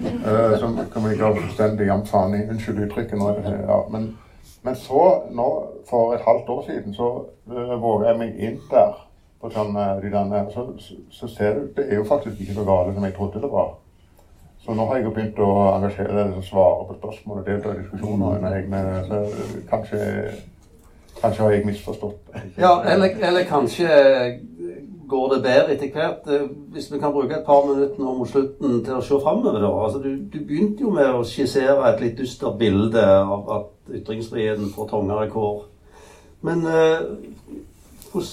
som 0.62 0.74
kan 0.92 1.06
jeg 1.10 1.20
fullstendig 1.20 1.86
jevnt 1.86 2.10
faen 2.10 2.34
i. 2.34 2.42
Unnskyld 2.50 2.82
uttrykket. 2.88 3.18
Nå, 3.18 3.30
ja, 3.46 3.78
men, 3.94 4.08
men, 4.62 4.74
så, 4.74 5.04
nå, 5.30 5.48
for 5.90 6.16
et 6.16 6.26
halvt 6.26 6.48
år 6.48 6.64
siden, 6.66 6.94
så 6.94 7.10
våger 7.46 8.08
jeg 8.08 8.18
meg 8.18 8.40
inn 8.48 8.58
der 8.70 9.04
og 9.44 9.52
sånn, 9.52 9.76
de 10.00 10.10
denne, 10.10 10.38
så, 10.54 10.62
så, 11.12 11.28
ser 11.28 11.58
du 11.58 11.66
det 11.76 11.84
er 11.90 11.98
jo 11.98 12.06
faktisk 12.08 12.40
ikke 12.40 12.56
så 12.56 12.64
gale 12.64 12.94
som 12.96 13.04
jeg 13.04 13.14
trodde 13.16 13.42
det 13.42 13.50
var. 13.52 13.74
Så 14.64 14.72
nå 14.72 14.86
har 14.88 14.96
jeg 14.96 15.04
jo 15.04 15.12
begynt 15.12 15.40
å 15.44 15.50
engasjere 15.74 16.24
og 16.32 16.46
svare 16.46 16.86
på 16.88 16.96
spørsmål 16.96 17.42
og 17.42 17.48
delta 17.50 17.74
i 17.74 17.82
diskusjoner 17.82 18.46
egne 18.48 18.80
så 19.10 19.18
kanskje, 19.68 20.00
kanskje 21.20 21.42
har 21.42 21.50
jeg 21.54 21.66
misforstått. 21.66 22.34
Ja, 22.58 22.82
eller, 22.82 23.16
eller, 23.20 23.44
kanskje 23.48 23.88
går 25.08 25.34
det 25.34 25.42
bedre 25.42 25.74
etter 25.74 25.90
hvert. 25.92 26.50
Hvis 26.72 26.92
vi 26.92 26.98
kan 26.98 27.12
bruke 27.12 27.34
et 27.34 27.46
par 27.46 27.66
minutter 27.66 28.00
nå 28.00 28.14
mot 28.18 28.30
slutten 28.30 28.80
til 28.84 28.96
å 28.98 29.04
se 29.04 29.20
framover. 29.22 29.66
Altså, 29.68 30.00
du, 30.04 30.16
du, 30.32 30.40
begynte 30.46 30.86
jo 30.86 30.94
med 30.94 31.10
å 31.12 31.24
skissere 31.28 31.76
et 31.90 32.02
litt 32.02 32.18
dystert 32.18 32.58
bilde 32.58 33.04
av 33.04 33.50
at 33.58 33.94
ytringsfriheten 34.00 34.72
får 34.74 34.90
trangere 34.90 35.30
kår. 35.32 35.64
Men 36.44 36.66
eh, 36.68 37.04
hvis 38.12 38.32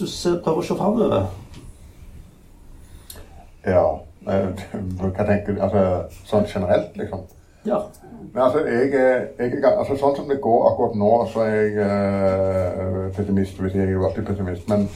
du 0.00 0.06
ser, 0.06 0.40
prøver 0.44 0.62
å 0.62 0.68
se 0.68 0.76
framover? 0.76 1.26
Ja. 3.68 3.86
Eh, 4.28 4.62
hva 5.00 5.24
tenker 5.24 5.56
du? 5.56 5.60
Altså 5.64 5.82
sånn 6.28 6.48
generelt, 6.48 6.96
liksom? 7.00 7.24
Ja. 7.68 7.82
Men 8.18 8.42
altså, 8.42 8.64
jeg, 8.66 8.90
jeg, 9.38 9.62
altså, 9.64 9.96
Sånn 9.96 10.16
som 10.16 10.28
det 10.28 10.40
går 10.42 10.66
akkurat 10.70 10.98
nå, 10.98 11.12
så 11.32 11.44
er 11.46 11.54
jeg 11.54 11.78
eh, 11.86 12.98
pessimist. 13.16 13.60
Hvis 13.62 13.76
jeg 13.78 13.86
er 13.86 13.94
jo 13.94 14.04
alltid 14.08 14.26
pessimist. 14.28 14.68
Men 14.70 14.88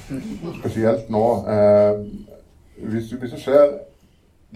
spesielt 0.60 1.10
nå 1.12 1.24
Eh, 1.52 2.04
hvis, 2.82 3.12
hvis, 3.12 3.30
du 3.30 3.40
ser 3.40 3.76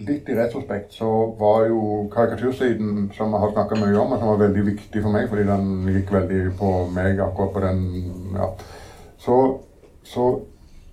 litt 0.07 0.29
i 0.29 0.35
retrospekt, 0.37 0.93
så 0.93 1.09
var 1.39 1.67
jo 1.67 2.07
karikatursiden, 2.13 3.07
som 3.17 3.33
jeg 3.33 3.41
har 3.41 3.53
snakka 3.53 3.79
mye 3.79 3.95
om, 3.97 4.11
og 4.11 4.19
som 4.19 4.31
var 4.33 4.43
veldig 4.43 4.65
viktig 4.65 5.01
for 5.01 5.13
meg, 5.13 5.29
fordi 5.31 5.47
den 5.47 5.87
gikk 5.95 6.11
veldig 6.13 6.41
på 6.59 6.73
meg 6.93 7.21
akkurat 7.23 7.53
på 7.55 7.63
den 7.65 7.81
ja. 8.35 8.51
Så 9.17 9.37
så 10.07 10.27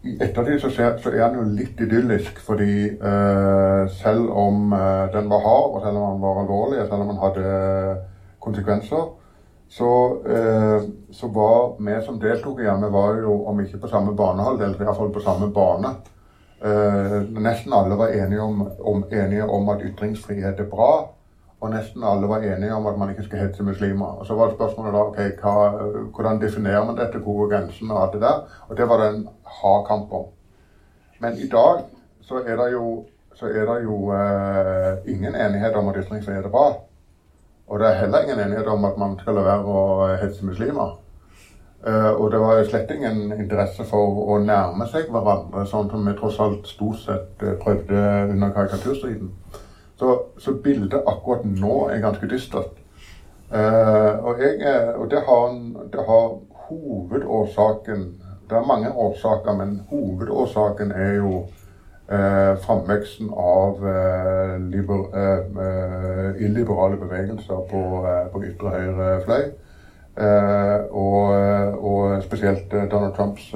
i 0.04 0.14
ettertid 0.20 0.60
så, 0.60 0.70
ser, 0.70 0.96
så, 1.00 1.10
er 1.10 1.30
den 1.32 1.38
jo 1.40 1.44
litt 1.56 1.80
idyllisk, 1.80 2.38
fordi 2.44 2.74
uh, 3.00 3.84
selv 3.96 4.28
om 4.36 4.72
uh, 4.74 5.06
den 5.14 5.30
var 5.32 5.44
hard, 5.46 5.76
og 5.76 5.84
selv 5.84 6.00
om 6.00 6.16
den 6.16 6.24
var 6.24 6.40
alvorlig, 6.42 6.80
og 6.82 6.90
selv 6.90 7.04
om 7.04 7.12
den 7.12 7.22
hadde 7.22 7.94
konsekvenser, 8.44 9.06
så, 9.74 9.92
uh, 10.28 10.84
så 11.12 11.30
var 11.32 11.78
vi 11.80 11.96
som 12.04 12.20
deltok 12.20 12.60
i 12.60 12.68
den, 12.68 12.84
var 12.92 13.22
jo 13.24 13.38
om 13.48 13.64
ikke 13.64 13.80
på 13.80 13.92
samme 13.94 14.12
banehalvdel, 14.16 14.76
iallfall 14.80 15.14
på 15.14 15.24
samme 15.24 15.52
bane. 15.54 15.96
nesten 17.44 17.72
alle 17.76 17.96
var 17.98 18.08
enige 18.08 18.40
om, 18.40 18.62
om, 18.80 19.02
enige 19.12 19.44
om 19.44 19.68
at 19.68 19.82
ytringsfrihet 19.84 20.60
er 20.60 20.68
bra. 20.70 21.13
Og 21.60 21.70
nesten 21.72 22.04
alle 22.04 22.28
var 22.28 22.44
enige 22.44 22.74
om 22.74 22.86
at 22.86 22.98
man 22.98 23.10
ikke 23.10 23.24
skal 23.24 23.38
hetse 23.38 23.62
muslimer. 23.62 24.06
Og 24.06 24.26
Så 24.26 24.34
var 24.34 24.46
det 24.46 24.56
spørsmålet 24.56 24.94
da 24.94 25.02
ok, 25.04 25.18
hva, 25.40 25.54
hvordan 26.14 26.40
definerer 26.40 26.84
man 26.84 26.96
dette, 26.98 27.18
hvor 27.18 27.38
går 27.38 27.52
grensen 27.52 27.90
og 27.90 28.02
alt 28.02 28.12
det 28.12 28.20
der. 28.20 28.40
Og 28.68 28.76
det 28.76 28.88
var 28.88 29.00
det 29.00 29.08
en 29.08 29.28
hard 29.44 29.86
kamp 29.86 30.12
om. 30.12 30.26
Men 31.20 31.32
i 31.32 31.48
dag 31.48 31.84
så 32.20 32.42
er 32.46 32.56
det 32.56 32.72
jo, 32.72 33.04
er 33.42 33.64
det 33.72 33.78
jo 33.84 34.12
eh, 34.12 35.14
ingen 35.14 35.34
enighet 35.34 35.76
om 35.76 35.88
at 35.88 35.96
ytringsfrihet 35.96 36.44
er 36.44 36.50
bra. 36.50 36.66
Og 37.66 37.80
det 37.80 37.88
er 37.88 38.00
heller 38.00 38.22
ingen 38.22 38.40
enighet 38.40 38.66
om 38.66 38.84
at 38.84 38.98
man 38.98 39.18
skal 39.20 39.34
la 39.34 39.46
være 39.46 39.64
å 39.64 39.80
hetse 40.20 40.44
muslimer. 40.44 40.98
Uh, 41.84 42.12
og 42.16 42.30
det 42.32 42.38
var 42.40 42.62
slett 42.64 42.92
ingen 42.94 43.32
interesse 43.36 43.84
for 43.84 44.20
å 44.32 44.38
nærme 44.40 44.86
seg 44.88 45.10
hverandre, 45.12 45.66
sånn 45.68 45.90
som 45.92 46.06
vi 46.08 46.14
tross 46.16 46.38
alt 46.40 46.64
stort 46.64 47.02
sett 47.02 47.42
uh, 47.44 47.58
prøvde 47.60 48.04
under 48.32 48.54
karikaturstriden. 48.56 49.34
Så, 49.96 50.22
så, 50.38 50.52
bildet 50.52 51.02
akkurat 51.06 51.44
nå 51.46 51.88
er 51.88 52.02
ganske 52.02 52.26
dystert. 52.30 52.80
Uh, 53.54 54.24
og, 54.26 54.40
jeg, 54.40 54.94
og 54.96 55.10
det, 55.10 55.20
har, 55.28 55.52
det, 55.92 56.06
har, 56.08 56.38
hovedårsaken 56.64 58.14
Det 58.50 58.56
er 58.56 58.66
mange 58.66 58.92
årsaker, 58.92 59.52
men 59.52 59.82
hovedårsaken 59.90 60.90
er 60.92 61.12
jo 61.14 61.34
uh, 62.10 62.56
framveksten 62.64 63.30
av 63.30 63.84
uh, 63.84 64.56
liber, 64.70 65.04
illiberale 66.40 66.96
bevegelser 66.96 67.62
på, 67.70 67.84
på 68.32 68.42
ytre 68.48 68.74
høyre 68.74 69.20
fløy. 69.24 69.52
Og, 70.90 71.30
og, 71.82 72.22
spesielt 72.22 72.70
Donald 72.70 73.16
Trumps 73.16 73.48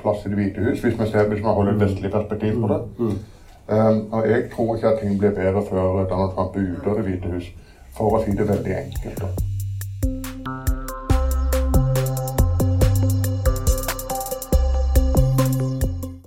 plass 0.00 0.24
i 0.26 0.32
Det 0.32 0.38
hvite 0.38 0.64
hus, 0.64 0.80
hvis 0.82 0.98
vi, 0.98 1.06
ser, 1.06 1.28
hvis 1.28 1.44
man 1.44 1.54
holder 1.54 1.76
et 1.76 1.84
vestlig 1.84 2.10
perspektiv 2.10 2.58
på 2.60 2.72
det. 2.72 3.14
Um, 3.68 4.12
og 4.12 4.28
jeg 4.28 4.50
tror 4.52 4.76
ikke 4.76 4.88
at 4.88 5.00
ting 5.00 5.18
blir 5.18 5.30
bedre 5.30 5.64
før 5.70 6.04
Donald 6.04 6.34
Trump 6.36 6.56
er 6.56 6.60
ute 6.60 6.90
av 6.90 7.00
Det 7.00 7.06
hvite 7.08 7.32
hus, 7.32 7.50
for 7.96 8.18
å 8.18 8.24
si 8.24 8.36
det 8.36 8.48
veldig 8.48 8.78
enkelt. 8.82 9.53